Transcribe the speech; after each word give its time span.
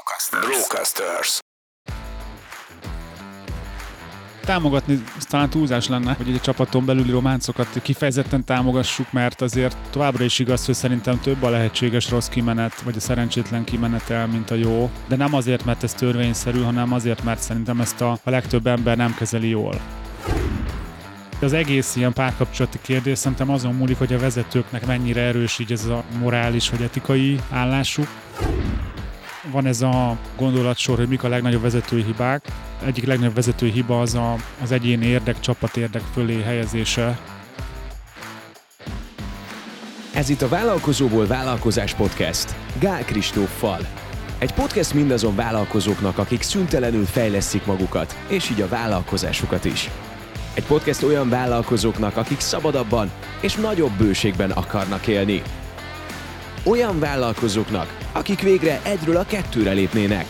Brocasters. 0.00 0.46
Brocasters. 0.46 1.38
Támogatni 4.44 5.02
talán 5.28 5.50
túlzás 5.50 5.88
lenne, 5.88 6.12
hogy 6.12 6.28
egy 6.28 6.40
csapaton 6.40 6.84
belüli 6.84 7.10
románcokat 7.10 7.82
kifejezetten 7.82 8.44
támogassuk, 8.44 9.12
mert 9.12 9.40
azért 9.40 9.76
továbbra 9.90 10.24
is 10.24 10.38
igaz, 10.38 10.66
hogy 10.66 10.74
szerintem 10.74 11.20
több 11.20 11.42
a 11.42 11.48
lehetséges 11.48 12.10
rossz 12.10 12.28
kimenet, 12.28 12.80
vagy 12.80 12.96
a 12.96 13.00
szerencsétlen 13.00 13.64
kimenetel, 13.64 14.26
mint 14.26 14.50
a 14.50 14.54
jó. 14.54 14.90
De 15.08 15.16
nem 15.16 15.34
azért, 15.34 15.64
mert 15.64 15.82
ez 15.82 15.94
törvényszerű, 15.94 16.62
hanem 16.62 16.92
azért, 16.92 17.22
mert 17.22 17.40
szerintem 17.40 17.80
ezt 17.80 18.00
a, 18.00 18.18
a 18.24 18.30
legtöbb 18.30 18.66
ember 18.66 18.96
nem 18.96 19.14
kezeli 19.14 19.48
jól. 19.48 19.80
De 21.38 21.46
az 21.46 21.52
egész 21.52 21.96
ilyen 21.96 22.12
párkapcsolati 22.12 22.78
kérdés 22.82 23.18
szerintem 23.18 23.50
azon 23.50 23.74
múlik, 23.74 23.98
hogy 23.98 24.12
a 24.12 24.18
vezetőknek 24.18 24.86
mennyire 24.86 25.20
erős 25.20 25.58
így 25.58 25.72
ez 25.72 25.84
a 25.84 26.04
morális 26.18 26.70
vagy 26.70 26.82
etikai 26.82 27.40
állásuk. 27.50 28.08
Van 29.50 29.66
ez 29.66 29.82
a 29.82 30.18
gondolatsor, 30.36 30.96
hogy 30.96 31.08
mik 31.08 31.22
a 31.22 31.28
legnagyobb 31.28 31.62
vezetői 31.62 32.02
hibák. 32.02 32.44
Egyik 32.84 33.04
legnagyobb 33.06 33.34
vezetői 33.34 33.70
hiba 33.70 34.00
az 34.00 34.14
a, 34.14 34.36
az 34.62 34.72
egyéni 34.72 35.06
érdek, 35.06 35.40
csapat 35.40 35.76
érdek 35.76 36.02
fölé 36.12 36.42
helyezése. 36.42 37.18
Ez 40.14 40.28
itt 40.28 40.42
a 40.42 40.48
Vállalkozóból 40.48 41.26
Vállalkozás 41.26 41.94
Podcast. 41.94 42.54
Gál 42.78 43.04
Kristóffal. 43.04 43.78
Egy 44.38 44.52
podcast 44.52 44.94
mindazon 44.94 45.34
vállalkozóknak, 45.36 46.18
akik 46.18 46.42
szüntelenül 46.42 47.04
fejlesztik 47.04 47.66
magukat, 47.66 48.16
és 48.28 48.50
így 48.50 48.60
a 48.60 48.68
vállalkozásukat 48.68 49.64
is. 49.64 49.90
Egy 50.54 50.64
podcast 50.64 51.02
olyan 51.02 51.28
vállalkozóknak, 51.28 52.16
akik 52.16 52.40
szabadabban 52.40 53.10
és 53.40 53.54
nagyobb 53.54 53.92
bőségben 53.98 54.50
akarnak 54.50 55.06
élni. 55.06 55.42
Olyan 56.64 56.98
vállalkozóknak, 56.98 57.98
akik 58.12 58.40
végre 58.40 58.82
egyről 58.84 59.16
a 59.16 59.24
kettőre 59.24 59.72
lépnének. 59.72 60.26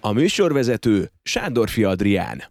A 0.00 0.12
műsorvezető 0.12 1.10
Sándorfi 1.22 1.84
Adrián. 1.84 2.42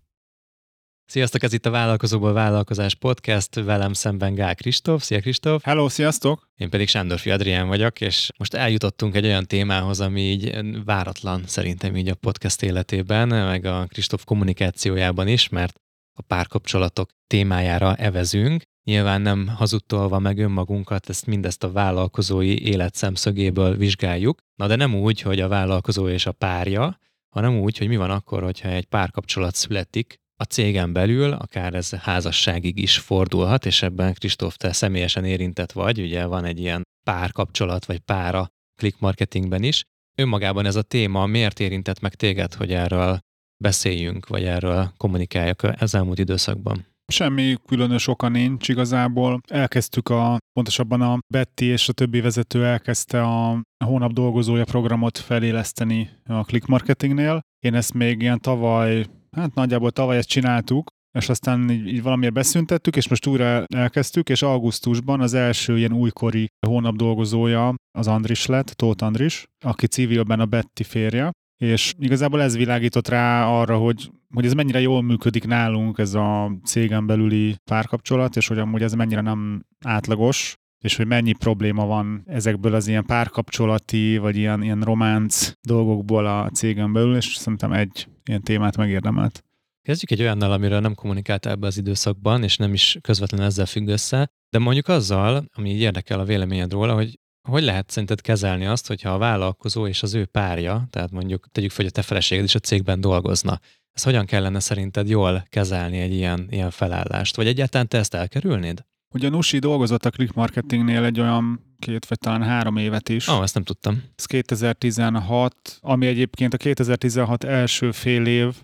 Sziasztok, 1.05 1.43
ez 1.43 1.53
itt 1.53 1.65
a 1.65 1.69
Vállalkozóból 1.69 2.33
Vállalkozás 2.33 2.95
Podcast, 2.95 3.55
velem 3.55 3.93
szemben 3.93 4.35
Gál 4.35 4.55
Kristóf. 4.55 5.03
Szia 5.03 5.19
Kristóf! 5.19 5.63
Hello, 5.63 5.89
sziasztok! 5.89 6.49
Én 6.55 6.69
pedig 6.69 6.87
Sándorfi 6.87 7.31
Adrián 7.31 7.67
vagyok, 7.67 8.01
és 8.01 8.29
most 8.37 8.53
eljutottunk 8.53 9.15
egy 9.15 9.25
olyan 9.25 9.45
témához, 9.45 9.99
ami 9.99 10.21
így 10.21 10.57
váratlan 10.85 11.43
szerintem 11.45 11.95
így 11.95 12.07
a 12.07 12.15
podcast 12.15 12.63
életében, 12.63 13.27
meg 13.27 13.65
a 13.65 13.85
Kristóf 13.85 14.23
kommunikációjában 14.23 15.27
is, 15.27 15.49
mert 15.49 15.73
a 16.13 16.21
párkapcsolatok 16.21 17.09
témájára 17.27 17.95
evezünk. 17.95 18.63
Nyilván 18.83 19.21
nem 19.21 19.47
hazudtolva 19.47 20.19
meg 20.19 20.37
önmagunkat, 20.37 21.09
ezt 21.09 21.25
mindezt 21.25 21.63
a 21.63 21.71
vállalkozói 21.71 22.65
élet 22.65 22.95
szemszögéből 22.95 23.75
vizsgáljuk. 23.75 24.39
Na 24.55 24.67
de 24.67 24.75
nem 24.75 24.95
úgy, 24.95 25.21
hogy 25.21 25.39
a 25.39 25.47
vállalkozó 25.47 26.09
és 26.09 26.25
a 26.25 26.31
párja, 26.31 26.97
hanem 27.35 27.59
úgy, 27.59 27.77
hogy 27.77 27.87
mi 27.87 27.97
van 27.97 28.09
akkor, 28.09 28.43
hogyha 28.43 28.69
egy 28.69 28.85
párkapcsolat 28.85 29.55
születik, 29.55 30.19
a 30.41 30.43
cégen 30.43 30.93
belül, 30.93 31.31
akár 31.31 31.73
ez 31.73 31.89
házasságig 31.89 32.77
is 32.77 32.97
fordulhat, 32.97 33.65
és 33.65 33.81
ebben 33.81 34.13
Kristóf, 34.13 34.55
te 34.55 34.73
személyesen 34.73 35.25
érintett 35.25 35.71
vagy, 35.71 35.99
ugye 36.01 36.25
van 36.25 36.45
egy 36.45 36.59
ilyen 36.59 36.83
párkapcsolat, 37.03 37.85
vagy 37.85 37.99
pára 37.99 38.47
click 38.79 38.99
marketingben 38.99 39.63
is. 39.63 39.83
Önmagában 40.17 40.65
ez 40.65 40.75
a 40.75 40.81
téma 40.81 41.25
miért 41.25 41.59
érintett 41.59 41.99
meg 41.99 42.15
téged, 42.15 42.53
hogy 42.53 42.73
erről 42.73 43.19
beszéljünk, 43.57 44.27
vagy 44.27 44.43
erről 44.43 44.93
kommunikáljak 44.97 45.63
az 45.77 45.95
elmúlt 45.95 46.19
időszakban? 46.19 46.90
Semmi 47.11 47.55
különös 47.65 48.07
oka 48.07 48.29
nincs 48.29 48.69
igazából. 48.69 49.41
Elkezdtük 49.47 50.09
a, 50.09 50.37
pontosabban 50.53 51.01
a 51.01 51.17
Betty 51.33 51.61
és 51.61 51.89
a 51.89 51.93
többi 51.93 52.21
vezető 52.21 52.65
elkezdte 52.65 53.21
a 53.21 53.61
hónap 53.85 54.11
dolgozója 54.11 54.63
programot 54.63 55.17
feléleszteni 55.17 56.09
a 56.25 56.43
click 56.43 56.67
marketingnél. 56.67 57.41
Én 57.65 57.73
ezt 57.73 57.93
még 57.93 58.21
ilyen 58.21 58.39
tavaly, 58.39 59.05
hát 59.31 59.53
nagyjából 59.53 59.91
tavaly 59.91 60.17
ezt 60.17 60.27
csináltuk, 60.27 60.89
és 61.19 61.29
aztán 61.29 61.69
így, 61.69 61.87
így 61.87 62.01
valamiért 62.01 62.33
beszüntettük, 62.33 62.95
és 62.95 63.07
most 63.07 63.27
újra 63.27 63.63
elkezdtük, 63.75 64.29
és 64.29 64.41
augusztusban 64.41 65.21
az 65.21 65.33
első 65.33 65.77
ilyen 65.77 65.93
újkori 65.93 66.47
hónap 66.67 66.95
dolgozója 66.95 67.75
az 67.97 68.07
Andris 68.07 68.45
lett, 68.45 68.67
Tóth 68.67 69.03
Andris, 69.03 69.45
aki 69.65 69.87
civilben 69.87 70.39
a 70.39 70.45
Betty 70.45 70.83
férje, 70.83 71.31
és 71.63 71.93
igazából 71.99 72.41
ez 72.41 72.57
világított 72.57 73.07
rá 73.07 73.45
arra, 73.45 73.77
hogy, 73.77 74.09
hogy 74.33 74.45
ez 74.45 74.53
mennyire 74.53 74.79
jól 74.79 75.01
működik 75.01 75.45
nálunk, 75.45 75.97
ez 75.97 76.13
a 76.13 76.51
cégen 76.63 77.05
belüli 77.05 77.55
párkapcsolat, 77.63 78.35
és 78.35 78.47
hogy 78.47 78.57
amúgy 78.57 78.81
ez 78.81 78.93
mennyire 78.93 79.21
nem 79.21 79.65
átlagos, 79.85 80.55
és 80.83 80.95
hogy 80.95 81.07
mennyi 81.07 81.33
probléma 81.33 81.85
van 81.85 82.23
ezekből 82.25 82.73
az 82.73 82.87
ilyen 82.87 83.05
párkapcsolati, 83.05 84.17
vagy 84.17 84.35
ilyen, 84.37 84.63
ilyen 84.63 84.81
románc 84.81 85.51
dolgokból 85.61 86.25
a 86.25 86.49
cégen 86.49 86.93
belül, 86.93 87.15
és 87.15 87.25
szerintem 87.25 87.71
egy 87.71 88.07
ilyen 88.25 88.43
témát 88.43 88.77
megérdemelt. 88.77 89.43
Kezdjük 89.81 90.11
egy 90.11 90.21
olyannal, 90.21 90.51
amiről 90.51 90.79
nem 90.79 90.95
kommunikáltál 90.95 91.53
ebbe 91.53 91.67
az 91.67 91.77
időszakban, 91.77 92.43
és 92.43 92.57
nem 92.57 92.73
is 92.73 92.97
közvetlenül 93.01 93.45
ezzel 93.45 93.65
függ 93.65 93.87
össze, 93.87 94.31
de 94.49 94.59
mondjuk 94.59 94.87
azzal, 94.87 95.45
ami 95.53 95.69
érdekel 95.69 96.19
a 96.19 96.25
véleményed 96.25 96.71
róla, 96.71 96.93
hogy 96.93 97.19
hogy 97.49 97.63
lehet 97.63 97.89
szerinted 97.89 98.21
kezelni 98.21 98.65
azt, 98.65 98.87
hogyha 98.87 99.09
a 99.09 99.17
vállalkozó 99.17 99.87
és 99.87 100.03
az 100.03 100.13
ő 100.13 100.25
párja, 100.25 100.87
tehát 100.89 101.11
mondjuk 101.11 101.47
tegyük 101.51 101.71
fel, 101.71 101.83
hogy 101.83 101.93
a 101.95 101.99
te 101.99 102.07
feleséged 102.07 102.43
is 102.43 102.55
a 102.55 102.59
cégben 102.59 103.01
dolgozna, 103.01 103.59
ezt 103.93 104.05
hogyan 104.05 104.25
kellene 104.25 104.59
szerinted 104.59 105.09
jól 105.09 105.45
kezelni 105.49 105.99
egy 105.99 106.13
ilyen, 106.13 106.47
ilyen 106.49 106.69
felállást? 106.71 107.35
Vagy 107.35 107.47
egyáltalán 107.47 107.87
te 107.87 107.97
ezt 107.97 108.13
elkerülnéd? 108.13 108.85
Ugye 109.13 109.29
Nusi 109.29 109.59
dolgozott 109.59 110.05
a 110.05 110.09
click 110.09 110.33
marketingnél 110.33 111.03
egy 111.03 111.19
olyan 111.19 111.75
két 111.79 112.05
vagy 112.05 112.17
talán 112.17 112.43
három 112.43 112.77
évet 112.77 113.09
is. 113.09 113.27
Ó, 113.27 113.35
oh, 113.35 113.41
ezt 113.41 113.53
nem 113.53 113.63
tudtam. 113.63 114.03
Ez 114.15 114.25
2016, 114.25 115.77
ami 115.81 116.07
egyébként 116.07 116.53
a 116.53 116.57
2016 116.57 117.43
első 117.43 117.91
fél 117.91 118.25
év 118.25 118.55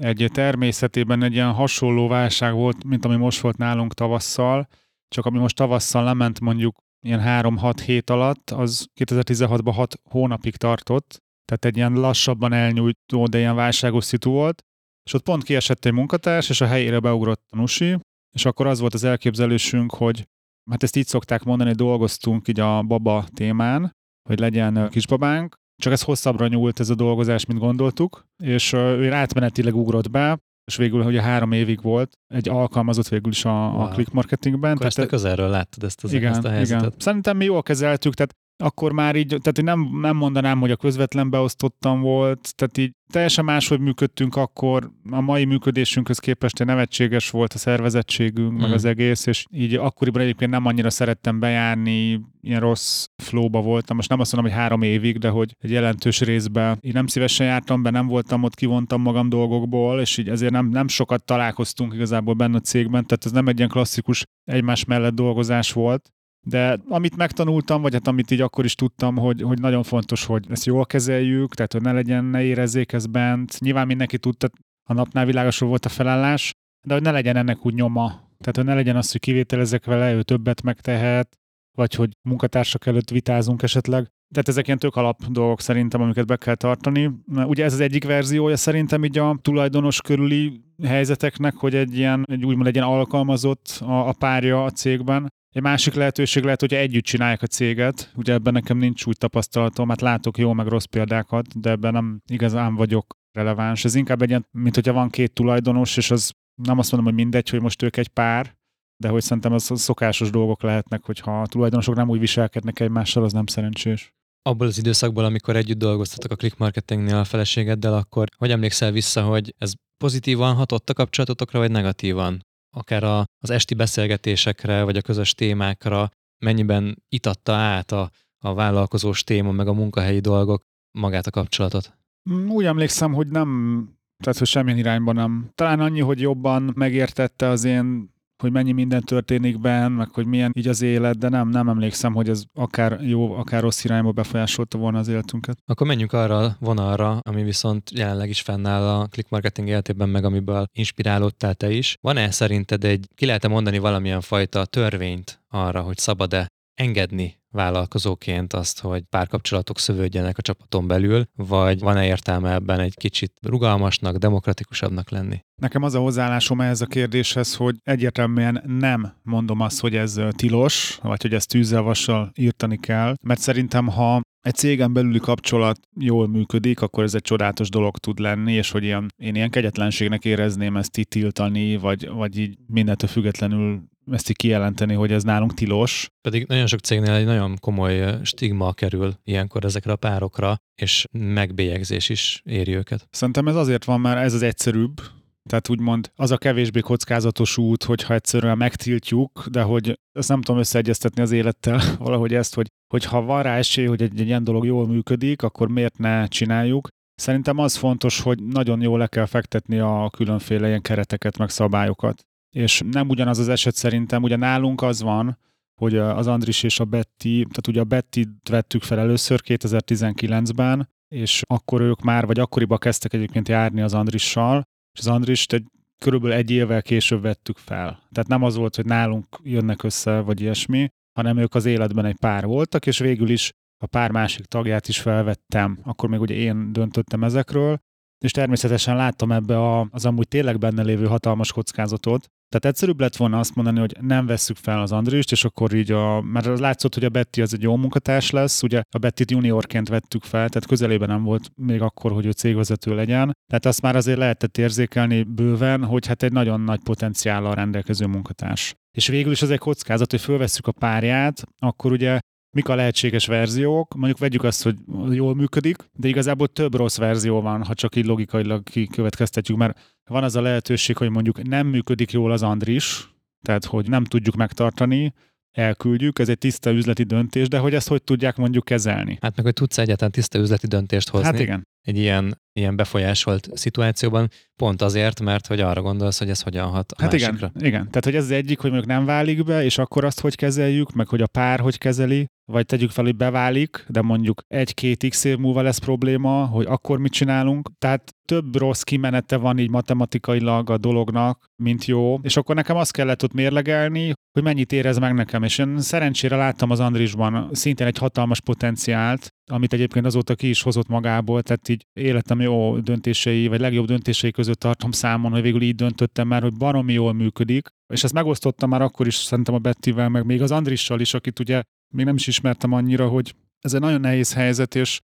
egy 0.00 0.30
természetében 0.32 1.22
egy 1.22 1.32
ilyen 1.32 1.52
hasonló 1.52 2.08
válság 2.08 2.52
volt, 2.52 2.84
mint 2.84 3.04
ami 3.04 3.16
most 3.16 3.40
volt 3.40 3.56
nálunk 3.56 3.94
tavasszal, 3.94 4.68
csak 5.08 5.26
ami 5.26 5.38
most 5.38 5.56
tavasszal 5.56 6.04
lement 6.04 6.40
mondjuk 6.40 6.76
ilyen 7.00 7.22
3-6 7.24 7.80
hét 7.84 8.10
alatt, 8.10 8.50
az 8.50 8.88
2016-ban 9.00 9.72
6 9.74 10.00
hónapig 10.10 10.56
tartott, 10.56 11.22
tehát 11.46 11.64
egy 11.64 11.76
ilyen 11.76 11.92
lassabban 11.92 12.52
elnyújtó, 12.52 13.26
de 13.26 13.38
ilyen 13.38 13.54
válságos 13.54 14.04
szitu 14.04 14.30
volt, 14.30 14.62
és 15.06 15.12
ott 15.12 15.22
pont 15.22 15.42
kiesett 15.42 15.84
egy 15.84 15.92
munkatárs, 15.92 16.48
és 16.48 16.60
a 16.60 16.66
helyére 16.66 16.98
beugrott 16.98 17.42
a 17.50 17.56
Nusi, 17.56 17.98
és 18.36 18.44
akkor 18.44 18.66
az 18.66 18.80
volt 18.80 18.94
az 18.94 19.04
elképzelésünk, 19.04 19.94
hogy 19.94 20.28
hát 20.70 20.82
ezt 20.82 20.96
így 20.96 21.06
szokták 21.06 21.42
mondani, 21.42 21.72
dolgoztunk 21.72 22.48
így 22.48 22.60
a 22.60 22.82
baba 22.82 23.24
témán, 23.34 23.92
hogy 24.28 24.38
legyen 24.38 24.88
kisbabánk, 24.88 25.56
csak 25.82 25.92
ez 25.92 26.02
hosszabbra 26.02 26.48
nyúlt 26.48 26.80
ez 26.80 26.90
a 26.90 26.94
dolgozás, 26.94 27.46
mint 27.46 27.60
gondoltuk, 27.60 28.26
és 28.42 28.72
ő 28.72 29.12
átmenetileg 29.12 29.74
ugrott 29.74 30.10
be, 30.10 30.38
és 30.66 30.76
végül, 30.76 31.02
hogy 31.02 31.16
a 31.16 31.22
három 31.22 31.52
évig 31.52 31.82
volt, 31.82 32.12
egy 32.34 32.48
alkalmazott 32.48 33.08
végül 33.08 33.30
is 33.30 33.44
a, 33.44 33.50
wow. 33.50 33.80
a 33.80 33.88
click 33.88 34.12
marketingben. 34.12 34.70
Akkor 34.70 34.92
tehát, 34.92 34.98
ezt 34.98 35.08
közelről 35.08 35.48
láttad 35.48 35.84
ezt, 35.84 36.04
az, 36.04 36.12
igen, 36.12 36.32
ezt 36.32 36.44
a 36.44 36.50
helyzetet. 36.50 36.86
Igen. 36.86 36.98
Szerintem 36.98 37.36
mi 37.36 37.44
jól 37.44 37.62
kezeltük, 37.62 38.14
tehát 38.14 38.34
akkor 38.58 38.92
már 38.92 39.16
így, 39.16 39.28
tehát 39.28 39.62
nem, 39.62 39.98
nem 40.00 40.16
mondanám, 40.16 40.60
hogy 40.60 40.70
a 40.70 40.76
közvetlen 40.76 41.30
beosztottam 41.30 42.00
volt, 42.00 42.54
tehát 42.54 42.78
így 42.78 42.92
teljesen 43.12 43.44
máshogy 43.44 43.80
működtünk 43.80 44.36
akkor, 44.36 44.90
a 45.10 45.20
mai 45.20 45.44
működésünkhöz 45.44 46.18
képest 46.18 46.64
nevetséges 46.64 47.30
volt 47.30 47.52
a 47.52 47.58
szervezettségünk, 47.58 48.52
mm. 48.52 48.56
meg 48.56 48.72
az 48.72 48.84
egész, 48.84 49.26
és 49.26 49.44
így 49.50 49.74
akkoriban 49.74 50.22
egyébként 50.22 50.50
nem 50.50 50.66
annyira 50.66 50.90
szerettem 50.90 51.38
bejárni, 51.38 52.20
ilyen 52.40 52.60
rossz 52.60 53.06
flóba 53.16 53.60
voltam, 53.60 53.96
most 53.96 54.08
nem 54.08 54.20
azt 54.20 54.32
mondom, 54.32 54.52
hogy 54.52 54.60
három 54.60 54.82
évig, 54.82 55.18
de 55.18 55.28
hogy 55.28 55.54
egy 55.58 55.70
jelentős 55.70 56.20
részben 56.20 56.78
így 56.80 56.92
nem 56.92 57.06
szívesen 57.06 57.46
jártam 57.46 57.82
be, 57.82 57.90
nem 57.90 58.06
voltam 58.06 58.42
ott, 58.42 58.54
kivontam 58.54 59.02
magam 59.02 59.28
dolgokból, 59.28 60.00
és 60.00 60.18
így 60.18 60.28
ezért 60.28 60.52
nem, 60.52 60.68
nem 60.68 60.88
sokat 60.88 61.24
találkoztunk 61.24 61.94
igazából 61.94 62.34
benne 62.34 62.56
a 62.56 62.60
cégben, 62.60 63.06
tehát 63.06 63.24
ez 63.24 63.32
nem 63.32 63.48
egy 63.48 63.56
ilyen 63.56 63.68
klasszikus 63.68 64.24
egymás 64.44 64.84
mellett 64.84 65.14
dolgozás 65.14 65.72
volt, 65.72 66.10
de 66.48 66.78
amit 66.88 67.16
megtanultam, 67.16 67.82
vagy 67.82 67.92
hát 67.92 68.06
amit 68.06 68.30
így 68.30 68.40
akkor 68.40 68.64
is 68.64 68.74
tudtam, 68.74 69.16
hogy, 69.16 69.42
hogy 69.42 69.60
nagyon 69.60 69.82
fontos, 69.82 70.24
hogy 70.24 70.46
ezt 70.50 70.64
jól 70.64 70.86
kezeljük, 70.86 71.54
tehát 71.54 71.72
hogy 71.72 71.82
ne 71.82 71.92
legyen, 71.92 72.24
ne 72.24 72.42
érezzék 72.42 72.92
ez 72.92 73.06
bent. 73.06 73.60
Nyilván 73.60 73.86
mindenki 73.86 74.18
tudta, 74.18 74.48
a 74.88 74.92
napnál 74.92 75.26
világosabb 75.26 75.68
volt 75.68 75.84
a 75.84 75.88
felállás, 75.88 76.52
de 76.86 76.94
hogy 76.94 77.02
ne 77.02 77.10
legyen 77.10 77.36
ennek 77.36 77.66
úgy 77.66 77.74
nyoma. 77.74 78.06
Tehát, 78.38 78.56
hogy 78.56 78.64
ne 78.64 78.74
legyen 78.74 78.96
az, 78.96 79.12
hogy 79.12 79.20
kivételezek 79.20 79.84
vele, 79.84 80.12
ő 80.12 80.22
többet 80.22 80.62
megtehet, 80.62 81.36
vagy 81.76 81.94
hogy 81.94 82.10
munkatársak 82.28 82.86
előtt 82.86 83.10
vitázunk 83.10 83.62
esetleg. 83.62 84.06
Tehát 84.32 84.48
ezek 84.48 84.66
ilyen 84.66 84.78
tök 84.78 84.96
alap 84.96 85.24
dolgok 85.26 85.60
szerintem, 85.60 86.02
amiket 86.02 86.26
be 86.26 86.36
kell 86.36 86.54
tartani. 86.54 87.10
Ugye 87.26 87.64
ez 87.64 87.72
az 87.72 87.80
egyik 87.80 88.04
verziója 88.04 88.56
szerintem 88.56 89.04
így 89.04 89.18
a 89.18 89.38
tulajdonos 89.42 90.00
körüli 90.00 90.60
helyzeteknek, 90.84 91.54
hogy 91.54 91.74
egy 91.74 91.96
ilyen, 91.96 92.24
egy 92.28 92.44
úgymond 92.44 92.66
egy 92.66 92.74
ilyen 92.74 92.86
alkalmazott 92.86 93.78
a, 93.80 94.08
a 94.08 94.12
párja 94.12 94.64
a 94.64 94.70
cégben, 94.70 95.28
egy 95.56 95.62
másik 95.62 95.94
lehetőség 95.94 96.42
lehet, 96.42 96.60
hogy 96.60 96.74
együtt 96.74 97.04
csinálják 97.04 97.42
a 97.42 97.46
céget. 97.46 98.12
Ugye 98.14 98.32
ebben 98.32 98.52
nekem 98.52 98.78
nincs 98.78 99.06
úgy 99.06 99.16
tapasztalatom, 99.18 99.88
hát 99.88 100.00
látok 100.00 100.38
jó 100.38 100.52
meg 100.52 100.66
rossz 100.66 100.84
példákat, 100.84 101.60
de 101.60 101.70
ebben 101.70 101.92
nem 101.92 102.20
igazán 102.26 102.74
vagyok 102.74 103.16
releváns. 103.32 103.84
Ez 103.84 103.94
inkább 103.94 104.22
egy 104.22 104.28
ilyen, 104.28 104.46
mint 104.50 104.74
hogyha 104.74 104.92
van 104.92 105.10
két 105.10 105.32
tulajdonos, 105.32 105.96
és 105.96 106.10
az 106.10 106.32
nem 106.62 106.78
azt 106.78 106.92
mondom, 106.92 107.12
hogy 107.12 107.22
mindegy, 107.22 107.48
hogy 107.48 107.60
most 107.60 107.82
ők 107.82 107.96
egy 107.96 108.08
pár, 108.08 108.56
de 108.96 109.08
hogy 109.08 109.22
szerintem 109.22 109.52
az 109.52 109.70
szokásos 109.74 110.30
dolgok 110.30 110.62
lehetnek, 110.62 111.04
hogyha 111.04 111.40
a 111.40 111.46
tulajdonosok 111.46 111.94
nem 111.94 112.08
úgy 112.08 112.18
viselkednek 112.18 112.80
egymással, 112.80 113.24
az 113.24 113.32
nem 113.32 113.46
szerencsés. 113.46 114.14
abból 114.42 114.66
az 114.66 114.78
időszakból, 114.78 115.24
amikor 115.24 115.56
együtt 115.56 115.78
dolgoztatok 115.78 116.30
a 116.30 116.36
click 116.36 116.58
marketingnél 116.58 117.16
a 117.16 117.24
feleségeddel, 117.24 117.94
akkor 117.94 118.28
hogy 118.36 118.50
emlékszel 118.50 118.90
vissza, 118.90 119.22
hogy 119.22 119.54
ez 119.58 119.72
pozitívan 120.04 120.54
hatott 120.54 120.90
a 120.90 120.94
kapcsolatotokra, 120.94 121.58
vagy 121.58 121.70
negatívan? 121.70 122.45
Akár 122.76 123.04
a, 123.04 123.24
az 123.38 123.50
esti 123.50 123.74
beszélgetésekre, 123.74 124.82
vagy 124.82 124.96
a 124.96 125.02
közös 125.02 125.34
témákra, 125.34 126.10
mennyiben 126.44 127.02
itatta 127.08 127.52
át 127.52 127.92
a, 127.92 128.10
a 128.44 128.54
vállalkozós 128.54 129.24
téma, 129.24 129.50
meg 129.50 129.68
a 129.68 129.72
munkahelyi 129.72 130.20
dolgok 130.20 130.62
magát 130.98 131.26
a 131.26 131.30
kapcsolatot? 131.30 131.98
Mm, 132.30 132.48
úgy 132.48 132.64
emlékszem, 132.64 133.12
hogy 133.12 133.28
nem, 133.28 133.80
tehát 134.22 134.38
hogy 134.38 134.46
semmilyen 134.46 134.78
irányban 134.78 135.14
nem. 135.14 135.50
Talán 135.54 135.80
annyi, 135.80 136.00
hogy 136.00 136.20
jobban 136.20 136.72
megértette 136.74 137.48
az 137.48 137.64
én 137.64 138.14
hogy 138.42 138.52
mennyi 138.52 138.72
minden 138.72 139.02
történik 139.02 139.60
benn, 139.60 139.92
meg 139.92 140.08
hogy 140.10 140.26
milyen 140.26 140.52
így 140.54 140.68
az 140.68 140.82
élet, 140.82 141.18
de 141.18 141.28
nem, 141.28 141.48
nem 141.48 141.68
emlékszem, 141.68 142.14
hogy 142.14 142.28
ez 142.28 142.42
akár 142.54 143.00
jó, 143.02 143.32
akár 143.32 143.62
rossz 143.62 143.84
irányba 143.84 144.12
befolyásolta 144.12 144.78
volna 144.78 144.98
az 144.98 145.08
életünket. 145.08 145.58
Akkor 145.64 145.86
menjünk 145.86 146.12
arra 146.12 146.38
a 146.38 146.56
vonalra, 146.60 147.18
ami 147.18 147.42
viszont 147.42 147.90
jelenleg 147.90 148.28
is 148.28 148.40
fennáll 148.40 148.82
a 148.82 149.06
click 149.06 149.30
marketing 149.30 149.68
életében, 149.68 150.08
meg 150.08 150.24
amiből 150.24 150.66
inspirálódtál 150.72 151.54
te 151.54 151.70
is. 151.70 151.96
Van-e 152.00 152.30
szerinted 152.30 152.84
egy, 152.84 153.06
ki 153.14 153.26
lehet 153.26 153.48
mondani 153.48 153.78
valamilyen 153.78 154.20
fajta 154.20 154.64
törvényt 154.64 155.40
arra, 155.48 155.80
hogy 155.80 155.98
szabad-e 155.98 156.46
engedni 156.74 157.36
vállalkozóként 157.56 158.52
azt, 158.52 158.80
hogy 158.80 159.02
párkapcsolatok 159.10 159.78
szövődjenek 159.78 160.38
a 160.38 160.42
csapaton 160.42 160.86
belül, 160.86 161.24
vagy 161.34 161.80
van-e 161.80 162.06
értelme 162.06 162.52
ebben 162.52 162.80
egy 162.80 162.94
kicsit 162.94 163.32
rugalmasnak, 163.42 164.16
demokratikusabbnak 164.16 165.10
lenni? 165.10 165.44
Nekem 165.60 165.82
az 165.82 165.94
a 165.94 166.00
hozzáállásom 166.00 166.60
ehhez 166.60 166.80
a 166.80 166.86
kérdéshez, 166.86 167.54
hogy 167.54 167.74
egyértelműen 167.82 168.62
nem 168.66 169.12
mondom 169.22 169.60
azt, 169.60 169.80
hogy 169.80 169.96
ez 169.96 170.20
tilos, 170.30 170.98
vagy 171.02 171.22
hogy 171.22 171.34
ezt 171.34 171.48
tűzzel 171.48 171.94
írtani 172.34 172.78
kell, 172.78 173.14
mert 173.22 173.40
szerintem, 173.40 173.86
ha 173.86 174.20
egy 174.40 174.54
cégen 174.54 174.92
belüli 174.92 175.18
kapcsolat 175.18 175.80
jól 176.00 176.28
működik, 176.28 176.80
akkor 176.80 177.04
ez 177.04 177.14
egy 177.14 177.22
csodálatos 177.22 177.68
dolog 177.68 177.98
tud 177.98 178.18
lenni, 178.18 178.52
és 178.52 178.70
hogy 178.70 178.84
ilyen, 178.84 179.08
én 179.16 179.34
ilyen 179.34 179.50
kegyetlenségnek 179.50 180.24
érezném 180.24 180.76
ezt 180.76 180.96
itt 180.96 181.10
tiltani, 181.10 181.76
vagy, 181.76 182.08
vagy 182.08 182.38
így 182.38 182.58
mindentől 182.66 183.08
függetlenül 183.08 183.82
ezt 184.10 184.30
így 184.30 184.36
kijelenteni, 184.36 184.94
hogy 184.94 185.12
ez 185.12 185.22
nálunk 185.22 185.54
tilos. 185.54 186.08
Pedig 186.20 186.46
nagyon 186.46 186.66
sok 186.66 186.80
cégnél 186.80 187.12
egy 187.12 187.24
nagyon 187.24 187.56
komoly 187.60 188.18
stigma 188.22 188.72
kerül 188.72 189.14
ilyenkor 189.24 189.64
ezekre 189.64 189.92
a 189.92 189.96
párokra, 189.96 190.56
és 190.74 191.06
megbélyegzés 191.12 192.08
is 192.08 192.40
éri 192.44 192.74
őket. 192.74 193.06
Szerintem 193.10 193.48
ez 193.48 193.56
azért 193.56 193.84
van, 193.84 194.00
mert 194.00 194.18
ez 194.18 194.34
az 194.34 194.42
egyszerűbb, 194.42 195.00
tehát 195.48 195.68
úgymond 195.68 196.10
az 196.14 196.30
a 196.30 196.38
kevésbé 196.38 196.80
kockázatos 196.80 197.58
út, 197.58 197.82
hogyha 197.82 198.14
egyszerűen 198.14 198.56
megtiltjuk, 198.56 199.46
de 199.50 199.62
hogy 199.62 199.98
ezt 200.12 200.28
nem 200.28 200.42
tudom 200.42 200.60
összeegyeztetni 200.60 201.22
az 201.22 201.30
élettel, 201.30 201.80
valahogy 201.98 202.34
ezt, 202.34 202.54
hogy, 202.54 202.66
hogy 202.92 203.04
ha 203.04 203.22
van 203.22 203.42
rá 203.42 203.56
esély, 203.56 203.86
hogy 203.86 204.02
egy, 204.02 204.20
egy 204.20 204.26
ilyen 204.26 204.44
dolog 204.44 204.64
jól 204.64 204.86
működik, 204.86 205.42
akkor 205.42 205.68
miért 205.68 205.98
ne 205.98 206.26
csináljuk. 206.26 206.88
Szerintem 207.14 207.58
az 207.58 207.76
fontos, 207.76 208.20
hogy 208.20 208.42
nagyon 208.42 208.80
jól 208.80 208.98
le 208.98 209.06
kell 209.06 209.26
fektetni 209.26 209.78
a 209.78 210.10
különféle 210.10 210.66
ilyen 210.68 210.82
kereteket, 210.82 211.38
meg 211.38 211.50
szabályokat. 211.50 212.26
És 212.56 212.82
nem 212.90 213.08
ugyanaz 213.08 213.38
az 213.38 213.48
eset 213.48 213.74
szerintem, 213.74 214.22
ugye 214.22 214.36
nálunk 214.36 214.82
az 214.82 215.02
van, 215.02 215.38
hogy 215.80 215.96
az 215.96 216.26
Andris 216.26 216.62
és 216.62 216.80
a 216.80 216.84
Betty, 216.84 217.22
tehát 217.22 217.66
ugye 217.68 217.80
a 217.80 217.84
Betty 217.84 218.20
vettük 218.50 218.82
fel 218.82 218.98
először 218.98 219.40
2019-ben, 219.44 220.88
és 221.08 221.42
akkor 221.46 221.80
ők 221.80 222.02
már, 222.02 222.26
vagy 222.26 222.38
akkoriban 222.38 222.78
kezdtek 222.78 223.12
egyébként 223.12 223.48
járni 223.48 223.80
az 223.80 223.94
Andrissal, 223.94 224.62
és 224.92 224.98
az 224.98 225.06
Andrist 225.06 225.52
egy 225.52 225.64
körülbelül 225.98 226.36
egy 226.36 226.50
évvel 226.50 226.82
később 226.82 227.22
vettük 227.22 227.56
fel. 227.56 228.02
Tehát 228.12 228.28
nem 228.28 228.42
az 228.42 228.56
volt, 228.56 228.76
hogy 228.76 228.84
nálunk 228.84 229.40
jönnek 229.42 229.82
össze, 229.82 230.20
vagy 230.20 230.40
ilyesmi, 230.40 230.88
hanem 231.18 231.36
ők 231.36 231.54
az 231.54 231.64
életben 231.64 232.04
egy 232.04 232.16
pár 232.18 232.44
voltak, 232.44 232.86
és 232.86 232.98
végül 232.98 233.28
is 233.28 233.52
a 233.82 233.86
pár 233.86 234.10
másik 234.10 234.44
tagját 234.44 234.88
is 234.88 235.00
felvettem. 235.00 235.78
Akkor 235.82 236.08
még 236.08 236.20
ugye 236.20 236.34
én 236.34 236.72
döntöttem 236.72 237.24
ezekről, 237.24 237.78
és 238.24 238.30
természetesen 238.30 238.96
láttam 238.96 239.32
ebbe 239.32 239.58
a, 239.58 239.88
az 239.90 240.04
amúgy 240.04 240.28
tényleg 240.28 240.58
benne 240.58 240.82
lévő 240.82 241.06
hatalmas 241.06 241.52
kockázatot, 241.52 242.30
tehát 242.58 242.76
egyszerűbb 242.76 243.00
lett 243.00 243.16
volna 243.16 243.38
azt 243.38 243.54
mondani, 243.54 243.78
hogy 243.78 243.96
nem 244.00 244.26
vesszük 244.26 244.56
fel 244.56 244.80
az 244.80 244.92
Andrist, 244.92 245.32
és 245.32 245.44
akkor 245.44 245.72
így 245.72 245.92
a, 245.92 246.20
mert 246.20 246.58
látszott, 246.58 246.94
hogy 246.94 247.04
a 247.04 247.08
Betty 247.08 247.40
az 247.40 247.54
egy 247.54 247.62
jó 247.62 247.76
munkatárs 247.76 248.30
lesz, 248.30 248.62
ugye 248.62 248.82
a 248.90 248.98
Betty 248.98 249.22
juniorként 249.26 249.88
vettük 249.88 250.22
fel, 250.22 250.48
tehát 250.48 250.66
közelében 250.66 251.08
nem 251.08 251.22
volt 251.22 251.50
még 251.54 251.80
akkor, 251.80 252.12
hogy 252.12 252.26
ő 252.26 252.30
cégvezető 252.30 252.94
legyen. 252.94 253.32
Tehát 253.46 253.66
azt 253.66 253.82
már 253.82 253.96
azért 253.96 254.18
lehetett 254.18 254.58
érzékelni 254.58 255.22
bőven, 255.22 255.84
hogy 255.84 256.06
hát 256.06 256.22
egy 256.22 256.32
nagyon 256.32 256.60
nagy 256.60 256.80
potenciállal 256.82 257.54
rendelkező 257.54 258.06
munkatárs. 258.06 258.74
És 258.96 259.06
végül 259.06 259.32
is 259.32 259.42
az 259.42 259.50
egy 259.50 259.58
kockázat, 259.58 260.10
hogy 260.10 260.20
fölvesszük 260.20 260.66
a 260.66 260.72
párját, 260.72 261.42
akkor 261.58 261.92
ugye 261.92 262.18
mik 262.56 262.68
a 262.68 262.74
lehetséges 262.74 263.26
verziók. 263.26 263.94
Mondjuk 263.94 264.18
vegyük 264.18 264.44
azt, 264.44 264.62
hogy 264.62 264.76
jól 265.10 265.34
működik, 265.34 265.76
de 265.92 266.08
igazából 266.08 266.48
több 266.48 266.74
rossz 266.74 266.96
verzió 266.96 267.40
van, 267.40 267.64
ha 267.64 267.74
csak 267.74 267.96
így 267.96 268.06
logikailag 268.06 268.62
kikövetkeztetjük, 268.62 269.58
mert 269.58 269.94
van 270.10 270.24
az 270.24 270.36
a 270.36 270.40
lehetőség, 270.40 270.96
hogy 270.96 271.10
mondjuk 271.10 271.42
nem 271.42 271.66
működik 271.66 272.10
jól 272.10 272.32
az 272.32 272.42
Andris, 272.42 273.08
tehát 273.42 273.64
hogy 273.64 273.88
nem 273.88 274.04
tudjuk 274.04 274.34
megtartani, 274.34 275.14
elküldjük, 275.56 276.18
ez 276.18 276.28
egy 276.28 276.38
tiszta 276.38 276.70
üzleti 276.70 277.02
döntés, 277.02 277.48
de 277.48 277.58
hogy 277.58 277.74
ezt 277.74 277.88
hogy 277.88 278.02
tudják 278.02 278.36
mondjuk 278.36 278.64
kezelni? 278.64 279.18
Hát 279.20 279.36
meg, 279.36 279.44
hogy 279.44 279.54
tudsz 279.54 279.78
egyáltalán 279.78 280.12
tiszta 280.12 280.38
üzleti 280.38 280.66
döntést 280.66 281.08
hozni. 281.08 281.26
Hát 281.26 281.40
igen. 281.40 281.66
Egy 281.80 281.98
ilyen, 281.98 282.40
ilyen 282.56 282.76
befolyásolt 282.76 283.48
szituációban, 283.52 284.30
pont 284.56 284.82
azért, 284.82 285.20
mert 285.20 285.46
hogy 285.46 285.60
arra 285.60 285.82
gondolsz, 285.82 286.18
hogy 286.18 286.30
ez 286.30 286.40
hogyan 286.42 286.68
hat 286.68 286.92
a 286.92 287.02
Hát 287.02 287.12
másikra. 287.12 287.34
igen, 287.54 287.66
igen. 287.66 287.86
Tehát, 287.88 288.04
hogy 288.04 288.14
ez 288.14 288.24
az 288.24 288.30
egyik, 288.30 288.58
hogy 288.58 288.70
mondjuk 288.70 288.92
nem 288.92 289.04
válik 289.04 289.44
be, 289.44 289.64
és 289.64 289.78
akkor 289.78 290.04
azt 290.04 290.20
hogy 290.20 290.34
kezeljük, 290.34 290.92
meg 290.92 291.08
hogy 291.08 291.20
a 291.22 291.26
pár 291.26 291.60
hogy 291.60 291.78
kezeli, 291.78 292.26
vagy 292.52 292.66
tegyük 292.66 292.90
fel, 292.90 293.04
hogy 293.04 293.16
beválik, 293.16 293.84
de 293.88 294.02
mondjuk 294.02 294.42
egy-két 294.46 295.06
x 295.08 295.24
év 295.24 295.36
múlva 295.38 295.62
lesz 295.62 295.78
probléma, 295.78 296.44
hogy 296.44 296.66
akkor 296.66 296.98
mit 296.98 297.12
csinálunk. 297.12 297.70
Tehát 297.78 298.14
több 298.28 298.56
rossz 298.56 298.82
kimenete 298.82 299.36
van 299.36 299.58
így 299.58 299.70
matematikailag 299.70 300.70
a 300.70 300.78
dolognak, 300.78 301.44
mint 301.62 301.84
jó. 301.84 302.18
És 302.22 302.36
akkor 302.36 302.54
nekem 302.54 302.76
azt 302.76 302.92
kellett 302.92 303.22
ott 303.22 303.32
mérlegelni, 303.32 304.12
hogy 304.32 304.42
mennyit 304.42 304.72
érez 304.72 304.98
meg 304.98 305.14
nekem. 305.14 305.42
És 305.42 305.58
én 305.58 305.80
szerencsére 305.80 306.36
láttam 306.36 306.70
az 306.70 306.80
Andrisban 306.80 307.48
szintén 307.52 307.86
egy 307.86 307.98
hatalmas 307.98 308.40
potenciált, 308.40 309.26
amit 309.50 309.72
egyébként 309.72 310.06
azóta 310.06 310.34
ki 310.34 310.48
is 310.48 310.62
hozott 310.62 310.88
magából, 310.88 311.42
tehát 311.42 311.68
így 311.68 311.82
életem 311.92 312.40
jó 312.46 312.78
döntései, 312.78 313.46
vagy 313.46 313.60
legjobb 313.60 313.86
döntései 313.86 314.30
között 314.30 314.60
tartom 314.60 314.90
számon, 314.90 315.32
hogy 315.32 315.42
végül 315.42 315.62
így 315.62 315.74
döntöttem 315.74 316.28
már, 316.28 316.42
hogy 316.42 316.56
baromi 316.56 316.92
jól 316.92 317.12
működik, 317.12 317.68
és 317.92 318.04
ezt 318.04 318.12
megosztottam 318.12 318.68
már 318.68 318.82
akkor 318.82 319.06
is 319.06 319.14
szerintem 319.14 319.54
a 319.54 319.58
Bettivel, 319.58 320.08
meg 320.08 320.24
még 320.24 320.42
az 320.42 320.50
Andrissal 320.50 321.00
is, 321.00 321.14
akit 321.14 321.38
ugye 321.38 321.62
még 321.94 322.04
nem 322.04 322.14
is 322.14 322.26
ismertem 322.26 322.72
annyira, 322.72 323.08
hogy 323.08 323.34
ez 323.60 323.74
egy 323.74 323.80
nagyon 323.80 324.00
nehéz 324.00 324.34
helyzet, 324.34 324.74
és 324.74 325.00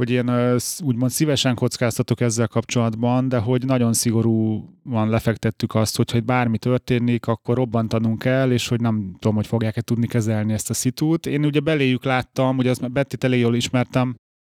hogy 0.00 0.10
én 0.10 0.30
úgymond 0.84 1.10
szívesen 1.10 1.54
kockáztatok 1.54 2.20
ezzel 2.20 2.46
kapcsolatban, 2.48 3.28
de 3.28 3.38
hogy 3.38 3.64
nagyon 3.64 3.92
szigorúan 3.92 5.08
lefektettük 5.08 5.74
azt, 5.74 5.96
hogy 5.96 6.10
ha 6.10 6.20
bármi 6.20 6.58
történik, 6.58 7.26
akkor 7.26 7.56
robbantanunk 7.56 8.18
kell, 8.18 8.50
és 8.50 8.68
hogy 8.68 8.80
nem 8.80 9.16
tudom, 9.18 9.34
hogy 9.34 9.46
fogják-e 9.46 9.80
tudni 9.80 10.06
kezelni 10.06 10.52
ezt 10.52 10.70
a 10.70 10.74
szitút. 10.74 11.26
Én 11.26 11.44
ugye 11.44 11.60
beléjük 11.60 12.04
láttam, 12.04 12.58
ugye 12.58 12.70
azt 12.70 12.92
Betty 12.92 13.14
elég 13.18 13.40
jól 13.40 13.54
ismertem, 13.54 14.16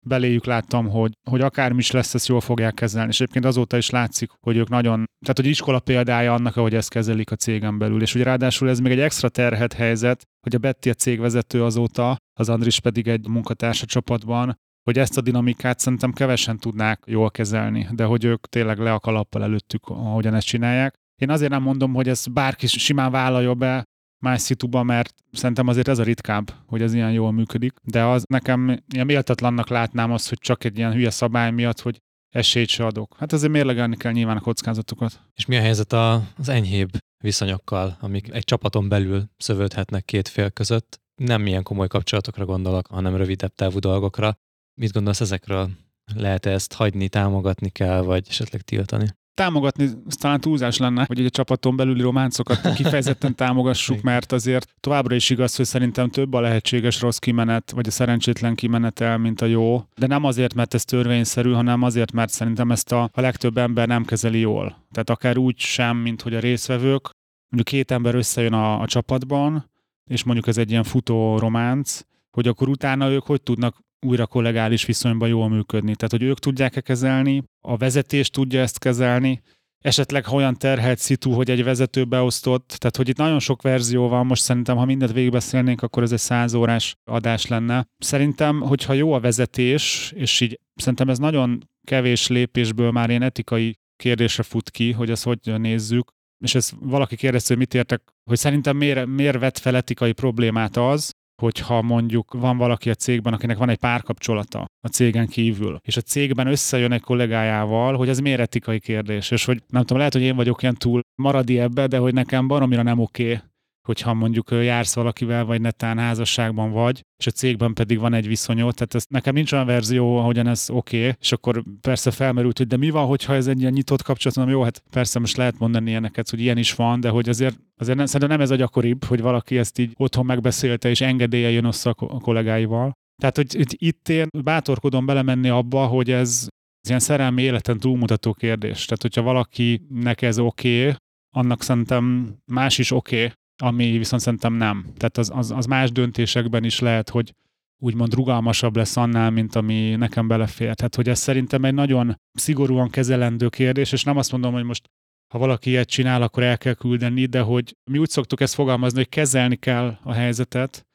beléjük 0.06 0.44
láttam, 0.44 0.88
hogy, 0.88 1.12
hogy 1.30 1.40
akármi 1.40 1.78
is 1.78 1.90
lesz, 1.90 2.14
ezt 2.14 2.26
jól 2.26 2.40
fogják 2.40 2.74
kezelni. 2.74 3.08
És 3.08 3.20
egyébként 3.20 3.44
azóta 3.44 3.76
is 3.76 3.90
látszik, 3.90 4.30
hogy 4.40 4.56
ők 4.56 4.68
nagyon, 4.68 5.04
tehát 5.20 5.36
hogy 5.36 5.46
iskola 5.46 5.80
példája 5.80 6.34
annak, 6.34 6.56
ahogy 6.56 6.74
ezt 6.74 6.90
kezelik 6.90 7.30
a 7.30 7.36
cégen 7.36 7.78
belül. 7.78 8.02
És 8.02 8.14
ugye 8.14 8.24
ráadásul 8.24 8.68
ez 8.68 8.78
még 8.78 8.92
egy 8.92 9.00
extra 9.00 9.28
terhet 9.28 9.72
helyzet, 9.72 10.22
hogy 10.40 10.54
a 10.54 10.58
Betty 10.58 10.88
a 10.88 10.94
cégvezető 10.94 11.64
azóta, 11.64 12.16
az 12.38 12.48
Andris 12.48 12.80
pedig 12.80 13.08
egy 13.08 13.28
munkatárs 13.28 13.82
a 13.82 13.86
csapatban, 13.86 14.58
hogy 14.82 14.98
ezt 14.98 15.16
a 15.16 15.20
dinamikát 15.20 15.78
szerintem 15.78 16.12
kevesen 16.12 16.58
tudnák 16.58 17.02
jól 17.06 17.30
kezelni, 17.30 17.88
de 17.92 18.04
hogy 18.04 18.24
ők 18.24 18.46
tényleg 18.46 18.78
le 18.78 18.92
a 18.92 19.00
kalappal 19.00 19.42
előttük, 19.42 19.86
ahogyan 19.86 20.34
ezt 20.34 20.46
csinálják. 20.46 20.94
Én 21.22 21.30
azért 21.30 21.50
nem 21.50 21.62
mondom, 21.62 21.94
hogy 21.94 22.08
ez 22.08 22.26
bárki 22.26 22.66
simán 22.66 23.10
vállalja 23.10 23.54
be 23.54 23.84
más 24.18 24.40
szituba, 24.40 24.82
mert 24.82 25.14
szerintem 25.32 25.68
azért 25.68 25.88
ez 25.88 25.98
a 25.98 26.02
ritkább, 26.02 26.52
hogy 26.66 26.82
ez 26.82 26.94
ilyen 26.94 27.12
jól 27.12 27.32
működik, 27.32 27.72
de 27.82 28.04
az 28.04 28.24
nekem 28.28 28.82
ilyen 28.92 29.06
méltatlannak 29.06 29.68
látnám 29.68 30.12
azt, 30.12 30.28
hogy 30.28 30.38
csak 30.38 30.64
egy 30.64 30.78
ilyen 30.78 30.92
hülye 30.92 31.10
szabály 31.10 31.50
miatt, 31.50 31.80
hogy 31.80 32.00
esélyt 32.34 32.68
se 32.68 32.84
adok. 32.84 33.16
Hát 33.18 33.32
azért 33.32 33.52
mérlegelni 33.52 33.96
kell 33.96 34.12
nyilván 34.12 34.36
a 34.36 34.40
kockázatokat. 34.40 35.20
És 35.34 35.46
mi 35.46 35.56
a 35.56 35.60
helyzet 35.60 35.92
az 35.92 36.48
enyhébb 36.48 36.90
viszonyokkal, 37.24 37.96
amik 38.00 38.32
egy 38.32 38.44
csapaton 38.44 38.88
belül 38.88 39.24
szövődhetnek 39.36 40.04
két 40.04 40.28
fél 40.28 40.50
között? 40.50 41.00
Nem 41.14 41.46
ilyen 41.46 41.62
komoly 41.62 41.88
kapcsolatokra 41.88 42.44
gondolok, 42.44 42.86
hanem 42.86 43.16
rövidebb 43.16 43.54
távú 43.54 43.78
dolgokra. 43.78 44.38
Mit 44.80 44.92
gondolsz 44.92 45.20
ezekről? 45.20 45.70
Lehet 46.14 46.46
-e 46.46 46.50
ezt 46.50 46.72
hagyni, 46.72 47.08
támogatni 47.08 47.68
kell, 47.68 48.00
vagy 48.00 48.26
esetleg 48.28 48.60
tiltani? 48.60 49.06
Támogatni 49.36 49.90
talán 50.06 50.40
túlzás 50.40 50.76
lenne, 50.76 51.04
hogy 51.06 51.20
egy 51.20 51.30
csapaton 51.30 51.76
belüli 51.76 52.00
románcokat 52.00 52.74
kifejezetten 52.74 53.34
támogassuk, 53.44 54.00
mert 54.00 54.32
azért 54.32 54.74
továbbra 54.80 55.14
is 55.14 55.30
igaz, 55.30 55.56
hogy 55.56 55.64
szerintem 55.64 56.08
több 56.08 56.32
a 56.32 56.40
lehetséges 56.40 57.00
rossz 57.00 57.16
kimenet, 57.18 57.70
vagy 57.70 57.86
a 57.86 57.90
szerencsétlen 57.90 58.54
kimenetel, 58.54 59.18
mint 59.18 59.40
a 59.40 59.46
jó. 59.46 59.82
De 59.96 60.06
nem 60.06 60.24
azért, 60.24 60.54
mert 60.54 60.74
ez 60.74 60.84
törvényszerű, 60.84 61.52
hanem 61.52 61.82
azért, 61.82 62.12
mert 62.12 62.32
szerintem 62.32 62.70
ezt 62.70 62.92
a, 62.92 63.10
a 63.12 63.20
legtöbb 63.20 63.56
ember 63.56 63.86
nem 63.86 64.04
kezeli 64.04 64.38
jól. 64.38 64.86
Tehát 64.92 65.10
akár 65.10 65.36
úgy 65.36 65.58
sem, 65.58 65.96
mint 65.96 66.22
hogy 66.22 66.34
a 66.34 66.40
részvevők, 66.40 67.10
mondjuk 67.48 67.64
két 67.64 67.90
ember 67.90 68.14
összejön 68.14 68.52
a, 68.52 68.80
a 68.80 68.86
csapatban, 68.86 69.70
és 70.10 70.24
mondjuk 70.24 70.46
ez 70.46 70.58
egy 70.58 70.70
ilyen 70.70 70.84
futó 70.84 71.38
románc, 71.38 72.00
hogy 72.30 72.48
akkor 72.48 72.68
utána 72.68 73.10
ők 73.10 73.22
hogy 73.22 73.42
tudnak 73.42 73.76
újra 74.06 74.26
kollegális 74.26 74.84
viszonyban 74.84 75.28
jól 75.28 75.48
működni. 75.48 75.94
Tehát, 75.96 76.10
hogy 76.10 76.22
ők 76.22 76.38
tudják-e 76.38 76.80
kezelni, 76.80 77.42
a 77.68 77.76
vezetés 77.76 78.30
tudja 78.30 78.60
ezt 78.60 78.78
kezelni, 78.78 79.42
esetleg 79.84 80.24
ha 80.24 80.36
olyan 80.36 80.54
terhelt 80.54 80.98
szitu, 80.98 81.30
hogy 81.30 81.50
egy 81.50 81.64
vezető 81.64 82.04
beosztott, 82.04 82.68
tehát 82.78 82.96
hogy 82.96 83.08
itt 83.08 83.16
nagyon 83.16 83.38
sok 83.38 83.62
verzió 83.62 84.08
van, 84.08 84.26
most 84.26 84.42
szerintem, 84.42 84.76
ha 84.76 84.84
mindent 84.84 85.12
végigbeszélnénk, 85.12 85.82
akkor 85.82 86.02
ez 86.02 86.12
egy 86.12 86.18
száz 86.18 86.54
órás 86.54 86.96
adás 87.04 87.46
lenne. 87.46 87.86
Szerintem, 87.98 88.60
hogyha 88.60 88.92
jó 88.92 89.12
a 89.12 89.20
vezetés, 89.20 90.12
és 90.16 90.40
így 90.40 90.60
szerintem 90.74 91.08
ez 91.08 91.18
nagyon 91.18 91.70
kevés 91.86 92.26
lépésből 92.26 92.90
már 92.90 93.08
ilyen 93.08 93.22
etikai 93.22 93.78
kérdésre 93.96 94.42
fut 94.42 94.70
ki, 94.70 94.92
hogy 94.92 95.10
ezt 95.10 95.24
hogy 95.24 95.38
nézzük, 95.60 96.10
és 96.44 96.54
ez 96.54 96.70
valaki 96.80 97.16
kérdezte, 97.16 97.48
hogy 97.48 97.58
mit 97.58 97.74
értek, 97.74 98.02
hogy 98.30 98.38
szerintem 98.38 98.76
miért, 98.76 99.06
miért 99.06 99.38
vett 99.38 99.58
fel 99.58 99.76
etikai 99.76 100.12
problémát 100.12 100.76
az, 100.76 101.10
hogyha 101.42 101.82
mondjuk 101.82 102.32
van 102.32 102.56
valaki 102.56 102.90
a 102.90 102.94
cégben, 102.94 103.32
akinek 103.32 103.58
van 103.58 103.68
egy 103.68 103.78
párkapcsolata 103.78 104.64
a 104.80 104.88
cégen 104.88 105.26
kívül, 105.26 105.78
és 105.82 105.96
a 105.96 106.00
cégben 106.00 106.46
összejön 106.46 106.92
egy 106.92 107.00
kollégájával, 107.00 107.96
hogy 107.96 108.08
ez 108.08 108.18
miért 108.18 108.40
etikai 108.40 108.80
kérdés, 108.80 109.30
és 109.30 109.44
hogy 109.44 109.62
nem 109.68 109.80
tudom, 109.80 109.98
lehet, 109.98 110.12
hogy 110.12 110.22
én 110.22 110.36
vagyok 110.36 110.62
ilyen 110.62 110.74
túl 110.74 111.00
maradi 111.22 111.58
ebbe, 111.58 111.86
de 111.86 111.98
hogy 111.98 112.14
nekem 112.14 112.48
baromira 112.48 112.82
nem 112.82 112.98
oké, 112.98 113.32
okay, 113.32 113.38
hogyha 113.86 114.14
mondjuk 114.14 114.50
jársz 114.50 114.94
valakivel, 114.94 115.44
vagy 115.44 115.60
netán 115.60 115.98
házasságban 115.98 116.70
vagy, 116.70 117.00
és 117.18 117.26
a 117.26 117.30
cégben 117.30 117.72
pedig 117.74 117.98
van 117.98 118.14
egy 118.14 118.26
viszonyod, 118.26 118.74
tehát 118.74 118.94
ez, 118.94 119.04
nekem 119.08 119.34
nincs 119.34 119.52
olyan 119.52 119.66
verzió, 119.66 120.16
ahogyan 120.16 120.46
ez 120.46 120.70
oké, 120.70 120.98
okay, 120.98 121.14
és 121.20 121.32
akkor 121.32 121.62
persze 121.80 122.10
felmerült, 122.10 122.58
hogy 122.58 122.66
de 122.66 122.76
mi 122.76 122.90
van, 122.90 123.06
hogyha 123.06 123.34
ez 123.34 123.46
egy 123.46 123.60
ilyen 123.60 123.72
nyitott 123.72 124.02
kapcsolat, 124.02 124.36
mondom, 124.36 124.54
jó, 124.54 124.62
hát 124.62 124.82
persze 124.90 125.18
most 125.18 125.36
lehet 125.36 125.58
mondani 125.58 125.90
ilyeneket, 125.90 126.30
hogy 126.30 126.40
ilyen 126.40 126.58
is 126.58 126.74
van, 126.74 127.00
de 127.00 127.08
hogy 127.08 127.28
azért, 127.28 127.58
azért 127.76 127.96
nem, 127.96 128.06
szerintem 128.06 128.36
nem 128.36 128.40
ez 128.40 128.50
a 128.50 128.56
gyakoribb, 128.56 129.04
hogy 129.04 129.20
valaki 129.20 129.58
ezt 129.58 129.78
így 129.78 129.92
otthon 129.96 130.26
megbeszélte, 130.26 130.88
és 130.88 131.00
engedélye 131.00 131.50
jön 131.50 131.64
össze 131.64 131.90
a 131.90 132.20
kollégáival. 132.20 132.92
Tehát, 133.20 133.36
hogy 133.36 133.66
itt 133.68 134.08
én 134.08 134.28
bátorkodom 134.44 135.06
belemenni 135.06 135.48
abba, 135.48 135.86
hogy 135.86 136.10
ez, 136.10 136.48
ez 136.80 136.88
ilyen 136.88 137.00
szerelmi 137.00 137.42
életen 137.42 137.78
túlmutató 137.78 138.32
kérdés. 138.32 138.84
Tehát, 138.84 139.02
hogyha 139.02 139.22
valakinek 139.22 140.22
ez 140.22 140.38
oké, 140.38 140.80
okay, 140.80 140.94
annak 141.34 141.62
szerintem 141.62 142.34
más 142.52 142.78
is 142.78 142.90
oké, 142.90 143.16
okay, 143.16 143.32
ami 143.62 143.98
viszont 143.98 144.22
szerintem 144.22 144.52
nem. 144.52 144.86
Tehát 144.96 145.18
az, 145.18 145.30
az, 145.34 145.50
az 145.50 145.66
más 145.66 145.92
döntésekben 145.92 146.64
is 146.64 146.78
lehet, 146.80 147.10
hogy 147.10 147.34
úgymond 147.78 148.14
rugalmasabb 148.14 148.76
lesz 148.76 148.96
annál, 148.96 149.30
mint 149.30 149.54
ami 149.54 149.94
nekem 149.94 150.28
belefér. 150.28 150.74
Tehát, 150.74 150.94
hogy 150.94 151.08
ez 151.08 151.18
szerintem 151.18 151.64
egy 151.64 151.74
nagyon 151.74 152.20
szigorúan 152.32 152.90
kezelendő 152.90 153.48
kérdés, 153.48 153.92
és 153.92 154.04
nem 154.04 154.16
azt 154.16 154.32
mondom, 154.32 154.52
hogy 154.52 154.64
most 154.64 154.88
ha 155.32 155.38
valaki 155.38 155.70
ilyet 155.70 155.88
csinál, 155.88 156.22
akkor 156.22 156.42
el 156.42 156.58
kell 156.58 156.74
küldeni, 156.74 157.26
de 157.26 157.40
hogy 157.40 157.76
mi 157.90 157.98
úgy 157.98 158.08
szoktuk 158.08 158.40
ezt 158.40 158.54
fogalmazni, 158.54 158.98
hogy 158.98 159.08
kezelni 159.08 159.56
kell 159.56 159.98
a 160.02 160.12
helyzetet, 160.12 160.86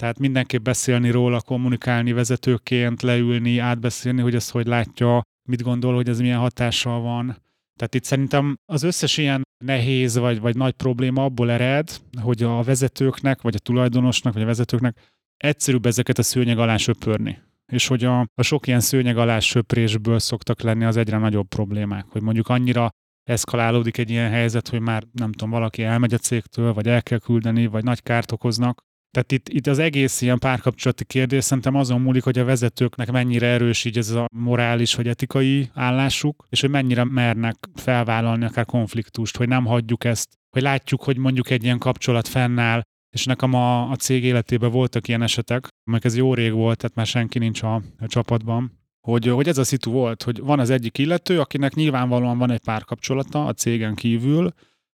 tehát 0.00 0.18
mindenképp 0.18 0.62
beszélni 0.62 1.10
róla, 1.10 1.40
kommunikálni 1.40 2.12
vezetőként, 2.12 3.02
leülni, 3.02 3.58
átbeszélni, 3.58 4.20
hogy 4.20 4.34
ez 4.34 4.50
hogy 4.50 4.66
látja, 4.66 5.22
mit 5.48 5.62
gondol, 5.62 5.94
hogy 5.94 6.08
ez 6.08 6.20
milyen 6.20 6.38
hatással 6.38 7.00
van. 7.00 7.36
Tehát 7.80 7.94
itt 7.94 8.04
szerintem 8.04 8.58
az 8.72 8.82
összes 8.82 9.16
ilyen 9.16 9.42
nehéz 9.64 10.16
vagy, 10.16 10.40
vagy 10.40 10.56
nagy 10.56 10.72
probléma 10.72 11.24
abból 11.24 11.50
ered, 11.50 12.00
hogy 12.22 12.42
a 12.42 12.62
vezetőknek, 12.62 13.42
vagy 13.42 13.54
a 13.54 13.58
tulajdonosnak, 13.58 14.32
vagy 14.32 14.42
a 14.42 14.46
vezetőknek 14.46 14.96
egyszerűbb 15.36 15.86
ezeket 15.86 16.18
a 16.18 16.22
szőnyeg 16.22 16.58
alá 16.58 16.76
söpörni. 16.76 17.38
És 17.72 17.86
hogy 17.86 18.04
a, 18.04 18.20
a 18.20 18.42
sok 18.42 18.66
ilyen 18.66 18.80
szőnyeg 18.80 19.18
alá 19.18 19.38
söprésből 19.38 20.18
szoktak 20.18 20.60
lenni 20.60 20.84
az 20.84 20.96
egyre 20.96 21.18
nagyobb 21.18 21.48
problémák, 21.48 22.04
hogy 22.08 22.22
mondjuk 22.22 22.48
annyira 22.48 22.90
eszkalálódik 23.30 23.98
egy 23.98 24.10
ilyen 24.10 24.30
helyzet, 24.30 24.68
hogy 24.68 24.80
már 24.80 25.04
nem 25.12 25.32
tudom, 25.32 25.50
valaki 25.50 25.82
elmegy 25.82 26.14
a 26.14 26.18
cégtől, 26.18 26.72
vagy 26.72 26.86
el 26.88 27.02
kell 27.02 27.18
küldeni, 27.18 27.66
vagy 27.66 27.84
nagy 27.84 28.02
kárt 28.02 28.32
okoznak, 28.32 28.80
tehát 29.10 29.32
itt, 29.32 29.48
itt 29.48 29.66
az 29.66 29.78
egész 29.78 30.20
ilyen 30.20 30.38
párkapcsolati 30.38 31.04
kérdés 31.04 31.44
szerintem 31.44 31.74
azon 31.74 32.00
múlik, 32.00 32.22
hogy 32.22 32.38
a 32.38 32.44
vezetőknek 32.44 33.10
mennyire 33.10 33.46
erős 33.46 33.84
így 33.84 33.98
ez 33.98 34.10
a 34.10 34.26
morális 34.32 34.94
vagy 34.94 35.08
etikai 35.08 35.70
állásuk, 35.74 36.46
és 36.48 36.60
hogy 36.60 36.70
mennyire 36.70 37.04
mernek 37.04 37.56
felvállalni 37.74 38.44
akár 38.44 38.64
konfliktust, 38.64 39.36
hogy 39.36 39.48
nem 39.48 39.64
hagyjuk 39.64 40.04
ezt, 40.04 40.28
hogy 40.50 40.62
látjuk, 40.62 41.02
hogy 41.02 41.16
mondjuk 41.16 41.50
egy 41.50 41.64
ilyen 41.64 41.78
kapcsolat 41.78 42.28
fennáll, 42.28 42.82
és 43.10 43.24
nekem 43.24 43.54
a, 43.54 43.90
a 43.90 43.96
cég 43.96 44.24
életében 44.24 44.70
voltak 44.70 45.08
ilyen 45.08 45.22
esetek, 45.22 45.68
amelyek 45.84 46.04
ez 46.04 46.16
jó 46.16 46.34
rég 46.34 46.52
volt, 46.52 46.78
tehát 46.78 46.96
már 46.96 47.06
senki 47.06 47.38
nincs 47.38 47.62
a, 47.62 47.74
a 47.74 48.06
csapatban, 48.06 48.78
hogy, 49.00 49.26
hogy 49.26 49.48
ez 49.48 49.58
a 49.58 49.64
szitu 49.64 49.90
volt, 49.90 50.22
hogy 50.22 50.40
van 50.40 50.58
az 50.58 50.70
egyik 50.70 50.98
illető, 50.98 51.40
akinek 51.40 51.74
nyilvánvalóan 51.74 52.38
van 52.38 52.50
egy 52.50 52.60
párkapcsolata 52.64 53.46
a 53.46 53.52
cégen 53.52 53.94
kívül, 53.94 54.52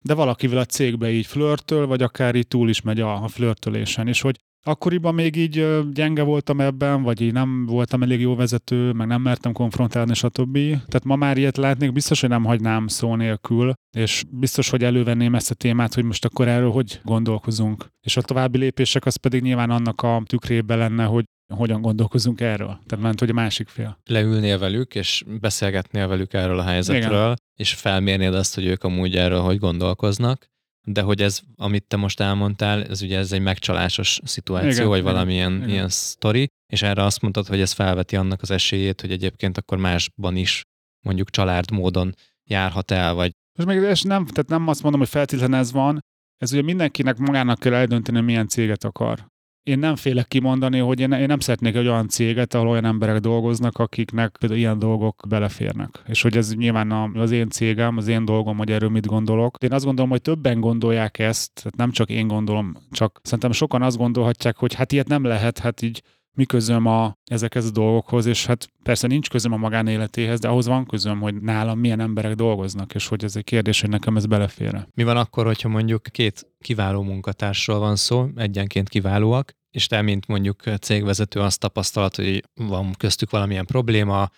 de 0.02 0.14
valakivel 0.14 0.58
a 0.58 0.64
cégbe 0.64 1.10
így 1.10 1.26
flörtöl, 1.26 1.86
vagy 1.86 2.02
akár 2.02 2.34
így 2.34 2.48
túl 2.48 2.68
is 2.68 2.80
megy 2.80 3.00
a, 3.00 3.22
a 3.22 3.28
flörtölésen, 3.28 4.08
és 4.08 4.20
hogy 4.20 4.36
akkoriban 4.66 5.14
még 5.14 5.36
így 5.36 5.66
gyenge 5.92 6.22
voltam 6.22 6.60
ebben, 6.60 7.02
vagy 7.02 7.20
így 7.20 7.32
nem 7.32 7.66
voltam 7.66 8.02
elég 8.02 8.20
jó 8.20 8.34
vezető, 8.34 8.92
meg 8.92 9.06
nem 9.06 9.22
mertem 9.22 9.52
konfrontálni, 9.52 10.14
stb. 10.14 10.54
Tehát 10.58 11.04
ma 11.04 11.16
már 11.16 11.36
ilyet 11.36 11.56
látnék, 11.56 11.92
biztos, 11.92 12.20
hogy 12.20 12.28
nem 12.28 12.44
hagynám 12.44 12.86
szó 12.86 13.16
nélkül, 13.16 13.72
és 13.96 14.24
biztos, 14.30 14.68
hogy 14.68 14.84
elővenném 14.84 15.34
ezt 15.34 15.50
a 15.50 15.54
témát, 15.54 15.94
hogy 15.94 16.04
most 16.04 16.24
akkor 16.24 16.48
erről 16.48 16.70
hogy 16.70 17.00
gondolkozunk. 17.04 17.86
És 18.06 18.16
a 18.16 18.22
további 18.22 18.58
lépések 18.58 19.06
az 19.06 19.16
pedig 19.16 19.42
nyilván 19.42 19.70
annak 19.70 20.02
a 20.02 20.22
tükrébe 20.26 20.74
lenne, 20.74 21.04
hogy 21.04 21.24
hogyan 21.54 21.80
gondolkozunk 21.80 22.40
erről. 22.40 22.78
Tehát 22.86 23.04
ment, 23.04 23.20
hogy 23.20 23.30
a 23.30 23.32
másik 23.32 23.68
fél. 23.68 23.98
Leülnél 24.04 24.58
velük, 24.58 24.94
és 24.94 25.24
beszélgetnél 25.40 26.08
velük 26.08 26.32
erről 26.32 26.58
a 26.58 26.62
helyzetről, 26.62 27.22
Igen. 27.22 27.36
és 27.54 27.74
felmérnéd 27.74 28.34
azt, 28.34 28.54
hogy 28.54 28.66
ők 28.66 28.84
amúgy 28.84 29.16
erről 29.16 29.40
hogy 29.40 29.58
gondolkoznak, 29.58 30.48
de 30.86 31.02
hogy 31.02 31.22
ez, 31.22 31.40
amit 31.56 31.86
te 31.86 31.96
most 31.96 32.20
elmondtál, 32.20 32.84
ez 32.84 33.02
ugye 33.02 33.18
ez 33.18 33.32
egy 33.32 33.40
megcsalásos 33.40 34.20
szituáció, 34.24 34.70
Igen, 34.70 34.86
vagy 34.88 35.02
valamilyen 35.02 35.56
Igen. 35.56 35.68
ilyen 35.68 35.88
sztori, 35.88 36.48
és 36.72 36.82
erre 36.82 37.02
azt 37.02 37.20
mondtad, 37.20 37.46
hogy 37.46 37.60
ez 37.60 37.72
felveti 37.72 38.16
annak 38.16 38.42
az 38.42 38.50
esélyét, 38.50 39.00
hogy 39.00 39.12
egyébként 39.12 39.58
akkor 39.58 39.78
másban 39.78 40.36
is 40.36 40.62
mondjuk 41.06 41.30
család 41.30 41.70
módon 41.70 42.14
járhat 42.44 42.90
el, 42.90 43.14
vagy... 43.14 43.32
Most 43.58 43.68
még 43.68 43.88
és 43.90 44.02
nem, 44.02 44.26
tehát 44.26 44.48
nem 44.48 44.68
azt 44.68 44.82
mondom, 44.82 45.00
hogy 45.00 45.08
feltétlenül 45.08 45.56
ez 45.56 45.72
van, 45.72 46.00
ez 46.36 46.52
ugye 46.52 46.62
mindenkinek 46.62 47.16
magának 47.18 47.58
kell 47.58 47.74
eldönteni, 47.74 48.20
milyen 48.20 48.48
céget 48.48 48.84
akar 48.84 49.29
én 49.62 49.78
nem 49.78 49.96
félek 49.96 50.28
kimondani, 50.28 50.78
hogy 50.78 51.00
én, 51.00 51.12
én 51.12 51.26
nem 51.26 51.38
szeretnék 51.38 51.74
egy 51.74 51.86
olyan 51.86 52.08
céget, 52.08 52.54
ahol 52.54 52.68
olyan 52.68 52.84
emberek 52.84 53.18
dolgoznak, 53.18 53.78
akiknek 53.78 54.36
például 54.38 54.60
ilyen 54.60 54.78
dolgok 54.78 55.22
beleférnek. 55.28 56.02
És 56.06 56.22
hogy 56.22 56.36
ez 56.36 56.54
nyilván 56.54 56.90
az 57.14 57.30
én 57.30 57.48
cégem, 57.48 57.96
az 57.96 58.08
én 58.08 58.24
dolgom, 58.24 58.56
hogy 58.56 58.70
erről 58.70 58.88
mit 58.88 59.06
gondolok. 59.06 59.56
Én 59.60 59.72
azt 59.72 59.84
gondolom, 59.84 60.10
hogy 60.10 60.22
többen 60.22 60.60
gondolják 60.60 61.18
ezt, 61.18 61.52
tehát 61.54 61.76
nem 61.76 61.90
csak 61.90 62.10
én 62.10 62.26
gondolom, 62.26 62.74
csak 62.90 63.20
szerintem 63.22 63.52
sokan 63.52 63.82
azt 63.82 63.96
gondolhatják, 63.96 64.56
hogy 64.56 64.74
hát 64.74 64.92
ilyet 64.92 65.08
nem 65.08 65.24
lehet, 65.24 65.58
hát 65.58 65.82
így 65.82 66.02
mi 66.36 66.44
közöm 66.44 66.86
a, 66.86 67.14
ezekhez 67.24 67.64
a 67.64 67.70
dolgokhoz, 67.70 68.26
és 68.26 68.46
hát 68.46 68.68
persze 68.82 69.06
nincs 69.06 69.28
közöm 69.28 69.52
a 69.52 69.56
magánéletéhez, 69.56 70.40
de 70.40 70.48
ahhoz 70.48 70.66
van 70.66 70.86
közöm, 70.86 71.20
hogy 71.20 71.34
nálam 71.34 71.78
milyen 71.78 72.00
emberek 72.00 72.34
dolgoznak, 72.34 72.94
és 72.94 73.06
hogy 73.06 73.24
ez 73.24 73.36
egy 73.36 73.44
kérdés, 73.44 73.80
hogy 73.80 73.90
nekem 73.90 74.16
ez 74.16 74.26
belefér. 74.26 74.86
Mi 74.94 75.02
van 75.02 75.16
akkor, 75.16 75.46
hogyha 75.46 75.68
mondjuk 75.68 76.02
két 76.02 76.46
kiváló 76.58 77.02
munkatársról 77.02 77.78
van 77.78 77.96
szó, 77.96 78.28
egyenként 78.36 78.88
kiválóak, 78.88 79.52
és 79.70 79.86
te, 79.86 80.02
mint 80.02 80.26
mondjuk 80.26 80.62
cégvezető, 80.80 81.40
azt 81.40 81.60
tapasztalat, 81.60 82.16
hogy 82.16 82.44
van 82.54 82.92
köztük 82.92 83.30
valamilyen 83.30 83.66
probléma, 83.66 84.28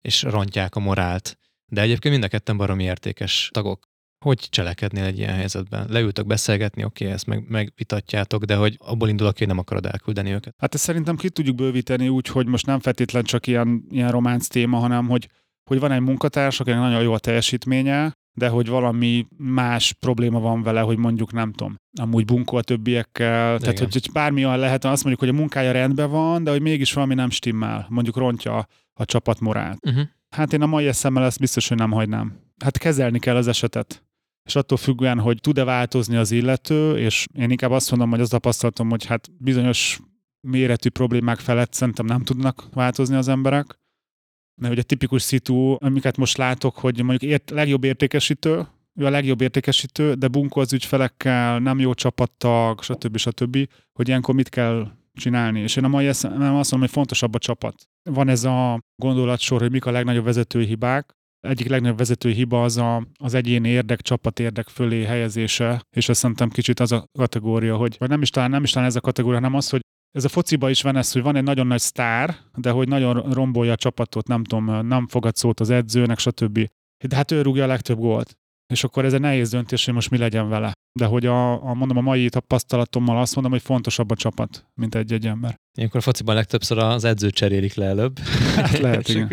és 0.00 0.22
rontják 0.22 0.76
a 0.76 0.80
morált. 0.80 1.38
De 1.66 1.80
egyébként 1.80 2.14
mind 2.14 2.24
a 2.24 2.28
ketten 2.28 2.56
baromi 2.56 2.84
értékes 2.84 3.50
tagok 3.52 3.91
hogy 4.22 4.46
cselekednél 4.50 5.04
egy 5.04 5.18
ilyen 5.18 5.34
helyzetben? 5.34 5.86
Leültök 5.88 6.26
beszélgetni, 6.26 6.84
oké, 6.84 7.04
okay, 7.04 7.16
ezt 7.16 7.26
meg, 7.26 7.44
megvitatjátok, 7.48 8.44
de 8.44 8.56
hogy 8.56 8.76
abból 8.78 9.08
indulok, 9.08 9.38
hogy 9.38 9.46
nem 9.46 9.58
akarod 9.58 9.86
elküldeni 9.86 10.30
őket. 10.32 10.54
Hát 10.58 10.74
ezt 10.74 10.82
szerintem 10.82 11.16
ki 11.16 11.30
tudjuk 11.30 11.56
bővíteni 11.56 12.08
úgy, 12.08 12.26
hogy 12.26 12.46
most 12.46 12.66
nem 12.66 12.80
feltétlen 12.80 13.22
csak 13.22 13.46
ilyen, 13.46 13.84
ilyen 13.90 14.10
románc 14.10 14.46
téma, 14.46 14.78
hanem 14.78 15.08
hogy, 15.08 15.28
hogy 15.64 15.80
van 15.80 15.92
egy 15.92 16.00
munkatárs, 16.00 16.60
akinek 16.60 16.80
nagyon 16.80 17.02
jó 17.02 17.12
a 17.12 17.18
teljesítménye, 17.18 18.12
de 18.34 18.48
hogy 18.48 18.68
valami 18.68 19.26
más 19.36 19.92
probléma 19.92 20.40
van 20.40 20.62
vele, 20.62 20.80
hogy 20.80 20.96
mondjuk 20.96 21.32
nem 21.32 21.52
tudom, 21.52 21.76
amúgy 22.00 22.24
bunkol 22.24 22.58
a 22.58 22.62
többiekkel, 22.62 23.48
Igen. 23.48 23.60
tehát 23.60 23.78
hogy, 23.78 23.92
hogy 23.92 24.08
bármi 24.12 24.44
olyan 24.44 24.58
lehet, 24.58 24.84
azt 24.84 25.04
mondjuk, 25.04 25.28
hogy 25.28 25.36
a 25.38 25.40
munkája 25.40 25.72
rendben 25.72 26.10
van, 26.10 26.44
de 26.44 26.50
hogy 26.50 26.62
mégis 26.62 26.92
valami 26.92 27.14
nem 27.14 27.30
stimmel, 27.30 27.86
mondjuk 27.88 28.16
rontja 28.16 28.66
a, 28.94 29.04
csapat 29.04 29.40
morát. 29.40 29.78
Uh-huh. 29.86 30.02
Hát 30.28 30.52
én 30.52 30.62
a 30.62 30.66
mai 30.66 30.86
eszemmel 30.86 31.24
ezt 31.24 31.38
biztos, 31.38 31.68
hogy 31.68 31.76
nem 31.76 31.90
hagynám. 31.90 32.40
Hát 32.64 32.78
kezelni 32.78 33.18
kell 33.18 33.36
az 33.36 33.46
esetet 33.46 34.02
és 34.44 34.56
attól 34.56 34.78
függően, 34.78 35.18
hogy 35.18 35.40
tud-e 35.40 35.64
változni 35.64 36.16
az 36.16 36.30
illető, 36.30 36.98
és 36.98 37.26
én 37.34 37.50
inkább 37.50 37.70
azt 37.70 37.90
mondom, 37.90 38.10
hogy 38.10 38.20
az 38.20 38.28
tapasztalatom, 38.28 38.90
hogy 38.90 39.04
hát 39.04 39.30
bizonyos 39.38 40.00
méretű 40.40 40.88
problémák 40.88 41.38
felett 41.38 41.72
szerintem 41.72 42.06
nem 42.06 42.22
tudnak 42.22 42.68
változni 42.72 43.16
az 43.16 43.28
emberek. 43.28 43.80
Mert 44.60 44.78
a 44.78 44.82
tipikus 44.82 45.22
szitu, 45.22 45.76
amiket 45.78 46.16
most 46.16 46.36
látok, 46.36 46.76
hogy 46.76 47.02
mondjuk 47.02 47.30
ért, 47.30 47.50
legjobb 47.50 47.84
értékesítő, 47.84 48.66
ő 48.94 49.06
a 49.06 49.10
legjobb 49.10 49.40
értékesítő, 49.40 50.14
de 50.14 50.28
bunkó 50.28 50.60
az 50.60 50.72
ügyfelekkel, 50.72 51.58
nem 51.58 51.78
jó 51.78 51.94
csapattag, 51.94 52.82
stb. 52.82 53.16
stb., 53.16 53.68
hogy 53.92 54.08
ilyenkor 54.08 54.34
mit 54.34 54.48
kell 54.48 54.90
csinálni. 55.14 55.60
És 55.60 55.76
én 55.76 55.84
a 55.84 55.88
mai 55.88 56.06
eszem, 56.06 56.30
nem 56.30 56.54
azt 56.54 56.70
mondom, 56.70 56.80
hogy 56.80 56.90
fontosabb 56.90 57.34
a 57.34 57.38
csapat. 57.38 57.88
Van 58.02 58.28
ez 58.28 58.44
a 58.44 58.82
gondolatsor, 58.96 59.60
hogy 59.60 59.70
mik 59.70 59.84
a 59.84 59.90
legnagyobb 59.90 60.24
vezetői 60.24 60.66
hibák, 60.66 61.16
egyik 61.48 61.68
legnagyobb 61.68 61.98
vezető 61.98 62.30
hiba 62.30 62.62
az 62.62 62.76
a, 62.76 63.06
az 63.18 63.34
egyéni 63.34 63.68
érdek, 63.68 64.00
csapat 64.00 64.40
érdek 64.40 64.68
fölé 64.68 65.04
helyezése, 65.04 65.82
és 65.96 66.08
azt 66.08 66.20
szerintem 66.20 66.48
kicsit 66.48 66.80
az 66.80 66.92
a 66.92 67.04
kategória, 67.18 67.76
hogy 67.76 67.96
vagy 67.98 68.08
nem 68.08 68.22
is 68.22 68.30
talán, 68.30 68.50
nem 68.50 68.62
is 68.62 68.70
talán 68.70 68.88
ez 68.88 68.96
a 68.96 69.00
kategória, 69.00 69.38
hanem 69.38 69.54
az, 69.54 69.70
hogy 69.70 69.80
ez 70.10 70.24
a 70.24 70.28
fociba 70.28 70.70
is 70.70 70.82
van 70.82 70.96
ez, 70.96 71.12
hogy 71.12 71.22
van 71.22 71.36
egy 71.36 71.42
nagyon 71.42 71.66
nagy 71.66 71.80
sztár, 71.80 72.36
de 72.56 72.70
hogy 72.70 72.88
nagyon 72.88 73.32
rombolja 73.32 73.72
a 73.72 73.76
csapatot, 73.76 74.26
nem 74.26 74.44
tudom, 74.44 74.86
nem 74.86 75.06
fogad 75.06 75.36
szót 75.36 75.60
az 75.60 75.70
edzőnek, 75.70 76.18
stb. 76.18 76.68
De 77.08 77.16
hát 77.16 77.30
ő 77.30 77.42
rúgja 77.42 77.64
a 77.64 77.66
legtöbb 77.66 77.98
gólt. 77.98 78.36
És 78.72 78.84
akkor 78.84 79.04
ez 79.04 79.12
egy 79.12 79.20
nehéz 79.20 79.50
döntés, 79.50 79.84
hogy 79.84 79.94
most 79.94 80.10
mi 80.10 80.18
legyen 80.18 80.48
vele. 80.48 80.72
De 80.98 81.04
hogy 81.04 81.26
a, 81.26 81.68
a 81.68 81.74
mondom, 81.74 81.96
a 81.96 82.00
mai 82.00 82.28
tapasztalatommal 82.28 83.18
azt 83.18 83.34
mondom, 83.34 83.52
hogy 83.52 83.62
fontosabb 83.62 84.10
a 84.10 84.14
csapat, 84.14 84.66
mint 84.74 84.94
egy-egy 84.94 85.26
ember. 85.26 85.60
Ilyenkor 85.74 86.00
a 86.00 86.02
fociban 86.02 86.34
legtöbbször 86.34 86.78
az 86.78 87.04
edző 87.04 87.30
cserélik 87.30 87.74
le 87.74 87.84
előbb. 87.84 88.18
Hát 88.54 88.78
lehet, 88.86 89.08
igen. 89.08 89.28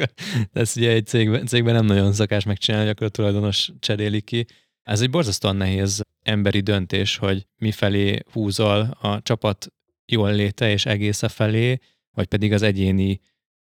De 0.51 0.59
ezt 0.59 0.75
ugye 0.75 0.91
egy 0.91 1.05
cégben, 1.05 1.45
cégben 1.45 1.73
nem 1.73 1.85
nagyon 1.85 2.13
szakás 2.13 2.43
megcsinálni, 2.43 2.89
akkor 2.89 3.07
a 3.07 3.09
tulajdonos 3.09 3.71
cserélik 3.79 4.23
ki. 4.23 4.45
Ez 4.83 5.01
egy 5.01 5.09
borzasztóan 5.09 5.55
nehéz 5.55 6.01
emberi 6.21 6.59
döntés, 6.59 7.17
hogy 7.17 7.47
mifelé 7.57 8.19
húzol 8.31 8.79
a 9.01 9.21
csapat 9.21 9.67
jól 10.05 10.33
léte 10.33 10.71
és 10.71 10.85
egésze 10.85 11.27
felé, 11.27 11.79
vagy 12.11 12.27
pedig 12.27 12.53
az 12.53 12.61
egyéni 12.61 13.19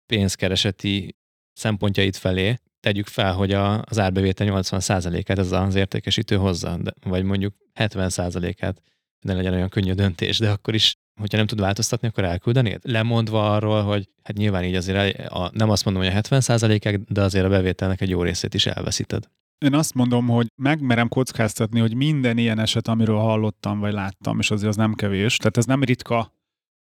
pénzkereseti 0.05 1.15
szempontjait 1.53 2.17
felé. 2.17 2.55
Tegyük 2.85 3.07
fel, 3.07 3.33
hogy 3.33 3.51
a, 3.51 3.81
az 3.81 3.99
árbevétel 3.99 4.47
80%-át 4.49 5.39
ez 5.39 5.51
az 5.51 5.75
értékesítő 5.75 6.35
hozza, 6.35 6.77
de, 6.77 6.93
vagy 7.03 7.23
mondjuk 7.23 7.53
70%-át, 7.75 8.81
ne 9.19 9.33
legyen 9.33 9.53
olyan 9.53 9.69
könnyű 9.69 9.93
döntés, 9.93 10.37
de 10.37 10.49
akkor 10.49 10.73
is 10.73 10.95
hogyha 11.19 11.37
nem 11.37 11.47
tud 11.47 11.59
változtatni, 11.59 12.07
akkor 12.07 12.23
elküldenéd? 12.23 12.79
Lemondva 12.83 13.53
arról, 13.53 13.83
hogy 13.83 14.09
hát 14.23 14.37
nyilván 14.37 14.63
így 14.63 14.75
azért 14.75 15.19
a, 15.27 15.49
nem 15.53 15.69
azt 15.69 15.85
mondom, 15.85 16.03
hogy 16.03 16.11
a 16.11 16.21
70% 16.21 16.99
de 17.07 17.21
azért 17.21 17.45
a 17.45 17.49
bevételnek 17.49 18.01
egy 18.01 18.09
jó 18.09 18.21
részét 18.21 18.53
is 18.53 18.65
elveszíted. 18.65 19.29
Én 19.65 19.73
azt 19.73 19.93
mondom, 19.93 20.27
hogy 20.27 20.47
megmerem 20.55 21.07
kockáztatni, 21.07 21.79
hogy 21.79 21.95
minden 21.95 22.37
ilyen 22.37 22.59
eset, 22.59 22.87
amiről 22.87 23.17
hallottam 23.17 23.79
vagy 23.79 23.93
láttam, 23.93 24.39
és 24.39 24.51
azért 24.51 24.69
az 24.69 24.75
nem 24.75 24.93
kevés, 24.93 25.37
tehát 25.37 25.57
ez 25.57 25.65
nem 25.65 25.83
ritka, 25.83 26.33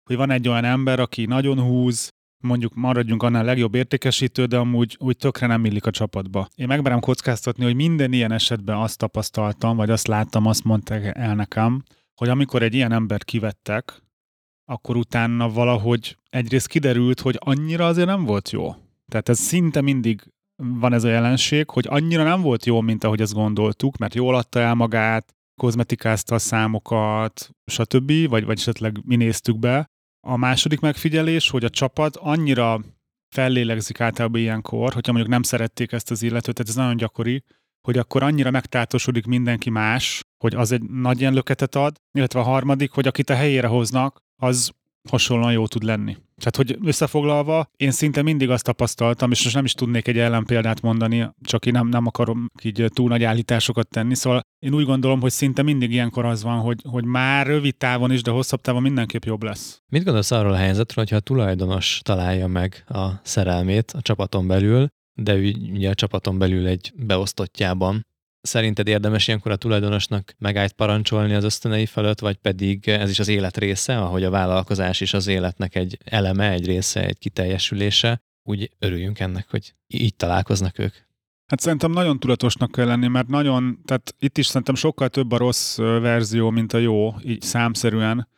hogy 0.04 0.16
van 0.16 0.30
egy 0.30 0.48
olyan 0.48 0.64
ember, 0.64 1.00
aki 1.00 1.24
nagyon 1.24 1.60
húz, 1.60 2.08
mondjuk 2.44 2.74
maradjunk 2.74 3.22
annál 3.22 3.44
legjobb 3.44 3.74
értékesítő, 3.74 4.44
de 4.44 4.56
amúgy 4.56 4.96
úgy 5.00 5.16
tökre 5.16 5.46
nem 5.46 5.64
illik 5.64 5.86
a 5.86 5.90
csapatba. 5.90 6.48
Én 6.54 6.66
megmerem 6.66 7.00
kockáztatni, 7.00 7.64
hogy 7.64 7.74
minden 7.74 8.12
ilyen 8.12 8.32
esetben 8.32 8.76
azt 8.76 8.98
tapasztaltam, 8.98 9.76
vagy 9.76 9.90
azt 9.90 10.06
láttam, 10.06 10.46
azt 10.46 10.64
mondták 10.64 11.16
el 11.16 11.34
nekem, 11.34 11.82
hogy 12.14 12.28
amikor 12.28 12.62
egy 12.62 12.74
ilyen 12.74 12.92
embert 12.92 13.24
kivettek, 13.24 14.02
akkor 14.64 14.96
utána 14.96 15.48
valahogy 15.48 16.16
egyrészt 16.30 16.68
kiderült, 16.68 17.20
hogy 17.20 17.36
annyira 17.38 17.86
azért 17.86 18.06
nem 18.06 18.24
volt 18.24 18.50
jó. 18.50 18.74
Tehát 19.08 19.28
ez 19.28 19.38
szinte 19.38 19.80
mindig 19.80 20.32
van 20.56 20.92
ez 20.92 21.04
a 21.04 21.08
jelenség, 21.08 21.70
hogy 21.70 21.86
annyira 21.88 22.22
nem 22.22 22.40
volt 22.40 22.66
jó, 22.66 22.80
mint 22.80 23.04
ahogy 23.04 23.20
ezt 23.20 23.34
gondoltuk, 23.34 23.96
mert 23.96 24.14
jól 24.14 24.34
adta 24.34 24.60
el 24.60 24.74
magát, 24.74 25.34
kozmetikázta 25.60 26.34
a 26.34 26.38
számokat, 26.38 27.50
stb., 27.66 28.28
vagy, 28.28 28.44
vagy 28.44 28.58
esetleg 28.58 29.00
mi 29.04 29.16
néztük 29.16 29.58
be. 29.58 29.90
A 30.26 30.36
második 30.36 30.80
megfigyelés, 30.80 31.50
hogy 31.50 31.64
a 31.64 31.70
csapat 31.70 32.16
annyira 32.16 32.80
fellélegzik 33.34 34.00
általában 34.00 34.40
ilyenkor, 34.40 34.92
hogyha 34.92 35.12
mondjuk 35.12 35.32
nem 35.32 35.42
szerették 35.42 35.92
ezt 35.92 36.10
az 36.10 36.22
illetőt, 36.22 36.54
tehát 36.54 36.70
ez 36.70 36.76
nagyon 36.76 36.96
gyakori, 36.96 37.42
hogy 37.80 37.98
akkor 37.98 38.22
annyira 38.22 38.50
megtátosodik 38.50 39.26
mindenki 39.26 39.70
más, 39.70 40.22
hogy 40.38 40.54
az 40.54 40.72
egy 40.72 40.82
nagy 40.82 41.20
ilyen 41.20 41.34
löketet 41.34 41.74
ad, 41.74 41.96
illetve 42.12 42.40
a 42.40 42.42
harmadik, 42.42 42.90
hogy 42.90 43.06
akit 43.06 43.30
a 43.30 43.34
helyére 43.34 43.66
hoznak, 43.66 44.20
az 44.36 44.72
hasonlóan 45.10 45.52
jó 45.52 45.66
tud 45.66 45.82
lenni. 45.82 46.16
Tehát, 46.36 46.56
hogy 46.56 46.78
összefoglalva, 46.88 47.66
én 47.76 47.90
szinte 47.90 48.22
mindig 48.22 48.50
azt 48.50 48.64
tapasztaltam, 48.64 49.30
és 49.30 49.42
most 49.42 49.54
nem 49.54 49.64
is 49.64 49.72
tudnék 49.72 50.08
egy 50.08 50.18
ellenpéldát 50.18 50.80
mondani, 50.80 51.30
csak 51.42 51.66
én 51.66 51.72
nem, 51.72 51.88
nem 51.88 52.06
akarom 52.06 52.50
így 52.62 52.84
túl 52.94 53.08
nagy 53.08 53.24
állításokat 53.24 53.88
tenni, 53.88 54.14
szóval 54.14 54.40
én 54.58 54.74
úgy 54.74 54.84
gondolom, 54.84 55.20
hogy 55.20 55.30
szinte 55.30 55.62
mindig 55.62 55.92
ilyenkor 55.92 56.24
az 56.24 56.42
van, 56.42 56.58
hogy, 56.58 56.80
hogy 56.88 57.04
már 57.04 57.46
rövid 57.46 57.76
távon 57.76 58.12
is, 58.12 58.22
de 58.22 58.30
hosszabb 58.30 58.60
távon 58.60 58.82
mindenképp 58.82 59.24
jobb 59.24 59.42
lesz. 59.42 59.82
Mit 59.92 60.04
gondolsz 60.04 60.30
arról 60.30 60.52
a 60.52 60.56
helyzetről, 60.56 61.04
hogyha 61.04 61.16
a 61.16 61.20
tulajdonos 61.20 62.00
találja 62.02 62.46
meg 62.46 62.84
a 62.88 63.08
szerelmét 63.22 63.90
a 63.90 64.02
csapaton 64.02 64.46
belül, 64.46 64.88
de 65.20 65.34
ugye 65.72 65.90
a 65.90 65.94
csapaton 65.94 66.38
belül 66.38 66.66
egy 66.66 66.92
beosztottjában 66.96 68.02
Szerinted 68.46 68.88
érdemes 68.88 69.26
ilyenkor 69.28 69.52
a 69.52 69.56
tulajdonosnak 69.56 70.34
megállt 70.38 70.72
parancsolni 70.72 71.34
az 71.34 71.44
ösztönei 71.44 71.86
fölött, 71.86 72.20
vagy 72.20 72.36
pedig 72.36 72.88
ez 72.88 73.10
is 73.10 73.18
az 73.18 73.28
élet 73.28 73.56
része, 73.56 73.98
ahogy 73.98 74.24
a 74.24 74.30
vállalkozás 74.30 75.00
is 75.00 75.14
az 75.14 75.26
életnek 75.26 75.74
egy 75.74 75.98
eleme, 76.04 76.50
egy 76.50 76.66
része, 76.66 77.06
egy 77.06 77.18
kiteljesülése, 77.18 78.22
úgy 78.42 78.70
örüljünk 78.78 79.20
ennek, 79.20 79.50
hogy 79.50 79.74
így 79.86 80.14
találkoznak 80.16 80.78
ők. 80.78 80.94
Hát 81.46 81.60
szerintem 81.60 81.90
nagyon 81.90 82.18
tudatosnak 82.18 82.70
kell 82.70 82.86
lenni, 82.86 83.08
mert 83.08 83.28
nagyon, 83.28 83.80
tehát 83.84 84.14
itt 84.18 84.38
is 84.38 84.46
szerintem 84.46 84.74
sokkal 84.74 85.08
több 85.08 85.32
a 85.32 85.36
rossz 85.36 85.76
verzió, 85.76 86.50
mint 86.50 86.72
a 86.72 86.78
jó, 86.78 87.14
így 87.22 87.42
számszerűen. 87.42 88.28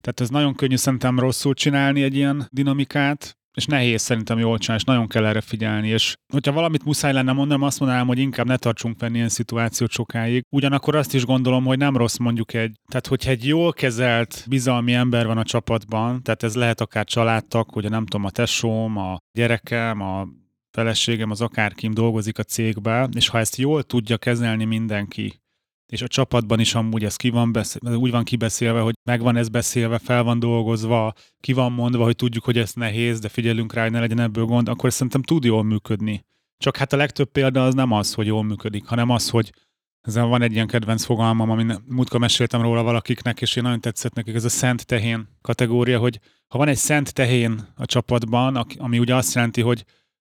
Tehát 0.00 0.20
ez 0.20 0.28
nagyon 0.28 0.54
könnyű 0.54 0.76
szerintem 0.76 1.18
rosszul 1.18 1.54
csinálni 1.54 2.02
egy 2.02 2.16
ilyen 2.16 2.48
dinamikát, 2.50 3.38
és 3.56 3.66
nehéz 3.66 4.02
szerintem 4.02 4.38
jól 4.38 4.58
csinálni, 4.58 4.82
és 4.82 4.88
nagyon 4.88 5.08
kell 5.08 5.26
erre 5.26 5.40
figyelni, 5.40 5.88
és 5.88 6.14
hogyha 6.32 6.52
valamit 6.52 6.84
muszáj 6.84 7.12
lenne 7.12 7.32
mondanom, 7.32 7.62
azt 7.62 7.80
mondanám, 7.80 8.06
hogy 8.06 8.18
inkább 8.18 8.46
ne 8.46 8.56
tartsunk 8.56 8.98
fenn 8.98 9.14
ilyen 9.14 9.28
szituációt 9.28 9.90
sokáig. 9.90 10.42
Ugyanakkor 10.50 10.94
azt 10.96 11.14
is 11.14 11.24
gondolom, 11.24 11.64
hogy 11.64 11.78
nem 11.78 11.96
rossz 11.96 12.16
mondjuk 12.16 12.54
egy, 12.54 12.76
tehát 12.88 13.06
hogyha 13.06 13.30
egy 13.30 13.46
jól 13.46 13.72
kezelt, 13.72 14.44
bizalmi 14.48 14.92
ember 14.92 15.26
van 15.26 15.38
a 15.38 15.44
csapatban, 15.44 16.22
tehát 16.22 16.42
ez 16.42 16.54
lehet 16.54 16.80
akár 16.80 17.04
családtak, 17.04 17.70
hogy 17.70 17.90
nem 17.90 18.06
tudom, 18.06 18.26
a 18.26 18.30
tesóm, 18.30 18.96
a 18.96 19.16
gyerekem, 19.38 20.00
a 20.00 20.28
feleségem, 20.70 21.30
az 21.30 21.40
akárkim 21.40 21.94
dolgozik 21.94 22.38
a 22.38 22.42
cégbe, 22.42 23.08
és 23.14 23.28
ha 23.28 23.38
ezt 23.38 23.56
jól 23.56 23.82
tudja 23.82 24.16
kezelni 24.16 24.64
mindenki, 24.64 25.40
és 25.86 26.02
a 26.02 26.08
csapatban 26.08 26.60
is 26.60 26.74
amúgy 26.74 27.04
ez 27.04 27.16
ki 27.16 27.30
van 27.30 27.52
beszélve, 27.52 27.96
úgy 27.96 28.10
van 28.10 28.24
kibeszélve, 28.24 28.80
hogy 28.80 28.94
meg 29.04 29.20
van 29.20 29.36
ez 29.36 29.48
beszélve, 29.48 29.98
fel 29.98 30.22
van 30.22 30.38
dolgozva, 30.38 31.12
ki 31.40 31.52
van 31.52 31.72
mondva, 31.72 32.04
hogy 32.04 32.16
tudjuk, 32.16 32.44
hogy 32.44 32.58
ez 32.58 32.72
nehéz, 32.72 33.18
de 33.18 33.28
figyelünk 33.28 33.72
rá, 33.72 33.82
hogy 33.82 33.90
ne 33.90 34.00
legyen 34.00 34.20
ebből 34.20 34.44
gond, 34.44 34.68
akkor 34.68 34.92
szerintem 34.92 35.22
tud 35.22 35.44
jól 35.44 35.62
működni. 35.62 36.24
Csak 36.58 36.76
hát 36.76 36.92
a 36.92 36.96
legtöbb 36.96 37.30
példa 37.30 37.64
az 37.64 37.74
nem 37.74 37.92
az, 37.92 38.14
hogy 38.14 38.26
jól 38.26 38.44
működik, 38.44 38.84
hanem 38.84 39.10
az, 39.10 39.30
hogy 39.30 39.52
ezen 40.00 40.28
van 40.28 40.42
egy 40.42 40.52
ilyen 40.52 40.66
kedvenc 40.66 41.04
fogalmam, 41.04 41.50
amin 41.50 41.74
múltkor 41.86 42.20
meséltem 42.20 42.62
róla 42.62 42.82
valakiknek, 42.82 43.40
és 43.40 43.56
én 43.56 43.62
nagyon 43.62 43.80
tetszett 43.80 44.14
nekik, 44.14 44.34
ez 44.34 44.44
a 44.44 44.48
szent 44.48 44.86
tehén 44.86 45.28
kategória, 45.42 45.98
hogy 45.98 46.20
ha 46.48 46.58
van 46.58 46.68
egy 46.68 46.76
szent 46.76 47.14
tehén 47.14 47.72
a 47.76 47.86
csapatban, 47.86 48.56
ami 48.78 48.98
ugye 48.98 49.14
azt 49.14 49.34
jelenti, 49.34 49.60
hogy 49.60 49.84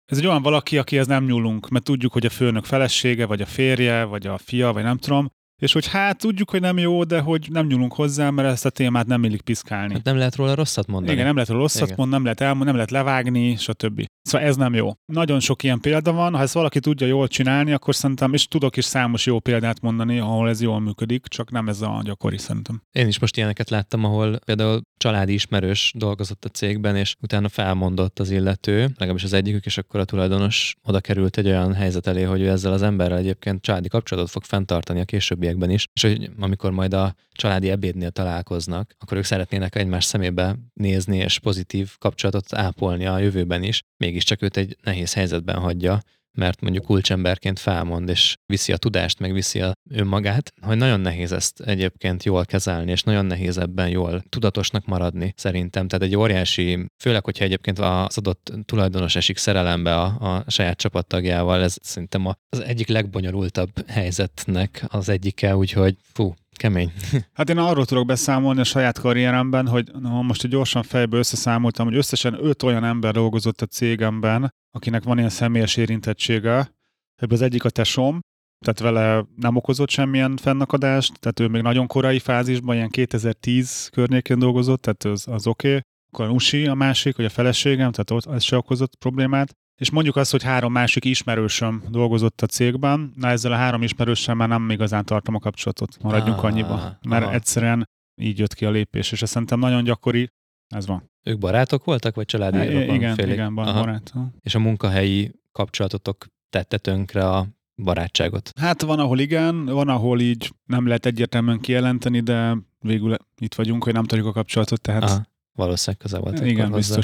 ez 0.05 0.17
egy 0.17 0.25
olyan 0.27 0.41
valaki, 0.41 0.77
akihez 0.77 1.07
nem 1.07 1.25
nyúlunk, 1.25 1.69
mert 1.69 1.83
tudjuk, 1.83 2.13
hogy 2.13 2.25
a 2.25 2.29
főnök 2.29 2.65
felesége, 2.65 3.25
vagy 3.25 3.41
a 3.41 3.45
férje, 3.45 4.03
vagy 4.03 4.27
a 4.27 4.37
fia, 4.37 4.73
vagy 4.73 4.83
nem 4.83 4.97
tudom, 4.97 5.31
és 5.61 5.73
hogy 5.73 5.87
hát 5.87 6.17
tudjuk, 6.17 6.49
hogy 6.49 6.61
nem 6.61 6.77
jó, 6.77 7.03
de 7.03 7.19
hogy 7.19 7.47
nem 7.51 7.65
nyúlunk 7.65 7.93
hozzá, 7.93 8.29
mert 8.29 8.47
ezt 8.49 8.65
a 8.65 8.69
témát 8.69 9.07
nem 9.07 9.23
illik 9.23 9.41
piszkálni. 9.41 9.93
Hát 9.93 10.03
nem 10.03 10.17
lehet 10.17 10.35
róla 10.35 10.55
rosszat 10.55 10.87
mondani. 10.87 11.11
Igen, 11.11 11.25
nem 11.25 11.33
lehet 11.33 11.49
róla 11.49 11.61
rosszat 11.61 11.87
mondani, 11.87 12.11
nem 12.11 12.23
lehet 12.23 12.41
elmondani, 12.41 12.65
nem 12.65 12.75
lehet 12.75 12.91
levágni, 12.91 13.55
stb. 13.55 14.05
Szóval 14.21 14.47
ez 14.47 14.55
nem 14.55 14.73
jó. 14.73 14.91
Nagyon 15.05 15.39
sok 15.39 15.63
ilyen 15.63 15.79
példa 15.79 16.11
van, 16.11 16.35
ha 16.35 16.41
ezt 16.41 16.53
valaki 16.53 16.79
tudja 16.79 17.07
jól 17.07 17.27
csinálni, 17.27 17.71
akkor 17.71 17.95
szerintem, 17.95 18.33
és 18.33 18.47
tudok 18.47 18.77
is 18.77 18.85
számos 18.85 19.25
jó 19.25 19.39
példát 19.39 19.81
mondani, 19.81 20.19
ahol 20.19 20.49
ez 20.49 20.61
jól 20.61 20.79
működik, 20.79 21.27
csak 21.27 21.51
nem 21.51 21.67
ez 21.67 21.81
a 21.81 22.01
gyakori 22.03 22.37
szerintem. 22.37 22.81
Én 22.91 23.07
is 23.07 23.19
most 23.19 23.37
ilyeneket 23.37 23.69
láttam, 23.69 24.03
ahol 24.03 24.39
például 24.45 24.81
családi 24.97 25.33
ismerős 25.33 25.91
dolgozott 25.95 26.45
a 26.45 26.49
cégben, 26.49 26.95
és 26.95 27.15
utána 27.21 27.49
felmondott 27.49 28.19
az 28.19 28.29
illető, 28.29 28.79
legalábbis 28.79 29.23
az 29.23 29.33
egyikük, 29.33 29.65
és 29.65 29.77
akkor 29.77 29.99
a 29.99 30.05
tulajdonos 30.05 30.75
oda 30.83 30.99
került 30.99 31.37
egy 31.37 31.47
olyan 31.47 31.73
helyzet 31.73 32.07
elé, 32.07 32.23
hogy 32.23 32.41
ő 32.41 32.49
ezzel 32.49 32.73
az 32.73 32.81
emberrel 32.81 33.17
egyébként 33.17 33.61
családi 33.61 33.87
kapcsolatot 33.87 34.31
fog 34.31 34.43
fenntartani 34.43 34.99
a 34.99 35.05
későbbiekben 35.05 35.69
is, 35.69 35.87
és 35.93 36.01
hogy 36.01 36.29
amikor 36.39 36.71
majd 36.71 36.93
a 36.93 37.15
családi 37.31 37.69
ebédnél 37.69 38.11
találkoznak, 38.11 38.95
akkor 38.99 39.17
ők 39.17 39.23
szeretnének 39.23 39.75
egymás 39.75 40.05
szemébe 40.05 40.55
nézni 40.73 41.17
és 41.17 41.39
pozitív 41.39 41.97
kapcsolatot 41.97 42.53
ápolni 42.53 43.05
a 43.05 43.19
jövőben 43.19 43.63
is. 43.63 43.81
Mégiscsak 43.97 44.41
őt 44.41 44.57
egy 44.57 44.77
nehéz 44.83 45.13
helyzetben 45.13 45.59
hagyja, 45.59 45.99
mert 46.37 46.61
mondjuk 46.61 46.85
kulcsemberként 46.85 47.59
felmond, 47.59 48.09
és 48.09 48.35
viszi 48.45 48.73
a 48.73 48.77
tudást, 48.77 49.19
meg 49.19 49.33
viszi 49.33 49.61
a 49.61 49.73
önmagát, 49.89 50.53
hogy 50.61 50.77
nagyon 50.77 50.99
nehéz 50.99 51.31
ezt 51.31 51.59
egyébként 51.59 52.23
jól 52.23 52.45
kezelni, 52.45 52.91
és 52.91 53.03
nagyon 53.03 53.25
nehéz 53.25 53.57
ebben 53.57 53.89
jól 53.89 54.23
tudatosnak 54.29 54.85
maradni 54.85 55.33
szerintem. 55.35 55.87
Tehát 55.87 56.05
egy 56.05 56.15
óriási, 56.15 56.85
főleg, 57.01 57.23
hogyha 57.23 57.43
egyébként 57.43 57.79
az 57.79 58.17
adott 58.17 58.53
tulajdonos 58.65 59.15
esik 59.15 59.37
szerelembe 59.37 59.95
a, 59.95 60.05
a 60.05 60.43
saját 60.47 60.77
csapattagjával, 60.77 61.63
ez 61.63 61.75
szerintem 61.81 62.25
az 62.25 62.59
egyik 62.59 62.87
legbonyolultabb 62.87 63.89
helyzetnek 63.89 64.85
az 64.87 65.09
egyike, 65.09 65.55
úgyhogy 65.55 65.95
fú, 66.13 66.33
Kemény. 66.57 66.91
Hát 67.33 67.49
én 67.49 67.57
arról 67.57 67.85
tudok 67.85 68.05
beszámolni 68.05 68.59
a 68.59 68.63
saját 68.63 68.99
karrieremben, 68.99 69.67
hogy 69.67 69.91
no, 69.99 70.21
most 70.21 70.47
gyorsan 70.47 70.83
fejbe 70.83 71.17
összeszámoltam, 71.17 71.85
hogy 71.85 71.95
összesen 71.95 72.45
öt 72.45 72.63
olyan 72.63 72.83
ember 72.83 73.13
dolgozott 73.13 73.61
a 73.61 73.65
cégemben, 73.65 74.53
akinek 74.71 75.03
van 75.03 75.17
ilyen 75.17 75.29
személyes 75.29 75.75
érintettsége. 75.75 76.75
Ebből 77.15 77.37
az 77.37 77.41
egyik 77.41 77.63
a 77.63 77.69
tesóm, 77.69 78.19
tehát 78.65 78.79
vele 78.79 79.25
nem 79.35 79.55
okozott 79.55 79.89
semmilyen 79.89 80.37
fennakadást, 80.37 81.19
tehát 81.19 81.39
ő 81.39 81.47
még 81.47 81.61
nagyon 81.61 81.87
korai 81.87 82.19
fázisban, 82.19 82.75
ilyen 82.75 82.89
2010 82.89 83.89
környékén 83.91 84.39
dolgozott, 84.39 84.81
tehát 84.81 85.03
az, 85.03 85.27
az 85.27 85.47
oké. 85.47 85.67
Okay. 85.67 85.81
Akkor 86.11 86.25
a 86.25 86.29
Usi 86.31 86.67
a 86.67 86.73
másik, 86.73 87.15
hogy 87.15 87.25
a 87.25 87.29
feleségem, 87.29 87.91
tehát 87.91 88.11
ott 88.11 88.33
ez 88.33 88.43
se 88.43 88.57
okozott 88.57 88.95
problémát. 88.95 89.55
És 89.77 89.89
mondjuk 89.91 90.15
azt, 90.15 90.31
hogy 90.31 90.43
három 90.43 90.71
másik 90.71 91.05
ismerősöm 91.05 91.83
dolgozott 91.89 92.41
a 92.41 92.45
cégben, 92.45 93.13
na 93.15 93.27
ezzel 93.27 93.51
a 93.51 93.55
három 93.55 93.81
ismerőssel 93.81 94.35
már 94.35 94.47
nem 94.47 94.69
igazán 94.69 95.05
tartom 95.05 95.35
a 95.35 95.39
kapcsolatot, 95.39 95.97
maradjunk 96.01 96.37
ah, 96.37 96.43
annyiba. 96.43 96.97
Mert 97.07 97.23
aha. 97.23 97.33
egyszerűen 97.33 97.89
így 98.21 98.39
jött 98.39 98.53
ki 98.53 98.65
a 98.65 98.69
lépés, 98.69 99.11
és 99.11 99.21
ez 99.21 99.29
szerintem 99.29 99.59
nagyon 99.59 99.83
gyakori, 99.83 100.29
Ez 100.67 100.85
van. 100.87 101.09
Ők 101.23 101.37
barátok 101.37 101.83
voltak, 101.83 102.15
vagy 102.15 102.25
családi 102.25 102.57
I- 102.57 102.73
rokon 102.73 102.95
igen, 102.95 103.15
félig? 103.15 103.33
igen, 103.33 103.55
barát. 103.55 104.13
És 104.41 104.55
a 104.55 104.59
munkahelyi 104.59 105.31
kapcsolatotok 105.51 106.25
tette 106.49 106.77
tönkre 106.77 107.29
a 107.29 107.47
barátságot. 107.83 108.51
Hát 108.59 108.81
van, 108.81 108.99
ahol 108.99 109.19
igen, 109.19 109.65
van, 109.65 109.89
ahol 109.89 110.19
így 110.19 110.53
nem 110.65 110.87
lehet 110.87 111.05
egyértelműen 111.05 111.59
kijelenteni, 111.59 112.19
de 112.19 112.57
végül 112.79 113.15
itt 113.37 113.55
vagyunk, 113.55 113.83
hogy 113.83 113.93
nem 113.93 114.03
tudjuk 114.03 114.27
a 114.27 114.31
kapcsolatot, 114.31 114.81
tehát 114.81 115.03
Aha, 115.03 115.25
valószínűleg 115.57 116.01
köze 116.01 116.17
volt. 116.17 116.39
igen, 116.39 116.65
akkor 116.65 116.75
hozzá. 116.75 117.01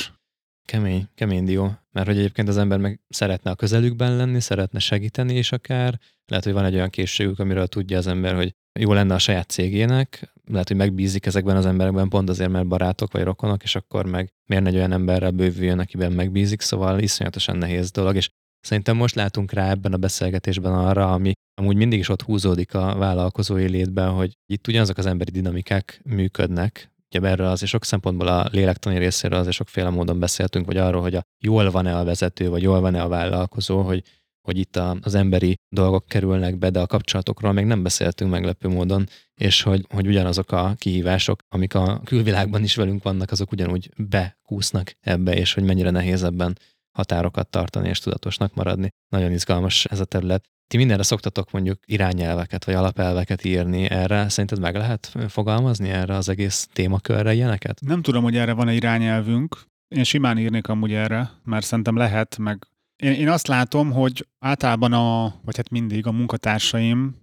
Kemény, 0.65 1.07
kemény 1.15 1.43
dió. 1.43 1.71
Mert 1.91 2.07
hogy 2.07 2.17
egyébként 2.17 2.47
az 2.47 2.57
ember 2.57 2.79
meg 2.79 2.99
szeretne 3.09 3.51
a 3.51 3.55
közelükben 3.55 4.15
lenni, 4.15 4.39
szeretne 4.39 4.79
segíteni 4.79 5.37
is 5.37 5.51
akár. 5.51 5.99
Lehet, 6.25 6.43
hogy 6.43 6.53
van 6.53 6.65
egy 6.65 6.73
olyan 6.73 6.89
készségük, 6.89 7.39
amiről 7.39 7.67
tudja 7.67 7.97
az 7.97 8.07
ember, 8.07 8.35
hogy 8.35 8.55
jó 8.79 8.93
lenne 8.93 9.13
a 9.13 9.19
saját 9.19 9.49
cégének, 9.49 10.33
lehet, 10.45 10.67
hogy 10.67 10.77
megbízik 10.77 11.25
ezekben 11.25 11.55
az 11.55 11.65
emberekben 11.65 12.09
pont 12.09 12.29
azért, 12.29 12.49
mert 12.49 12.67
barátok 12.67 13.11
vagy 13.11 13.23
rokonok, 13.23 13.63
és 13.63 13.75
akkor 13.75 14.05
meg 14.05 14.33
miért 14.45 14.67
egy 14.67 14.75
olyan 14.75 14.91
emberrel 14.91 15.31
bővüljön, 15.31 15.79
akiben 15.79 16.11
megbízik, 16.11 16.61
szóval 16.61 16.99
iszonyatosan 16.99 17.57
nehéz 17.57 17.91
dolog, 17.91 18.15
és 18.15 18.29
szerintem 18.59 18.95
most 18.95 19.15
látunk 19.15 19.51
rá 19.51 19.69
ebben 19.69 19.93
a 19.93 19.97
beszélgetésben 19.97 20.73
arra, 20.73 21.13
ami 21.13 21.31
amúgy 21.61 21.75
mindig 21.75 21.99
is 21.99 22.09
ott 22.09 22.21
húzódik 22.21 22.73
a 22.73 22.95
vállalkozói 22.95 23.69
létben, 23.69 24.09
hogy 24.09 24.33
itt 24.45 24.67
ugyanazok 24.67 24.97
az 24.97 25.05
emberi 25.05 25.31
dinamikák 25.31 26.01
működnek, 26.03 26.92
Ugye 27.13 27.27
erről 27.27 27.47
azért 27.47 27.71
sok 27.71 27.85
szempontból 27.85 28.27
a 28.27 28.47
lélektani 28.51 28.97
részéről 28.97 29.39
azért 29.39 29.55
sokféle 29.55 29.89
módon 29.89 30.19
beszéltünk, 30.19 30.65
vagy 30.65 30.77
arról, 30.77 31.01
hogy 31.01 31.15
a, 31.15 31.23
jól 31.43 31.71
van-e 31.71 31.97
a 31.97 32.03
vezető, 32.03 32.49
vagy 32.49 32.61
jól 32.61 32.79
van-e 32.79 33.01
a 33.01 33.07
vállalkozó, 33.07 33.81
hogy, 33.81 34.03
hogy 34.41 34.57
itt 34.57 34.75
a, 34.75 34.97
az 35.01 35.15
emberi 35.15 35.55
dolgok 35.69 36.05
kerülnek 36.07 36.57
be, 36.57 36.69
de 36.69 36.79
a 36.79 36.87
kapcsolatokról 36.87 37.51
még 37.51 37.65
nem 37.65 37.83
beszéltünk 37.83 38.31
meglepő 38.31 38.67
módon, 38.67 39.07
és 39.35 39.61
hogy, 39.61 39.85
hogy 39.89 40.07
ugyanazok 40.07 40.51
a 40.51 40.73
kihívások, 40.77 41.39
amik 41.49 41.75
a 41.75 42.01
külvilágban 42.03 42.63
is 42.63 42.75
velünk 42.75 43.03
vannak, 43.03 43.31
azok 43.31 43.51
ugyanúgy 43.51 43.89
bekúsznak 43.97 44.95
ebbe, 44.99 45.35
és 45.35 45.53
hogy 45.53 45.63
mennyire 45.63 45.89
nehéz 45.89 46.23
ebben 46.23 46.57
határokat 46.97 47.49
tartani 47.49 47.89
és 47.89 47.99
tudatosnak 47.99 48.53
maradni. 48.53 48.89
Nagyon 49.09 49.31
izgalmas 49.31 49.85
ez 49.85 49.99
a 49.99 50.05
terület. 50.05 50.43
Ti 50.67 50.77
mindenre 50.77 51.03
szoktatok 51.03 51.51
mondjuk 51.51 51.79
irányelveket 51.85 52.65
vagy 52.65 52.73
alapelveket 52.75 53.45
írni 53.45 53.89
erre. 53.89 54.29
Szerinted 54.29 54.59
meg 54.59 54.75
lehet 54.75 55.15
fogalmazni 55.27 55.89
erre 55.89 56.15
az 56.15 56.29
egész 56.29 56.67
témakörre 56.73 57.33
ilyeneket? 57.33 57.79
Nem 57.81 58.01
tudom, 58.01 58.23
hogy 58.23 58.37
erre 58.37 58.53
van-e 58.53 58.73
irányelvünk. 58.73 59.61
Én 59.87 60.03
simán 60.03 60.37
írnék 60.37 60.67
amúgy 60.67 60.93
erre, 60.93 61.31
mert 61.43 61.65
szerintem 61.65 61.95
lehet, 61.95 62.37
meg 62.37 62.67
én, 62.95 63.11
én 63.11 63.29
azt 63.29 63.47
látom, 63.47 63.91
hogy 63.91 64.27
általában 64.39 64.93
a, 64.93 65.35
vagy 65.45 65.55
hát 65.55 65.69
mindig 65.69 66.07
a 66.07 66.11
munkatársaim 66.11 67.15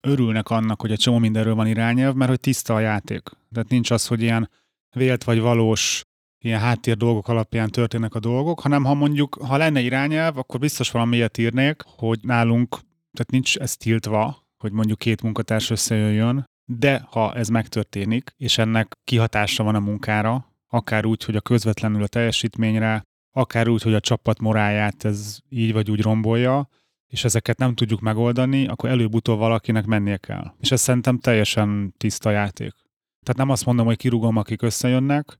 örülnek 0.00 0.50
annak, 0.50 0.80
hogy 0.80 0.90
egy 0.90 0.98
csomó 0.98 1.18
mindenről 1.18 1.54
van 1.54 1.66
irányelv, 1.66 2.14
mert 2.14 2.30
hogy 2.30 2.40
tiszta 2.40 2.74
a 2.74 2.80
játék. 2.80 3.22
Tehát 3.52 3.68
nincs 3.68 3.90
az, 3.90 4.06
hogy 4.06 4.22
ilyen 4.22 4.50
vélt 4.90 5.24
vagy 5.24 5.40
valós 5.40 6.04
ilyen 6.40 6.60
háttér 6.60 6.96
dolgok 6.96 7.28
alapján 7.28 7.70
történnek 7.70 8.14
a 8.14 8.20
dolgok, 8.20 8.60
hanem 8.60 8.84
ha 8.84 8.94
mondjuk, 8.94 9.34
ha 9.34 9.56
lenne 9.56 9.80
irányelv, 9.80 10.38
akkor 10.38 10.60
biztos 10.60 10.90
valami 10.90 11.16
ilyet 11.16 11.38
írnék, 11.38 11.82
hogy 11.86 12.18
nálunk, 12.22 12.68
tehát 13.12 13.30
nincs 13.30 13.56
ez 13.56 13.76
tiltva, 13.76 14.46
hogy 14.56 14.72
mondjuk 14.72 14.98
két 14.98 15.22
munkatárs 15.22 15.70
összejöjjön, 15.70 16.44
de 16.64 17.06
ha 17.10 17.34
ez 17.34 17.48
megtörténik, 17.48 18.34
és 18.36 18.58
ennek 18.58 18.92
kihatása 19.04 19.62
van 19.62 19.74
a 19.74 19.80
munkára, 19.80 20.52
akár 20.68 21.04
úgy, 21.04 21.24
hogy 21.24 21.36
a 21.36 21.40
közvetlenül 21.40 22.02
a 22.02 22.06
teljesítményre, 22.06 23.02
akár 23.36 23.68
úgy, 23.68 23.82
hogy 23.82 23.94
a 23.94 24.00
csapat 24.00 24.40
moráját 24.40 25.04
ez 25.04 25.38
így 25.48 25.72
vagy 25.72 25.90
úgy 25.90 26.02
rombolja, 26.02 26.68
és 27.06 27.24
ezeket 27.24 27.58
nem 27.58 27.74
tudjuk 27.74 28.00
megoldani, 28.00 28.66
akkor 28.66 28.88
előbb-utóbb 28.88 29.38
valakinek 29.38 29.86
mennie 29.86 30.16
kell. 30.16 30.54
És 30.60 30.70
ez 30.70 30.80
szerintem 30.80 31.18
teljesen 31.18 31.94
tiszta 31.96 32.30
játék. 32.30 32.74
Tehát 33.22 33.36
nem 33.36 33.50
azt 33.50 33.64
mondom, 33.64 33.86
hogy 33.86 33.96
kirúgom, 33.96 34.36
akik 34.36 34.62
összejönnek, 34.62 35.38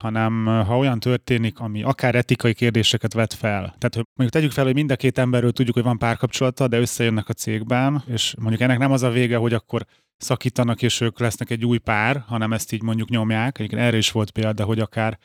hanem 0.00 0.46
ha 0.46 0.78
olyan 0.78 1.00
történik, 1.00 1.58
ami 1.58 1.82
akár 1.82 2.14
etikai 2.14 2.54
kérdéseket 2.54 3.12
vet 3.12 3.34
fel. 3.34 3.60
Tehát, 3.60 3.94
hogy 3.94 4.04
mondjuk 4.14 4.30
tegyük 4.30 4.50
fel, 4.52 4.64
hogy 4.64 4.74
mind 4.74 4.90
a 4.90 4.96
két 4.96 5.18
emberről 5.18 5.52
tudjuk, 5.52 5.74
hogy 5.74 5.84
van 5.84 5.98
párkapcsolata, 5.98 6.68
de 6.68 6.78
összejönnek 6.78 7.28
a 7.28 7.32
cégben, 7.32 8.02
és 8.06 8.34
mondjuk 8.38 8.60
ennek 8.60 8.78
nem 8.78 8.92
az 8.92 9.02
a 9.02 9.10
vége, 9.10 9.36
hogy 9.36 9.52
akkor 9.52 9.86
szakítanak, 10.16 10.82
és 10.82 11.00
ők 11.00 11.18
lesznek 11.18 11.50
egy 11.50 11.64
új 11.64 11.78
pár, 11.78 12.24
hanem 12.26 12.52
ezt 12.52 12.72
így 12.72 12.82
mondjuk 12.82 13.08
nyomják. 13.08 13.58
Egyébként 13.58 13.82
erre 13.82 13.96
is 13.96 14.10
volt 14.10 14.30
példa, 14.30 14.64
hogy 14.64 14.80
akár 14.80 15.18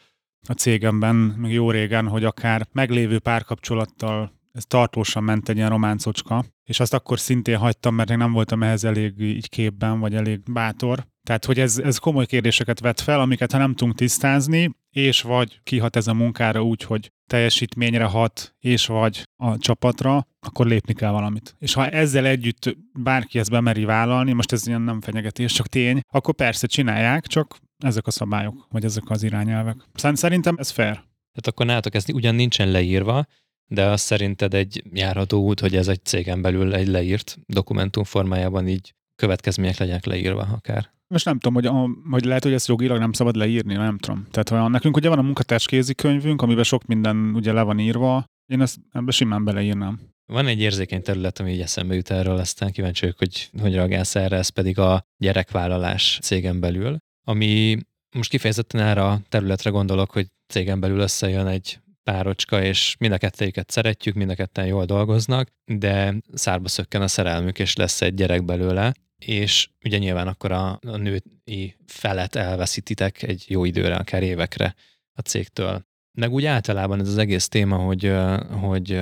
a 0.47 0.53
cégemben, 0.53 1.15
még 1.15 1.51
jó 1.51 1.71
régen, 1.71 2.07
hogy 2.07 2.23
akár 2.23 2.67
meglévő 2.71 3.19
párkapcsolattal 3.19 4.31
ez 4.55 4.65
tartósan 4.65 5.23
ment 5.23 5.49
egy 5.49 5.55
ilyen 5.55 5.69
románcocska, 5.69 6.45
és 6.63 6.79
azt 6.79 6.93
akkor 6.93 7.19
szintén 7.19 7.57
hagytam, 7.57 7.95
mert 7.95 8.09
én 8.09 8.17
nem 8.17 8.31
voltam 8.31 8.63
ehhez 8.63 8.83
elég 8.83 9.19
így 9.19 9.49
képben, 9.49 9.99
vagy 9.99 10.15
elég 10.15 10.41
bátor. 10.51 11.07
Tehát, 11.23 11.45
hogy 11.45 11.59
ez, 11.59 11.77
ez 11.77 11.97
komoly 11.97 12.25
kérdéseket 12.25 12.79
vet 12.79 13.01
fel, 13.01 13.19
amiket 13.19 13.51
ha 13.51 13.57
nem 13.57 13.73
tudunk 13.75 13.97
tisztázni, 13.97 14.71
és 14.89 15.21
vagy 15.21 15.59
kihat 15.63 15.95
ez 15.95 16.07
a 16.07 16.13
munkára 16.13 16.63
úgy, 16.63 16.83
hogy 16.83 17.11
teljesítményre 17.29 18.03
hat, 18.03 18.55
és 18.59 18.85
vagy 18.85 19.23
a 19.35 19.57
csapatra, 19.57 20.27
akkor 20.39 20.67
lépni 20.67 20.93
kell 20.93 21.11
valamit. 21.11 21.55
És 21.59 21.73
ha 21.73 21.89
ezzel 21.89 22.25
együtt 22.25 22.77
bárki 22.93 23.39
ezt 23.39 23.49
bemeri 23.49 23.83
vállalni, 23.83 24.33
most 24.33 24.51
ez 24.51 24.67
ilyen 24.67 24.81
nem 24.81 25.01
fenyegetés, 25.01 25.53
csak 25.53 25.67
tény, 25.67 25.99
akkor 26.13 26.33
persze 26.33 26.67
csinálják, 26.67 27.27
csak 27.27 27.57
ezek 27.77 28.07
a 28.07 28.11
szabályok, 28.11 28.67
vagy 28.69 28.83
ezek 28.83 29.09
az 29.09 29.23
irányelvek. 29.23 29.75
Szerintem 29.93 30.55
ez 30.57 30.69
fair. 30.69 30.93
Tehát 31.35 31.47
akkor 31.47 31.65
nálatok 31.65 31.95
ez 31.95 32.05
ugyan 32.13 32.35
nincsen 32.35 32.71
leírva, 32.71 33.25
de 33.67 33.85
az 33.85 34.01
szerinted 34.01 34.53
egy 34.53 34.83
járható 34.93 35.43
út, 35.43 35.59
hogy 35.59 35.75
ez 35.75 35.87
egy 35.87 36.03
cégen 36.03 36.41
belül 36.41 36.73
egy 36.73 36.87
leírt 36.87 37.37
dokumentum 37.45 38.03
formájában 38.03 38.67
így 38.67 38.93
következmények 39.15 39.77
legyenek 39.77 40.05
leírva 40.05 40.41
akár. 40.41 40.93
Most 41.07 41.25
nem 41.25 41.39
tudom, 41.39 41.53
hogy, 41.53 41.65
a, 41.65 41.89
hogy 42.09 42.25
lehet, 42.25 42.43
hogy 42.43 42.53
ezt 42.53 42.67
jogilag 42.67 42.99
nem 42.99 43.11
szabad 43.11 43.35
leírni, 43.35 43.73
nem 43.73 43.97
tudom. 43.97 44.27
Tehát 44.31 44.49
ha 44.49 44.67
nekünk 44.67 44.97
ugye 44.97 45.09
van 45.09 45.17
a 45.17 45.21
munkatárs 45.21 45.65
kézikönyvünk, 45.65 46.41
amiben 46.41 46.63
sok 46.63 46.85
minden 46.85 47.31
ugye 47.35 47.53
le 47.53 47.61
van 47.61 47.79
írva, 47.79 48.25
én 48.45 48.61
ezt 48.61 48.77
ebbe 48.91 49.11
simán 49.11 49.43
beleírnám. 49.43 49.99
Van 50.25 50.47
egy 50.47 50.59
érzékeny 50.59 51.01
terület, 51.01 51.39
ami 51.39 51.51
így 51.51 51.61
eszembe 51.61 51.95
jut 51.95 52.09
erről, 52.09 52.37
aztán 52.37 52.71
kíváncsi 52.71 53.01
vagyok, 53.01 53.17
hogy 53.17 53.49
hogy 53.61 53.73
reagálsz 53.73 54.15
erre, 54.15 54.37
ez 54.37 54.49
pedig 54.49 54.79
a 54.79 55.03
gyerekvállalás 55.17 56.19
cégen 56.21 56.59
belül, 56.59 56.97
ami 57.27 57.77
most 58.15 58.29
kifejezetten 58.29 58.81
erre 58.81 59.05
a 59.05 59.19
területre 59.29 59.69
gondolok, 59.69 60.11
hogy 60.11 60.27
cégen 60.47 60.79
belül 60.79 60.99
összejön 60.99 61.47
egy 61.47 61.79
párocska, 62.05 62.63
és 62.63 62.95
mind 62.99 63.13
a 63.13 63.17
kettőjüket 63.17 63.71
szeretjük, 63.71 64.15
mind 64.15 64.29
a 64.29 64.35
ketten 64.35 64.65
jól 64.65 64.85
dolgoznak, 64.85 65.47
de 65.65 66.15
szárba 66.33 66.67
szökken 66.67 67.01
a 67.01 67.07
szerelmük, 67.07 67.59
és 67.59 67.75
lesz 67.75 68.01
egy 68.01 68.13
gyerek 68.13 68.45
belőle, 68.45 68.93
és 69.17 69.69
ugye 69.83 69.97
nyilván 69.97 70.27
akkor 70.27 70.51
a, 70.51 70.79
a 70.87 70.97
női 70.97 71.75
felet 71.85 72.35
elveszítitek 72.35 73.23
egy 73.23 73.45
jó 73.47 73.65
időre, 73.65 73.95
akár 73.95 74.23
évekre 74.23 74.75
a 75.13 75.21
cégtől. 75.21 75.85
Meg 76.17 76.31
úgy 76.31 76.45
általában 76.45 76.99
ez 76.99 77.07
az 77.07 77.17
egész 77.17 77.47
téma, 77.47 77.77
hogy, 77.77 78.13
hogy 78.49 79.01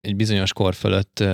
egy 0.00 0.16
bizonyos 0.16 0.52
kor 0.52 0.74
fölött 0.74 1.24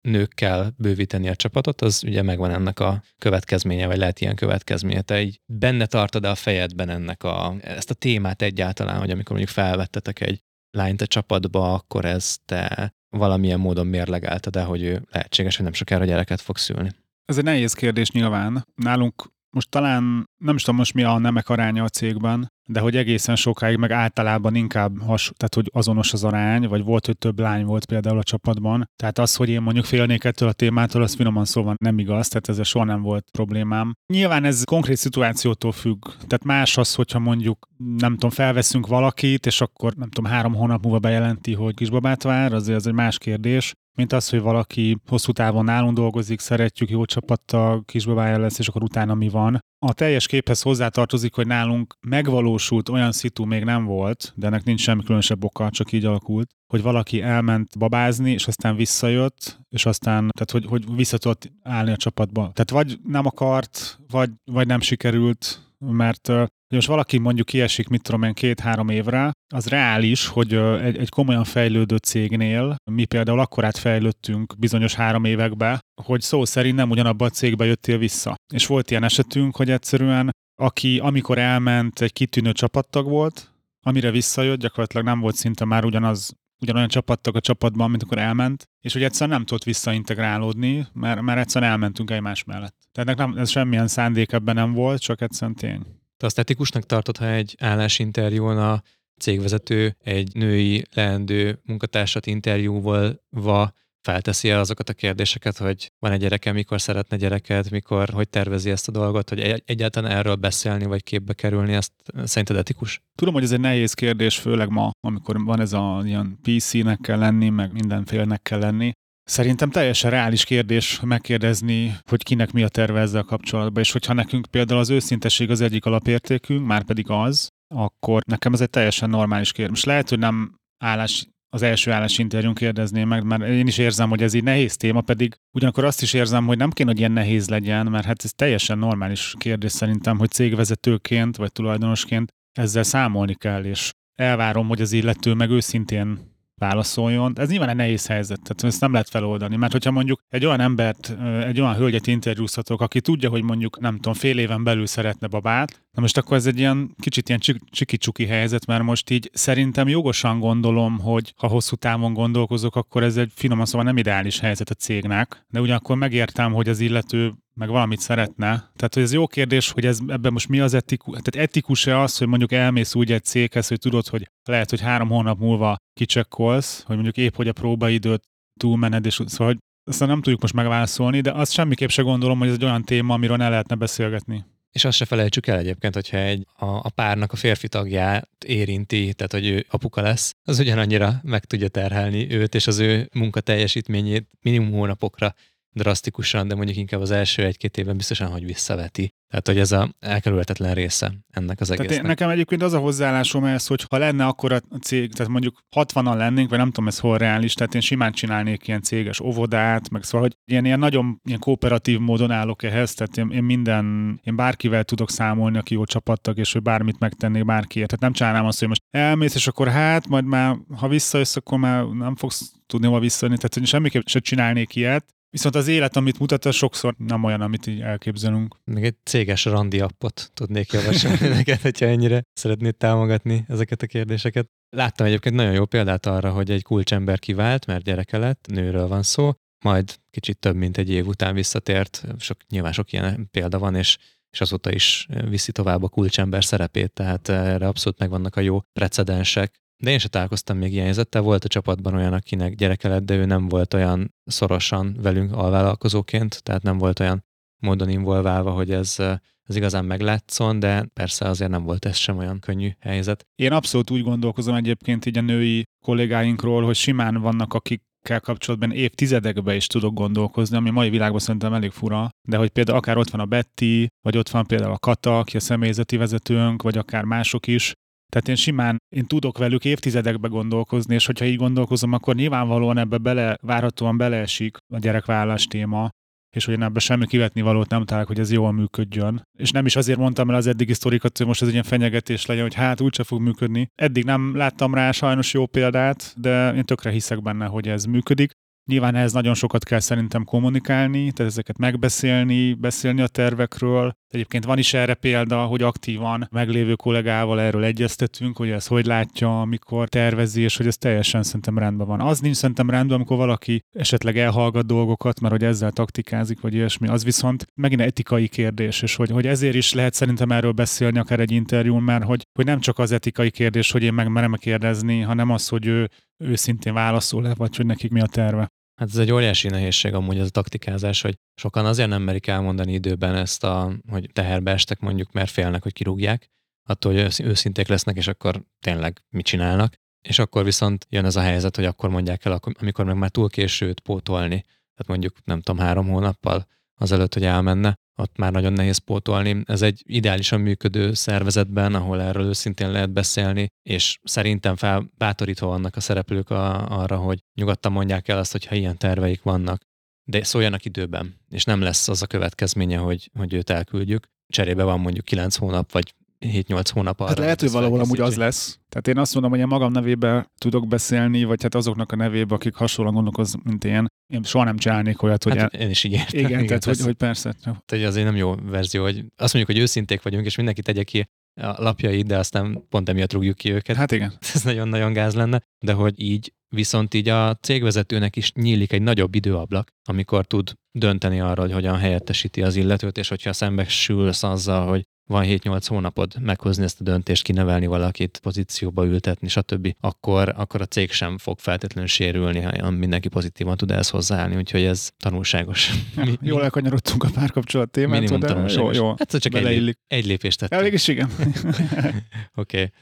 nőkkel 0.00 0.74
bővíteni 0.76 1.28
a 1.28 1.36
csapatot, 1.36 1.80
az 1.80 2.02
ugye 2.06 2.22
megvan 2.22 2.50
ennek 2.50 2.80
a 2.80 3.02
következménye, 3.18 3.86
vagy 3.86 3.96
lehet 3.96 4.20
ilyen 4.20 4.34
következménye. 4.34 5.00
Te 5.00 5.20
így 5.20 5.40
benne 5.46 5.86
tartod 5.86 6.24
a 6.24 6.34
fejedben 6.34 6.88
ennek 6.88 7.22
a, 7.22 7.56
ezt 7.60 7.90
a 7.90 7.94
témát 7.94 8.42
egyáltalán, 8.42 8.98
hogy 8.98 9.10
amikor 9.10 9.36
mondjuk 9.36 9.56
felvettetek 9.56 10.20
egy 10.20 10.42
lányt 10.70 11.00
a 11.00 11.06
csapatba, 11.06 11.74
akkor 11.74 12.04
ezt 12.04 12.40
te 12.44 12.92
valamilyen 13.08 13.60
módon 13.60 13.86
mérlegelted 13.86 14.56
el, 14.56 14.66
hogy 14.66 14.82
ő 14.82 15.02
lehetséges, 15.10 15.56
hogy 15.56 15.64
nem 15.64 15.74
sokára 15.74 16.04
gyereket 16.04 16.40
fog 16.40 16.56
szülni. 16.56 16.90
Ez 17.24 17.38
egy 17.38 17.44
nehéz 17.44 17.72
kérdés 17.72 18.10
nyilván. 18.10 18.66
Nálunk 18.74 19.24
most 19.50 19.70
talán 19.70 20.28
nem 20.36 20.54
is 20.54 20.62
tudom 20.62 20.78
most 20.78 20.94
mi 20.94 21.02
a 21.02 21.18
nemek 21.18 21.48
aránya 21.48 21.84
a 21.84 21.88
cégben, 21.88 22.52
de 22.68 22.80
hogy 22.80 22.96
egészen 22.96 23.36
sokáig, 23.36 23.76
meg 23.76 23.90
általában 23.90 24.54
inkább 24.54 25.02
has, 25.02 25.32
tehát 25.36 25.54
hogy 25.54 25.70
azonos 25.72 26.12
az 26.12 26.24
arány, 26.24 26.68
vagy 26.68 26.84
volt, 26.84 27.06
hogy 27.06 27.18
több 27.18 27.38
lány 27.38 27.64
volt 27.64 27.86
például 27.86 28.18
a 28.18 28.22
csapatban. 28.22 28.90
Tehát 28.96 29.18
az, 29.18 29.36
hogy 29.36 29.48
én 29.48 29.62
mondjuk 29.62 29.84
félnék 29.84 30.24
ettől 30.24 30.48
a 30.48 30.52
témától, 30.52 31.02
az 31.02 31.14
finoman 31.14 31.44
szóval 31.44 31.74
nem 31.78 31.98
igaz, 31.98 32.28
tehát 32.28 32.48
ezzel 32.48 32.64
soha 32.64 32.84
nem 32.84 33.02
volt 33.02 33.28
problémám. 33.30 33.94
Nyilván 34.12 34.44
ez 34.44 34.64
konkrét 34.64 34.96
szituációtól 34.96 35.72
függ. 35.72 36.04
Tehát 36.04 36.44
más 36.44 36.76
az, 36.76 36.94
hogyha 36.94 37.18
mondjuk 37.18 37.68
nem 37.98 38.12
tudom, 38.12 38.30
felveszünk 38.30 38.86
valakit, 38.86 39.46
és 39.46 39.60
akkor 39.60 39.94
nem 39.94 40.08
tudom, 40.08 40.30
három 40.30 40.54
hónap 40.54 40.82
múlva 40.82 40.98
bejelenti, 40.98 41.54
hogy 41.54 41.74
kisbabát 41.74 42.22
vár, 42.22 42.52
azért 42.52 42.78
az 42.78 42.86
egy 42.86 42.92
más 42.94 43.18
kérdés 43.18 43.74
mint 43.98 44.12
az, 44.12 44.28
hogy 44.28 44.40
valaki 44.40 44.96
hosszú 45.08 45.32
távon 45.32 45.64
nálunk 45.64 45.96
dolgozik, 45.96 46.40
szeretjük, 46.40 46.90
jó 46.90 47.04
csapattal, 47.04 47.82
kisbabája 47.84 48.38
lesz, 48.38 48.58
és 48.58 48.68
akkor 48.68 48.82
utána 48.82 49.14
mi 49.14 49.28
van. 49.28 49.58
A 49.86 49.92
teljes 49.92 50.26
képhez 50.26 50.62
hozzátartozik, 50.62 51.34
hogy 51.34 51.46
nálunk 51.46 51.94
megvalósult 52.00 52.88
olyan 52.88 53.12
szitu 53.12 53.44
még 53.44 53.64
nem 53.64 53.84
volt, 53.84 54.32
de 54.36 54.46
ennek 54.46 54.64
nincs 54.64 54.80
semmi 54.80 55.02
különösebb 55.02 55.44
oka, 55.44 55.70
csak 55.70 55.92
így 55.92 56.04
alakult, 56.04 56.50
hogy 56.72 56.82
valaki 56.82 57.22
elment 57.22 57.78
babázni, 57.78 58.30
és 58.30 58.46
aztán 58.46 58.76
visszajött, 58.76 59.60
és 59.68 59.86
aztán, 59.86 60.30
tehát 60.32 60.50
hogy, 60.50 60.66
hogy 60.66 60.96
vissza 60.96 61.18
állni 61.62 61.90
a 61.90 61.96
csapatba. 61.96 62.40
Tehát 62.40 62.70
vagy 62.70 62.98
nem 63.04 63.26
akart, 63.26 63.98
vagy, 64.10 64.30
vagy 64.44 64.66
nem 64.66 64.80
sikerült, 64.80 65.60
mert 65.78 66.32
hogy 66.68 66.76
most 66.76 66.88
valaki 66.88 67.18
mondjuk 67.18 67.46
kiesik, 67.46 67.88
mit 67.88 68.02
tudom 68.02 68.22
én, 68.22 68.34
két-három 68.34 68.88
évre, 68.88 69.30
az 69.54 69.66
reális, 69.66 70.26
hogy 70.26 70.54
egy, 70.54 70.96
egy 70.96 71.08
komolyan 71.08 71.44
fejlődő 71.44 71.96
cégnél, 71.96 72.76
mi 72.90 73.04
például 73.04 73.40
akkor 73.40 73.64
átfejlődtünk 73.64 74.58
bizonyos 74.58 74.94
három 74.94 75.24
évekbe, 75.24 75.80
hogy 76.02 76.20
szó 76.20 76.44
szerint 76.44 76.76
nem 76.76 76.90
ugyanabba 76.90 77.24
a 77.24 77.30
cégbe 77.30 77.64
jöttél 77.64 77.98
vissza. 77.98 78.34
És 78.54 78.66
volt 78.66 78.90
ilyen 78.90 79.04
esetünk, 79.04 79.56
hogy 79.56 79.70
egyszerűen 79.70 80.30
aki 80.60 80.98
amikor 80.98 81.38
elment, 81.38 82.00
egy 82.00 82.12
kitűnő 82.12 82.52
csapattag 82.52 83.08
volt, 83.08 83.52
amire 83.86 84.10
visszajött, 84.10 84.60
gyakorlatilag 84.60 85.04
nem 85.04 85.20
volt 85.20 85.34
szinte 85.34 85.64
már 85.64 85.84
ugyanaz, 85.84 86.32
ugyanolyan 86.60 86.88
csapattag 86.88 87.36
a 87.36 87.40
csapatban, 87.40 87.90
mint 87.90 88.02
akkor 88.02 88.18
elment, 88.18 88.64
és 88.80 88.92
hogy 88.92 89.02
egyszerűen 89.02 89.36
nem 89.36 89.46
tudott 89.46 89.64
visszaintegrálódni, 89.64 90.86
mert, 90.92 91.20
mert 91.20 91.38
egyszerűen 91.38 91.70
elmentünk 91.70 92.10
egymás 92.10 92.44
mellett. 92.44 92.76
Tehát 92.92 93.16
nem, 93.16 93.38
ez 93.38 93.50
semmilyen 93.50 93.88
szándék 93.88 94.32
ebben 94.32 94.54
nem 94.54 94.72
volt, 94.72 95.00
csak 95.00 95.20
egyszerűen 95.20 95.56
tény. 95.56 95.97
Te 96.18 96.26
azt 96.26 96.38
etikusnak 96.38 96.86
tartod, 96.86 97.16
ha 97.16 97.26
egy 97.26 97.56
állásinterjún 97.58 98.58
a 98.58 98.82
cégvezető 99.20 99.96
egy 100.02 100.34
női 100.34 100.84
leendő 100.94 101.60
munkatársat 101.64 102.26
interjúvolva 102.26 103.72
felteszi 104.00 104.50
el 104.50 104.60
azokat 104.60 104.88
a 104.88 104.92
kérdéseket, 104.92 105.58
hogy 105.58 105.92
van 105.98 106.12
egy 106.12 106.20
gyereke, 106.20 106.52
mikor 106.52 106.80
szeretne 106.80 107.16
gyereket, 107.16 107.70
mikor, 107.70 108.08
hogy 108.08 108.28
tervezi 108.28 108.70
ezt 108.70 108.88
a 108.88 108.92
dolgot, 108.92 109.28
hogy 109.28 109.40
egy, 109.40 109.62
egyáltalán 109.66 110.10
erről 110.10 110.34
beszélni, 110.34 110.84
vagy 110.84 111.02
képbe 111.02 111.32
kerülni, 111.32 111.72
ezt 111.72 111.92
szerinted 112.24 112.56
etikus? 112.56 113.02
Tudom, 113.14 113.34
hogy 113.34 113.42
ez 113.42 113.52
egy 113.52 113.60
nehéz 113.60 113.92
kérdés, 113.92 114.38
főleg 114.38 114.68
ma, 114.68 114.90
amikor 115.00 115.44
van 115.44 115.60
ez 115.60 115.72
a 115.72 116.02
ilyen 116.04 116.38
PC-nek 116.42 116.98
kell 117.00 117.18
lenni, 117.18 117.48
meg 117.48 117.72
mindenfélnek 117.72 118.42
kell 118.42 118.58
lenni. 118.58 118.92
Szerintem 119.28 119.70
teljesen 119.70 120.10
reális 120.10 120.44
kérdés 120.44 121.00
megkérdezni, 121.00 121.96
hogy 122.08 122.22
kinek 122.22 122.52
mi 122.52 122.62
a 122.62 122.68
terve 122.68 123.00
ezzel 123.00 123.22
kapcsolatban, 123.22 123.82
és 123.82 123.92
hogyha 123.92 124.12
nekünk 124.12 124.46
például 124.46 124.80
az 124.80 124.90
őszintesség 124.90 125.50
az 125.50 125.60
egyik 125.60 125.84
alapértékünk, 125.84 126.66
már 126.66 126.82
pedig 126.84 127.10
az, 127.10 127.48
akkor 127.74 128.22
nekem 128.26 128.52
ez 128.52 128.60
egy 128.60 128.70
teljesen 128.70 129.10
normális 129.10 129.52
kérdés. 129.52 129.84
Lehet, 129.84 130.08
hogy 130.08 130.18
nem 130.18 130.54
állás 130.84 131.26
az 131.48 131.62
első 131.62 131.90
állásinterjún 131.90 132.54
kérdezném 132.54 133.08
meg, 133.08 133.24
mert 133.24 133.42
én 133.42 133.66
is 133.66 133.78
érzem, 133.78 134.08
hogy 134.08 134.22
ez 134.22 134.34
így 134.34 134.42
nehéz 134.42 134.76
téma, 134.76 135.00
pedig 135.00 135.34
ugyanakkor 135.56 135.84
azt 135.84 136.02
is 136.02 136.12
érzem, 136.12 136.46
hogy 136.46 136.56
nem 136.56 136.70
kéne, 136.70 136.90
hogy 136.90 136.98
ilyen 136.98 137.12
nehéz 137.12 137.48
legyen, 137.48 137.86
mert 137.86 138.04
hát 138.04 138.24
ez 138.24 138.32
teljesen 138.32 138.78
normális 138.78 139.34
kérdés 139.38 139.72
szerintem, 139.72 140.18
hogy 140.18 140.30
cégvezetőként 140.30 141.36
vagy 141.36 141.52
tulajdonosként 141.52 142.32
ezzel 142.58 142.82
számolni 142.82 143.34
kell, 143.34 143.64
és 143.64 143.90
elvárom, 144.14 144.68
hogy 144.68 144.80
az 144.80 144.92
illető 144.92 145.34
meg 145.34 145.50
őszintén 145.50 146.36
válaszoljon. 146.58 147.32
Ez 147.36 147.50
nyilván 147.50 147.68
egy 147.68 147.76
nehéz 147.76 148.06
helyzet, 148.06 148.40
tehát 148.42 148.64
ezt 148.64 148.80
nem 148.80 148.92
lehet 148.92 149.08
feloldani, 149.08 149.56
mert 149.56 149.72
hogyha 149.72 149.90
mondjuk 149.90 150.20
egy 150.28 150.44
olyan 150.44 150.60
embert, 150.60 151.16
egy 151.46 151.60
olyan 151.60 151.74
hölgyet 151.74 152.06
interjúzhatok, 152.06 152.80
aki 152.80 153.00
tudja, 153.00 153.30
hogy 153.30 153.42
mondjuk 153.42 153.80
nem 153.80 153.94
tudom, 153.94 154.12
fél 154.12 154.38
éven 154.38 154.64
belül 154.64 154.86
szeretne 154.86 155.26
babát, 155.26 155.82
na 155.92 156.00
most 156.00 156.16
akkor 156.16 156.36
ez 156.36 156.46
egy 156.46 156.58
ilyen 156.58 156.94
kicsit 157.00 157.28
ilyen 157.28 157.40
csiki-csuki 157.70 158.26
helyzet, 158.26 158.66
mert 158.66 158.82
most 158.82 159.10
így 159.10 159.30
szerintem 159.32 159.88
jogosan 159.88 160.38
gondolom, 160.38 160.98
hogy 160.98 161.34
ha 161.36 161.46
hosszú 161.46 161.76
távon 161.76 162.12
gondolkozok, 162.12 162.76
akkor 162.76 163.02
ez 163.02 163.16
egy 163.16 163.32
finoman 163.34 163.66
szóval 163.66 163.84
nem 163.84 163.96
ideális 163.96 164.38
helyzet 164.38 164.70
a 164.70 164.74
cégnek, 164.74 165.44
de 165.48 165.60
ugyanakkor 165.60 165.96
megértem, 165.96 166.52
hogy 166.52 166.68
az 166.68 166.80
illető 166.80 167.32
meg 167.58 167.68
valamit 167.68 168.00
szeretne. 168.00 168.46
Tehát, 168.46 168.94
hogy 168.94 169.02
ez 169.02 169.12
jó 169.12 169.26
kérdés, 169.26 169.70
hogy 169.70 169.86
ez, 169.86 169.98
ebben 170.06 170.32
most 170.32 170.48
mi 170.48 170.60
az 170.60 170.74
etikus, 170.74 171.18
tehát 171.22 171.48
etikus-e 171.48 172.00
az, 172.00 172.18
hogy 172.18 172.26
mondjuk 172.26 172.52
elmész 172.52 172.94
úgy 172.94 173.12
egy 173.12 173.24
céghez, 173.24 173.68
hogy 173.68 173.78
tudod, 173.78 174.06
hogy 174.06 174.30
lehet, 174.44 174.70
hogy 174.70 174.80
három 174.80 175.08
hónap 175.08 175.38
múlva 175.38 175.76
kicsekkolsz, 175.94 176.82
hogy 176.82 176.94
mondjuk 176.94 177.16
épp, 177.16 177.34
hogy 177.34 177.48
a 177.48 177.52
próbaidőt 177.52 178.22
túlmened, 178.60 179.06
és 179.06 179.20
szóval, 179.26 179.46
hogy 179.46 179.58
ezt 179.84 180.00
nem 180.00 180.22
tudjuk 180.22 180.40
most 180.40 180.54
megválaszolni, 180.54 181.20
de 181.20 181.32
azt 181.32 181.52
semmiképp 181.52 181.88
se 181.88 182.02
gondolom, 182.02 182.38
hogy 182.38 182.48
ez 182.48 182.54
egy 182.54 182.64
olyan 182.64 182.84
téma, 182.84 183.14
amiről 183.14 183.36
ne 183.36 183.48
lehetne 183.48 183.74
beszélgetni. 183.74 184.44
És 184.72 184.84
azt 184.84 184.96
se 184.96 185.04
felejtsük 185.04 185.46
el 185.46 185.58
egyébként, 185.58 185.94
hogyha 185.94 186.16
egy, 186.16 186.46
a, 186.56 186.66
a 186.66 186.90
párnak 186.94 187.32
a 187.32 187.36
férfi 187.36 187.68
tagját 187.68 188.28
érinti, 188.44 189.14
tehát 189.14 189.32
hogy 189.32 189.46
ő 189.46 189.66
apuka 189.70 190.00
lesz, 190.00 190.34
az 190.42 190.58
ugyanannyira 190.58 191.20
meg 191.22 191.44
tudja 191.44 191.68
terhelni 191.68 192.30
őt 192.30 192.54
és 192.54 192.66
az 192.66 192.78
ő 192.78 193.08
munkateljesítményét 193.12 194.28
minimum 194.40 194.72
hónapokra 194.72 195.34
drasztikusan, 195.72 196.48
de 196.48 196.54
mondjuk 196.54 196.76
inkább 196.76 197.00
az 197.00 197.10
első 197.10 197.44
egy-két 197.44 197.76
évben 197.76 197.96
biztosan, 197.96 198.30
hogy 198.30 198.44
visszaveti. 198.44 199.12
Tehát, 199.28 199.46
hogy 199.46 199.58
ez 199.58 199.72
a 199.72 199.94
elkerülhetetlen 200.00 200.74
része 200.74 201.12
ennek 201.30 201.60
az 201.60 201.70
egésznek. 201.70 201.88
Tehát 201.88 202.02
én, 202.02 202.08
nekem 202.08 202.28
egyébként 202.28 202.62
az 202.62 202.72
a 202.72 202.78
hozzáállásom 202.78 203.44
ehhez, 203.44 203.66
hogy 203.66 203.84
ha 203.90 203.98
lenne 203.98 204.26
akkor 204.26 204.52
a 204.52 204.60
cég, 204.80 205.12
tehát 205.12 205.32
mondjuk 205.32 205.58
60-an 205.76 206.16
lennénk, 206.16 206.48
vagy 206.48 206.58
nem 206.58 206.70
tudom, 206.70 206.88
ez 206.88 206.98
hol 206.98 207.18
reális, 207.18 207.54
tehát 207.54 207.74
én 207.74 207.80
simán 207.80 208.12
csinálnék 208.12 208.68
ilyen 208.68 208.82
céges 208.82 209.20
óvodát, 209.20 209.90
meg 209.90 210.02
szóval, 210.02 210.20
hogy 210.20 210.36
ilyen, 210.44 210.64
ilyen 210.64 210.78
nagyon 210.78 211.20
ilyen 211.24 211.38
kooperatív 211.38 211.98
módon 211.98 212.30
állok 212.30 212.62
ehhez, 212.62 212.94
tehát 212.94 213.16
én, 213.16 213.30
én 213.30 213.44
minden, 213.44 214.18
én 214.24 214.36
bárkivel 214.36 214.84
tudok 214.84 215.10
számolni, 215.10 215.58
aki 215.58 215.74
jó 215.74 215.84
csapattag, 215.84 216.38
és 216.38 216.52
hogy 216.52 216.62
bármit 216.62 216.98
megtennék 216.98 217.44
bárkiért. 217.44 217.88
Tehát 217.88 218.02
nem 218.02 218.12
csinálnám 218.12 218.46
azt, 218.46 218.58
hogy 218.58 218.68
most 218.68 218.82
elmész, 218.90 219.34
és 219.34 219.46
akkor 219.46 219.68
hát, 219.68 220.08
majd 220.08 220.24
már, 220.24 220.56
ha 220.76 220.88
visszajössz, 220.88 221.36
akkor 221.36 221.58
már 221.58 221.84
nem 221.84 222.16
fogsz 222.16 222.52
tudni 222.66 222.86
hova 222.86 222.98
visszajönni. 222.98 223.38
Tehát 223.38 223.54
hogy 223.54 223.66
semmiképp 223.66 224.06
sem 224.06 224.20
csinálnék 224.20 224.74
ilyet. 224.74 225.04
Viszont 225.30 225.54
az 225.54 225.68
élet, 225.68 225.96
amit 225.96 226.18
mutat, 226.18 226.44
az 226.44 226.54
sokszor 226.54 226.94
nem 226.98 227.24
olyan, 227.24 227.40
amit 227.40 227.66
így 227.66 227.80
elképzelünk. 227.80 228.56
Még 228.64 228.84
egy 228.84 228.96
céges 229.04 229.44
randi 229.44 229.80
appot 229.80 230.30
tudnék 230.34 230.72
javasolni 230.72 231.28
neked, 231.38 231.60
hogyha 231.60 231.86
ennyire 231.86 232.22
szeretnéd 232.32 232.76
támogatni 232.76 233.44
ezeket 233.48 233.82
a 233.82 233.86
kérdéseket. 233.86 234.48
Láttam 234.76 235.06
egyébként 235.06 235.34
nagyon 235.34 235.52
jó 235.52 235.64
példát 235.64 236.06
arra, 236.06 236.30
hogy 236.30 236.50
egy 236.50 236.62
kulcsember 236.62 237.18
kivált, 237.18 237.66
mert 237.66 237.84
gyereke 237.84 238.18
lett, 238.18 238.46
nőről 238.46 238.88
van 238.88 239.02
szó, 239.02 239.32
majd 239.64 239.96
kicsit 240.10 240.38
több 240.38 240.56
mint 240.56 240.78
egy 240.78 240.90
év 240.90 241.06
után 241.06 241.34
visszatért, 241.34 242.04
sok, 242.18 242.38
nyilván 242.48 242.72
sok 242.72 242.92
ilyen 242.92 243.28
példa 243.30 243.58
van, 243.58 243.74
és, 243.74 243.96
és 244.30 244.40
azóta 244.40 244.72
is 244.72 245.06
viszi 245.28 245.52
tovább 245.52 245.82
a 245.82 245.88
kulcsember 245.88 246.44
szerepét, 246.44 246.92
tehát 246.92 247.28
erre 247.28 247.66
abszolút 247.66 247.98
megvannak 247.98 248.36
a 248.36 248.40
jó 248.40 248.60
precedensek. 248.72 249.60
De 249.82 249.90
én 249.90 249.98
se 249.98 250.08
találkoztam 250.08 250.56
még 250.56 250.72
ilyen 250.72 250.84
helyzettel. 250.84 251.22
Volt 251.22 251.44
a 251.44 251.48
csapatban 251.48 251.94
olyan, 251.94 252.12
akinek 252.12 252.54
gyereke 252.54 252.88
lett, 252.88 253.04
de 253.04 253.14
ő 253.14 253.24
nem 253.24 253.48
volt 253.48 253.74
olyan 253.74 254.14
szorosan 254.24 254.96
velünk 255.00 255.32
alvállalkozóként, 255.32 256.42
tehát 256.42 256.62
nem 256.62 256.78
volt 256.78 257.00
olyan 257.00 257.24
módon 257.60 257.88
involválva, 257.88 258.50
hogy 258.50 258.70
ez, 258.70 258.96
ez 259.42 259.56
igazán 259.56 259.84
meglátszon, 259.84 260.58
de 260.58 260.84
persze 260.92 261.28
azért 261.28 261.50
nem 261.50 261.62
volt 261.62 261.84
ez 261.84 261.96
sem 261.96 262.16
olyan 262.16 262.38
könnyű 262.38 262.70
helyzet. 262.80 263.26
Én 263.34 263.52
abszolút 263.52 263.90
úgy 263.90 264.02
gondolkozom 264.02 264.54
egyébként 264.54 265.06
így 265.06 265.18
a 265.18 265.20
női 265.20 265.64
kollégáinkról, 265.84 266.64
hogy 266.64 266.76
simán 266.76 267.20
vannak, 267.20 267.54
akik 267.54 267.82
kell 268.02 268.18
kapcsolatban 268.18 268.72
évtizedekbe 268.72 269.54
is 269.54 269.66
tudok 269.66 269.94
gondolkozni, 269.94 270.56
ami 270.56 270.68
a 270.68 270.72
mai 270.72 270.90
világban 270.90 271.20
szerintem 271.20 271.54
elég 271.54 271.70
fura, 271.70 272.08
de 272.28 272.36
hogy 272.36 272.48
például 272.48 272.78
akár 272.78 272.96
ott 272.96 273.10
van 273.10 273.20
a 273.20 273.26
Betty, 273.26 273.86
vagy 274.00 274.18
ott 274.18 274.28
van 274.28 274.46
például 274.46 274.72
a 274.72 274.78
Kata, 274.78 275.18
aki 275.18 275.36
a 275.36 275.40
személyzeti 275.40 275.96
vezetőnk, 275.96 276.62
vagy 276.62 276.78
akár 276.78 277.04
mások 277.04 277.46
is, 277.46 277.72
tehát 278.12 278.28
én 278.28 278.34
simán, 278.34 278.76
én 278.96 279.06
tudok 279.06 279.38
velük 279.38 279.64
évtizedekbe 279.64 280.28
gondolkozni, 280.28 280.94
és 280.94 281.06
hogyha 281.06 281.24
így 281.24 281.36
gondolkozom, 281.36 281.92
akkor 281.92 282.14
nyilvánvalóan 282.14 282.78
ebbe 282.78 282.98
bele, 282.98 283.38
várhatóan 283.42 283.96
beleesik 283.96 284.56
a 284.74 284.78
gyerekvállás 284.78 285.46
téma, 285.46 285.90
és 286.36 286.44
hogy 286.44 286.54
én 286.54 286.62
ebbe 286.62 286.78
semmi 286.78 287.06
kivetni 287.06 287.40
valót 287.40 287.68
nem 287.68 287.84
találok, 287.84 288.08
hogy 288.08 288.18
ez 288.18 288.32
jól 288.32 288.52
működjön. 288.52 289.22
És 289.38 289.50
nem 289.50 289.66
is 289.66 289.76
azért 289.76 289.98
mondtam 289.98 290.28
el 290.28 290.34
az 290.34 290.46
eddigi 290.46 290.72
sztorikat, 290.72 291.18
hogy 291.18 291.26
most 291.26 291.40
ez 291.40 291.46
egy 291.46 291.52
ilyen 291.52 291.64
fenyegetés 291.64 292.26
legyen, 292.26 292.42
hogy 292.42 292.54
hát 292.54 292.80
úgyse 292.80 293.04
fog 293.04 293.20
működni. 293.20 293.68
Eddig 293.74 294.04
nem 294.04 294.36
láttam 294.36 294.74
rá 294.74 294.90
sajnos 294.90 295.32
jó 295.32 295.46
példát, 295.46 296.14
de 296.16 296.54
én 296.54 296.64
tökre 296.64 296.90
hiszek 296.90 297.22
benne, 297.22 297.46
hogy 297.46 297.68
ez 297.68 297.84
működik. 297.84 298.30
Nyilván 298.68 298.94
ehhez 298.94 299.12
nagyon 299.12 299.34
sokat 299.34 299.64
kell 299.64 299.80
szerintem 299.80 300.24
kommunikálni, 300.24 301.12
tehát 301.12 301.32
ezeket 301.32 301.58
megbeszélni, 301.58 302.54
beszélni 302.54 303.00
a 303.00 303.06
tervekről. 303.06 303.92
Egyébként 304.10 304.44
van 304.44 304.58
is 304.58 304.74
erre 304.74 304.94
példa, 304.94 305.44
hogy 305.44 305.62
aktívan 305.62 306.28
meglévő 306.30 306.74
kollégával 306.74 307.40
erről 307.40 307.64
egyeztetünk, 307.64 308.36
hogy 308.36 308.50
ez 308.50 308.66
hogy 308.66 308.86
látja, 308.86 309.40
amikor 309.40 309.88
tervezi, 309.88 310.40
és 310.42 310.56
hogy 310.56 310.66
ez 310.66 310.76
teljesen 310.76 311.22
szerintem 311.22 311.58
rendben 311.58 311.86
van. 311.86 312.00
Az 312.00 312.20
nincs 312.20 312.36
szerintem 312.36 312.70
rendben, 312.70 312.96
amikor 312.96 313.16
valaki 313.16 313.62
esetleg 313.72 314.18
elhallgat 314.18 314.66
dolgokat, 314.66 315.20
mert 315.20 315.32
hogy 315.32 315.44
ezzel 315.44 315.72
taktikázik, 315.72 316.40
vagy 316.40 316.54
ilyesmi. 316.54 316.88
Az 316.88 317.04
viszont 317.04 317.46
megint 317.54 317.80
etikai 317.80 318.28
kérdés, 318.28 318.82
és 318.82 318.94
hogy, 318.94 319.10
hogy 319.10 319.26
ezért 319.26 319.54
is 319.54 319.72
lehet 319.72 319.94
szerintem 319.94 320.30
erről 320.30 320.52
beszélni 320.52 320.98
akár 320.98 321.20
egy 321.20 321.32
interjún, 321.32 321.82
mert 321.82 322.04
hogy, 322.04 322.26
hogy 322.34 322.44
nem 322.44 322.60
csak 322.60 322.78
az 322.78 322.92
etikai 322.92 323.30
kérdés, 323.30 323.70
hogy 323.70 323.82
én 323.82 323.94
meg 323.94 324.08
merem 324.08 324.32
kérdezni, 324.32 325.00
hanem 325.00 325.30
az, 325.30 325.48
hogy 325.48 325.66
ő 325.66 325.88
őszintén 326.24 326.74
válaszol-e, 326.74 327.34
vagy 327.34 327.56
hogy 327.56 327.66
nekik 327.66 327.90
mi 327.90 328.00
a 328.00 328.06
terve. 328.06 328.48
Hát 328.78 328.88
ez 328.88 328.96
egy 328.96 329.12
óriási 329.12 329.48
nehézség 329.48 329.94
amúgy 329.94 330.18
ez 330.18 330.26
a 330.26 330.30
taktikázás, 330.30 331.00
hogy 331.00 331.18
sokan 331.34 331.66
azért 331.66 331.88
nem 331.88 332.02
merik 332.02 332.26
elmondani 332.26 332.72
időben 332.72 333.14
ezt, 333.14 333.44
a, 333.44 333.72
hogy 333.88 334.10
teherbe 334.12 334.50
estek 334.50 334.80
mondjuk, 334.80 335.12
mert 335.12 335.30
félnek, 335.30 335.62
hogy 335.62 335.72
kirúgják, 335.72 336.30
attól, 336.68 336.92
hogy 336.92 337.20
őszinték 337.24 337.68
lesznek, 337.68 337.96
és 337.96 338.06
akkor 338.06 338.42
tényleg 338.60 339.02
mit 339.08 339.26
csinálnak. 339.26 339.74
És 340.02 340.18
akkor 340.18 340.44
viszont 340.44 340.86
jön 340.90 341.04
ez 341.04 341.16
a 341.16 341.20
helyzet, 341.20 341.56
hogy 341.56 341.64
akkor 341.64 341.90
mondják 341.90 342.24
el, 342.24 342.40
amikor 342.58 342.84
meg 342.84 342.96
már 342.96 343.10
túl 343.10 343.28
későt 343.28 343.80
pótolni. 343.80 344.40
Tehát 344.46 344.86
mondjuk, 344.86 345.16
nem 345.24 345.40
tudom, 345.40 345.60
három 345.60 345.88
hónappal 345.88 346.46
azelőtt, 346.78 347.14
hogy 347.14 347.24
elmenne, 347.24 347.74
ott 347.96 348.16
már 348.16 348.32
nagyon 348.32 348.52
nehéz 348.52 348.78
pótolni. 348.78 349.42
Ez 349.44 349.62
egy 349.62 349.82
ideálisan 349.86 350.40
működő 350.40 350.92
szervezetben, 350.92 351.74
ahol 351.74 352.02
erről 352.02 352.26
őszintén 352.26 352.70
lehet 352.70 352.90
beszélni, 352.90 353.46
és 353.62 353.98
szerintem 354.02 354.56
felbátorítva 354.56 355.46
vannak 355.46 355.76
a 355.76 355.80
szereplők 355.80 356.30
a, 356.30 356.68
arra, 356.80 356.96
hogy 356.96 357.18
nyugodtan 357.34 357.72
mondják 357.72 358.08
el 358.08 358.18
azt, 358.18 358.32
hogyha 358.32 358.54
ilyen 358.54 358.78
terveik 358.78 359.22
vannak, 359.22 359.60
de 360.04 360.24
szóljanak 360.24 360.64
időben, 360.64 361.20
és 361.28 361.44
nem 361.44 361.60
lesz 361.60 361.88
az 361.88 362.02
a 362.02 362.06
következménye, 362.06 362.78
hogy, 362.78 363.10
hogy 363.18 363.34
őt 363.34 363.50
elküldjük. 363.50 364.06
Cserébe 364.32 364.62
van 364.62 364.80
mondjuk 364.80 365.04
9 365.04 365.36
hónap, 365.36 365.72
vagy 365.72 365.94
7-8 366.26 366.64
hónap 366.72 367.00
arra. 367.00 367.08
Hát 367.08 367.18
lehet, 367.18 367.40
hogy 367.40 367.50
valahol 367.50 367.80
amúgy 367.80 368.00
az 368.00 368.16
lesz. 368.16 368.58
Tehát 368.68 368.88
én 368.88 368.98
azt 368.98 369.12
mondom, 369.12 369.32
hogy 369.32 369.40
én 369.40 369.46
magam 369.46 369.72
nevében 369.72 370.30
tudok 370.38 370.68
beszélni, 370.68 371.24
vagy 371.24 371.42
hát 371.42 371.54
azoknak 371.54 371.92
a 371.92 371.96
nevébe, 371.96 372.34
akik 372.34 372.54
hasonlóan 372.54 372.94
gondolkoznak, 372.94 373.42
mint 373.42 373.64
én, 373.64 373.86
én 374.06 374.22
soha 374.22 374.44
nem 374.44 374.56
csinálnék 374.56 375.02
olyat, 375.02 375.24
hogy 375.24 375.36
Hát 375.36 375.54
el... 375.54 375.60
én 375.60 375.70
is 375.70 375.84
így 375.84 375.92
értem. 375.92 376.18
igen, 376.18 376.30
Igen, 376.30 376.46
tehát 376.46 376.64
hogy, 376.64 376.80
hogy 376.80 376.94
persze. 376.94 377.36
hogy 377.66 377.84
azért 377.84 378.06
nem 378.06 378.16
jó 378.16 378.34
verzió, 378.34 378.82
hogy 378.82 379.04
azt 379.16 379.34
mondjuk, 379.34 379.56
hogy 379.56 379.58
őszinték 379.58 380.02
vagyunk, 380.02 380.24
és 380.26 380.36
mindenki 380.36 380.62
tegye 380.62 380.82
ki 380.82 381.04
a 381.40 381.62
lapjait, 381.62 382.06
de 382.06 382.18
aztán 382.18 382.66
pont 382.68 382.88
emiatt 382.88 383.12
rúgjuk 383.12 383.36
ki 383.36 383.52
őket. 383.52 383.76
Hát 383.76 383.92
igen. 383.92 384.12
ez 384.34 384.42
nagyon-nagyon 384.42 384.92
gáz 384.92 385.14
lenne, 385.14 385.40
de 385.64 385.72
hogy 385.72 386.00
így 386.00 386.32
viszont 386.54 386.94
így 386.94 387.08
a 387.08 387.34
cégvezetőnek 387.34 388.16
is 388.16 388.32
nyílik 388.32 388.72
egy 388.72 388.82
nagyobb 388.82 389.14
időablak, 389.14 389.70
amikor 389.88 390.26
tud 390.26 390.52
dönteni 390.78 391.20
arra, 391.20 391.40
hogy 391.40 391.52
hogyan 391.52 391.78
helyettesíti 391.78 392.42
az 392.42 392.56
illetőt, 392.56 392.98
és 392.98 393.08
hogyha 393.08 393.32
szembesülsz 393.32 394.22
azzal, 394.22 394.68
hogy 394.68 394.82
van 395.08 395.24
7-8 395.26 395.64
hónapod 395.66 396.20
meghozni 396.20 396.64
ezt 396.64 396.80
a 396.80 396.84
döntést, 396.84 397.22
kinevelni 397.22 397.66
valakit, 397.66 398.18
pozícióba 398.22 398.84
ültetni, 398.84 399.28
stb., 399.28 399.74
akkor, 399.80 400.32
akkor 400.36 400.60
a 400.60 400.66
cég 400.66 400.90
sem 400.90 401.18
fog 401.18 401.38
feltétlenül 401.38 401.88
sérülni, 401.88 402.40
ha 402.40 402.70
mindenki 402.70 403.08
pozitívan 403.08 403.56
tud 403.56 403.70
ehhez 403.70 403.88
hozzáállni, 403.88 404.36
úgyhogy 404.36 404.62
ez 404.62 404.90
tanulságos. 404.96 405.70
Mi- 405.96 406.18
Jól 406.20 406.42
elkanyarodtunk 406.42 407.04
a 407.04 407.08
párkapcsolat 407.14 407.70
témától, 407.70 408.18
de 408.18 408.44
jó, 408.48 408.70
jó. 408.70 408.94
Hát 408.98 409.18
csak 409.18 409.34
egy, 409.34 409.76
egy 409.86 410.06
lépést 410.06 410.38
tettünk. 410.38 410.60
Elég 410.60 410.72
is 410.72 410.88
igen. 410.88 411.08
Oké. 411.24 412.02
Okay. 412.34 412.72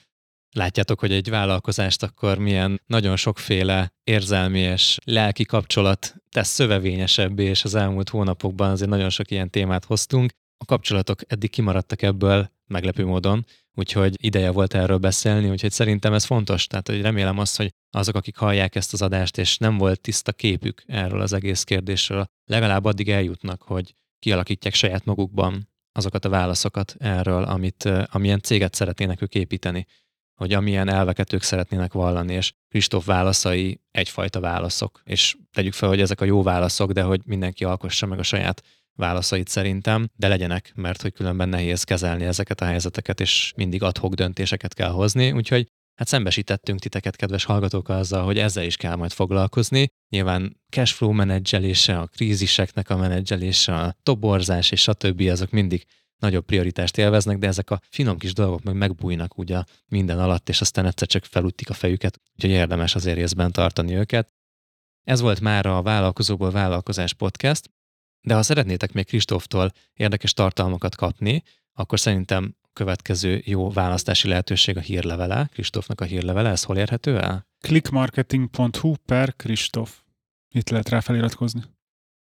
Látjátok, 0.57 1.01
hogy 1.01 1.12
egy 1.12 1.31
vállalkozást 1.31 2.03
akkor 2.03 2.39
milyen 2.39 2.83
nagyon 2.87 3.17
sokféle 3.17 3.93
érzelmi 4.05 4.59
és 4.59 4.97
lelki 5.05 5.45
kapcsolat 5.45 6.15
tesz 6.31 6.49
szövevényesebbé, 6.49 7.45
és 7.45 7.65
az 7.65 7.75
elmúlt 7.75 8.09
hónapokban 8.09 8.71
azért 8.71 8.91
nagyon 8.91 9.11
sok 9.11 9.31
ilyen 9.31 9.51
témát 9.51 9.85
hoztunk. 9.85 10.33
A 10.59 10.64
kapcsolatok 10.64 11.21
eddig 11.27 11.51
kimaradtak 11.51 12.03
ebből 12.03 12.51
meglepő 12.66 13.05
módon, 13.05 13.47
úgyhogy 13.75 14.25
ideje 14.25 14.51
volt 14.51 14.75
erről 14.75 14.99
beszélni, 14.99 15.51
úgyhogy 15.51 15.71
szerintem 15.71 16.12
ez 16.12 16.25
fontos. 16.25 16.66
Tehát, 16.66 16.88
hogy 16.88 17.01
remélem 17.01 17.38
azt, 17.38 17.57
hogy 17.57 17.73
azok, 17.90 18.14
akik 18.14 18.37
hallják 18.37 18.75
ezt 18.75 18.92
az 18.92 19.03
adást, 19.03 19.38
és 19.38 19.59
nem 19.59 19.79
volt 19.79 20.01
tiszta 20.01 20.33
képük 20.33 20.83
erről 20.87 21.21
az 21.21 21.33
egész 21.33 21.62
kérdésről, 21.62 22.27
legalább 22.45 22.85
addig 22.85 23.11
eljutnak, 23.11 23.62
hogy 23.62 23.95
kialakítják 24.19 24.75
saját 24.75 25.05
magukban 25.05 25.69
azokat 25.92 26.25
a 26.25 26.29
válaszokat 26.29 26.95
erről, 26.99 27.42
amit, 27.45 27.85
amilyen 27.85 28.40
céget 28.40 28.75
szeretnének 28.75 29.23
ők 29.23 29.35
építeni, 29.35 29.87
hogy 30.35 30.53
amilyen 30.53 30.88
elveket 30.88 31.33
ők 31.33 31.42
szeretnének 31.42 31.92
vallani, 31.92 32.33
és 32.33 32.53
Kristóf 32.69 33.05
válaszai 33.05 33.81
egyfajta 33.90 34.40
válaszok, 34.40 35.01
és 35.05 35.37
tegyük 35.53 35.73
fel, 35.73 35.88
hogy 35.88 36.01
ezek 36.01 36.21
a 36.21 36.25
jó 36.25 36.42
válaszok, 36.42 36.92
de 36.92 37.03
hogy 37.03 37.21
mindenki 37.25 37.64
alkossa 37.64 38.07
meg 38.07 38.19
a 38.19 38.23
saját 38.23 38.62
válaszait 38.96 39.48
szerintem, 39.48 40.09
de 40.16 40.28
legyenek, 40.28 40.72
mert 40.74 41.02
hogy 41.02 41.12
különben 41.12 41.48
nehéz 41.48 41.82
kezelni 41.82 42.24
ezeket 42.24 42.61
a 42.61 42.64
helyzeteket, 42.64 43.20
és 43.20 43.52
mindig 43.56 43.82
adhok 43.82 44.14
döntéseket 44.14 44.74
kell 44.74 44.90
hozni, 44.90 45.32
úgyhogy 45.32 45.68
hát 45.94 46.09
szembesítettünk 46.09 46.80
titeket, 46.80 47.16
kedves 47.16 47.44
hallgatók, 47.44 47.88
azzal, 47.88 48.24
hogy 48.24 48.38
ezzel 48.38 48.64
is 48.64 48.76
kell 48.76 48.94
majd 48.94 49.12
foglalkozni. 49.12 49.88
Nyilván 50.09 50.61
cashflow 50.70 51.12
menedzselése, 51.12 51.98
a 51.98 52.06
kríziseknek 52.06 52.90
a 52.90 52.96
menedzselése, 52.96 53.74
a 53.74 53.96
toborzás 54.02 54.70
és 54.70 54.80
stb. 54.80 55.20
azok 55.20 55.50
mindig 55.50 55.87
nagyobb 56.18 56.44
prioritást 56.44 56.98
élveznek, 56.98 57.38
de 57.38 57.46
ezek 57.46 57.70
a 57.70 57.80
finom 57.90 58.18
kis 58.18 58.32
dolgok 58.32 58.62
meg 58.62 58.74
megbújnak 58.74 59.38
ugye 59.38 59.62
minden 59.87 60.18
alatt, 60.18 60.48
és 60.48 60.61
aztán 60.61 60.87
egyszer 60.87 61.09
csak 61.09 61.24
felütik 61.24 61.70
a 61.70 61.74
fejüket, 61.74 62.20
úgyhogy 62.35 62.50
érdemes 62.50 62.94
azért 62.94 63.16
részben 63.16 63.52
tartani 63.52 63.94
őket. 63.94 64.35
Ez 65.04 65.20
volt 65.20 65.40
már 65.40 65.66
a 65.66 65.82
Vállalkozóból 65.82 66.50
Vállalkozás 66.50 67.12
podcast, 67.12 67.70
de 68.27 68.35
ha 68.35 68.43
szeretnétek 68.43 68.93
még 68.93 69.07
Kristóftól 69.07 69.73
érdekes 69.93 70.33
tartalmakat 70.33 70.95
kapni, 70.95 71.43
akkor 71.73 72.01
szerintem 72.01 72.57
következő 72.73 73.43
jó 73.45 73.71
választási 73.71 74.29
lehetőség 74.29 74.77
a 74.77 74.81
hírlevele, 74.81 75.49
Kristófnak 75.53 76.01
a 76.01 76.05
hírlevele, 76.05 76.51
ez 76.51 76.62
hol 76.62 76.77
érhető 76.77 77.19
el? 77.19 77.47
clickmarketing.hu 77.61 78.95
per 79.05 79.37
Kristóf. 79.37 80.03
Itt 80.55 80.69
lehet 80.69 80.89
rá 80.89 81.01
feliratkozni. 81.01 81.62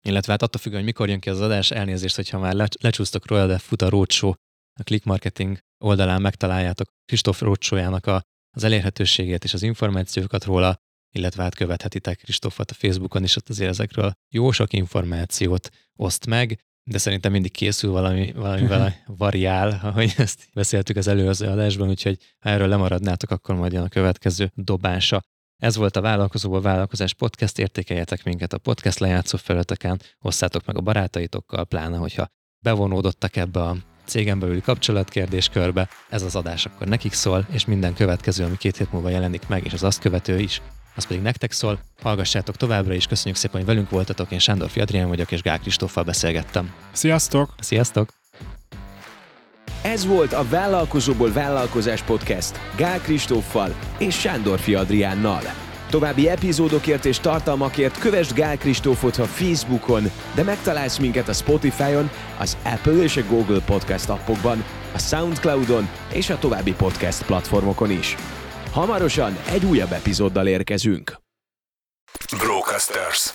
Illetve 0.06 0.32
hát 0.32 0.42
attól 0.42 0.60
függően, 0.60 0.82
hogy 0.82 0.90
mikor 0.90 1.08
jön 1.08 1.20
ki 1.20 1.30
az 1.30 1.40
adás, 1.40 1.70
elnézést, 1.70 2.16
hogyha 2.16 2.38
már 2.38 2.54
le- 2.54 2.68
lecsúsztok 2.80 3.26
róla, 3.26 3.46
de 3.46 3.58
fut 3.58 3.82
a 3.82 3.88
Roadshow, 3.88 4.30
a 4.80 4.82
Click 4.82 5.04
Marketing 5.04 5.58
oldalán 5.84 6.20
megtaláljátok 6.20 6.88
Kristóf 7.04 7.40
Roadshow-jának 7.40 8.06
a, 8.06 8.22
az 8.56 8.64
elérhetőségét 8.64 9.44
és 9.44 9.54
az 9.54 9.62
információkat 9.62 10.44
róla, 10.44 10.76
illetve 11.12 11.42
hát 11.42 11.54
követhetitek 11.54 12.18
Kristófot 12.18 12.70
a 12.70 12.74
Facebookon 12.74 13.22
is, 13.22 13.36
ott 13.36 13.48
azért 13.48 13.70
ezekről 13.70 14.12
jó 14.28 14.50
sok 14.50 14.72
információt 14.72 15.70
oszt 15.96 16.26
meg, 16.26 16.58
de 16.90 16.98
szerintem 16.98 17.32
mindig 17.32 17.52
készül 17.52 17.90
valami, 17.90 18.32
valami, 18.32 18.66
valami 18.66 18.92
variál, 19.06 19.80
ahogy 19.82 20.14
ezt 20.16 20.48
beszéltük 20.54 20.96
az 20.96 21.06
előző 21.06 21.46
adásban, 21.46 21.88
úgyhogy 21.88 22.18
ha 22.38 22.50
erről 22.50 22.68
lemaradnátok, 22.68 23.30
akkor 23.30 23.54
majd 23.54 23.72
jön 23.72 23.82
a 23.82 23.88
következő 23.88 24.50
dobása. 24.54 25.22
Ez 25.62 25.76
volt 25.76 25.96
a 25.96 26.00
Vállalkozóból 26.00 26.60
Vállalkozás 26.60 27.14
Podcast, 27.14 27.58
értékeljetek 27.58 28.24
minket 28.24 28.52
a 28.52 28.58
podcast 28.58 28.98
lejátszó 28.98 29.36
felületeken, 29.36 30.00
osszátok 30.20 30.66
meg 30.66 30.76
a 30.76 30.80
barátaitokkal, 30.80 31.64
pláne, 31.64 31.96
hogyha 31.96 32.26
bevonódottak 32.64 33.36
ebbe 33.36 33.62
a 33.62 33.76
cégen 34.04 34.38
belüli 34.38 34.60
kapcsolatkérdéskörbe, 34.60 35.88
ez 36.08 36.22
az 36.22 36.36
adás 36.36 36.66
akkor 36.66 36.86
nekik 36.86 37.12
szól, 37.12 37.46
és 37.50 37.64
minden 37.64 37.94
következő, 37.94 38.44
ami 38.44 38.56
két 38.56 38.76
hét 38.76 38.92
múlva 38.92 39.08
jelenik 39.08 39.48
meg, 39.48 39.64
és 39.64 39.72
az 39.72 39.82
azt 39.82 40.00
követő 40.00 40.38
is, 40.38 40.62
az 40.94 41.06
pedig 41.06 41.22
nektek 41.22 41.52
szól. 41.52 41.80
Hallgassátok 42.02 42.56
továbbra 42.56 42.94
is, 42.94 43.06
köszönjük 43.06 43.36
szépen, 43.36 43.56
hogy 43.56 43.66
velünk 43.68 43.90
voltatok, 43.90 44.30
én 44.30 44.38
Sándor 44.38 44.70
Adrián 44.74 45.08
vagyok, 45.08 45.32
és 45.32 45.42
Gál 45.42 45.58
Kristóffal 45.58 46.04
beszélgettem. 46.04 46.74
Sziasztok! 46.92 47.54
Sziasztok! 47.58 48.08
Ez 49.82 50.06
volt 50.06 50.32
a 50.32 50.44
Vállalkozóból 50.48 51.32
Vállalkozás 51.32 52.02
Podcast 52.02 52.60
Gál 52.76 53.00
Kristóffal 53.00 53.74
és 53.98 54.20
Sándorfi 54.20 54.74
Adriánnal. 54.74 55.40
További 55.90 56.28
epizódokért 56.28 57.04
és 57.04 57.18
tartalmakért 57.18 57.98
kövess 57.98 58.32
Gál 58.32 58.56
Kristófot 58.56 59.16
a 59.16 59.24
Facebookon, 59.24 60.10
de 60.34 60.42
megtalálsz 60.42 60.98
minket 60.98 61.28
a 61.28 61.32
Spotify-on, 61.32 62.10
az 62.38 62.56
Apple 62.64 63.02
és 63.02 63.16
a 63.16 63.24
Google 63.28 63.60
Podcast 63.60 64.08
appokban, 64.08 64.64
a 64.94 64.98
Soundcloud-on 64.98 65.88
és 66.12 66.30
a 66.30 66.38
további 66.38 66.72
podcast 66.72 67.22
platformokon 67.22 67.90
is. 67.90 68.16
Hamarosan 68.72 69.36
egy 69.48 69.64
újabb 69.64 69.92
epizóddal 69.92 70.46
érkezünk. 70.46 71.16
Brocasters. 72.36 73.32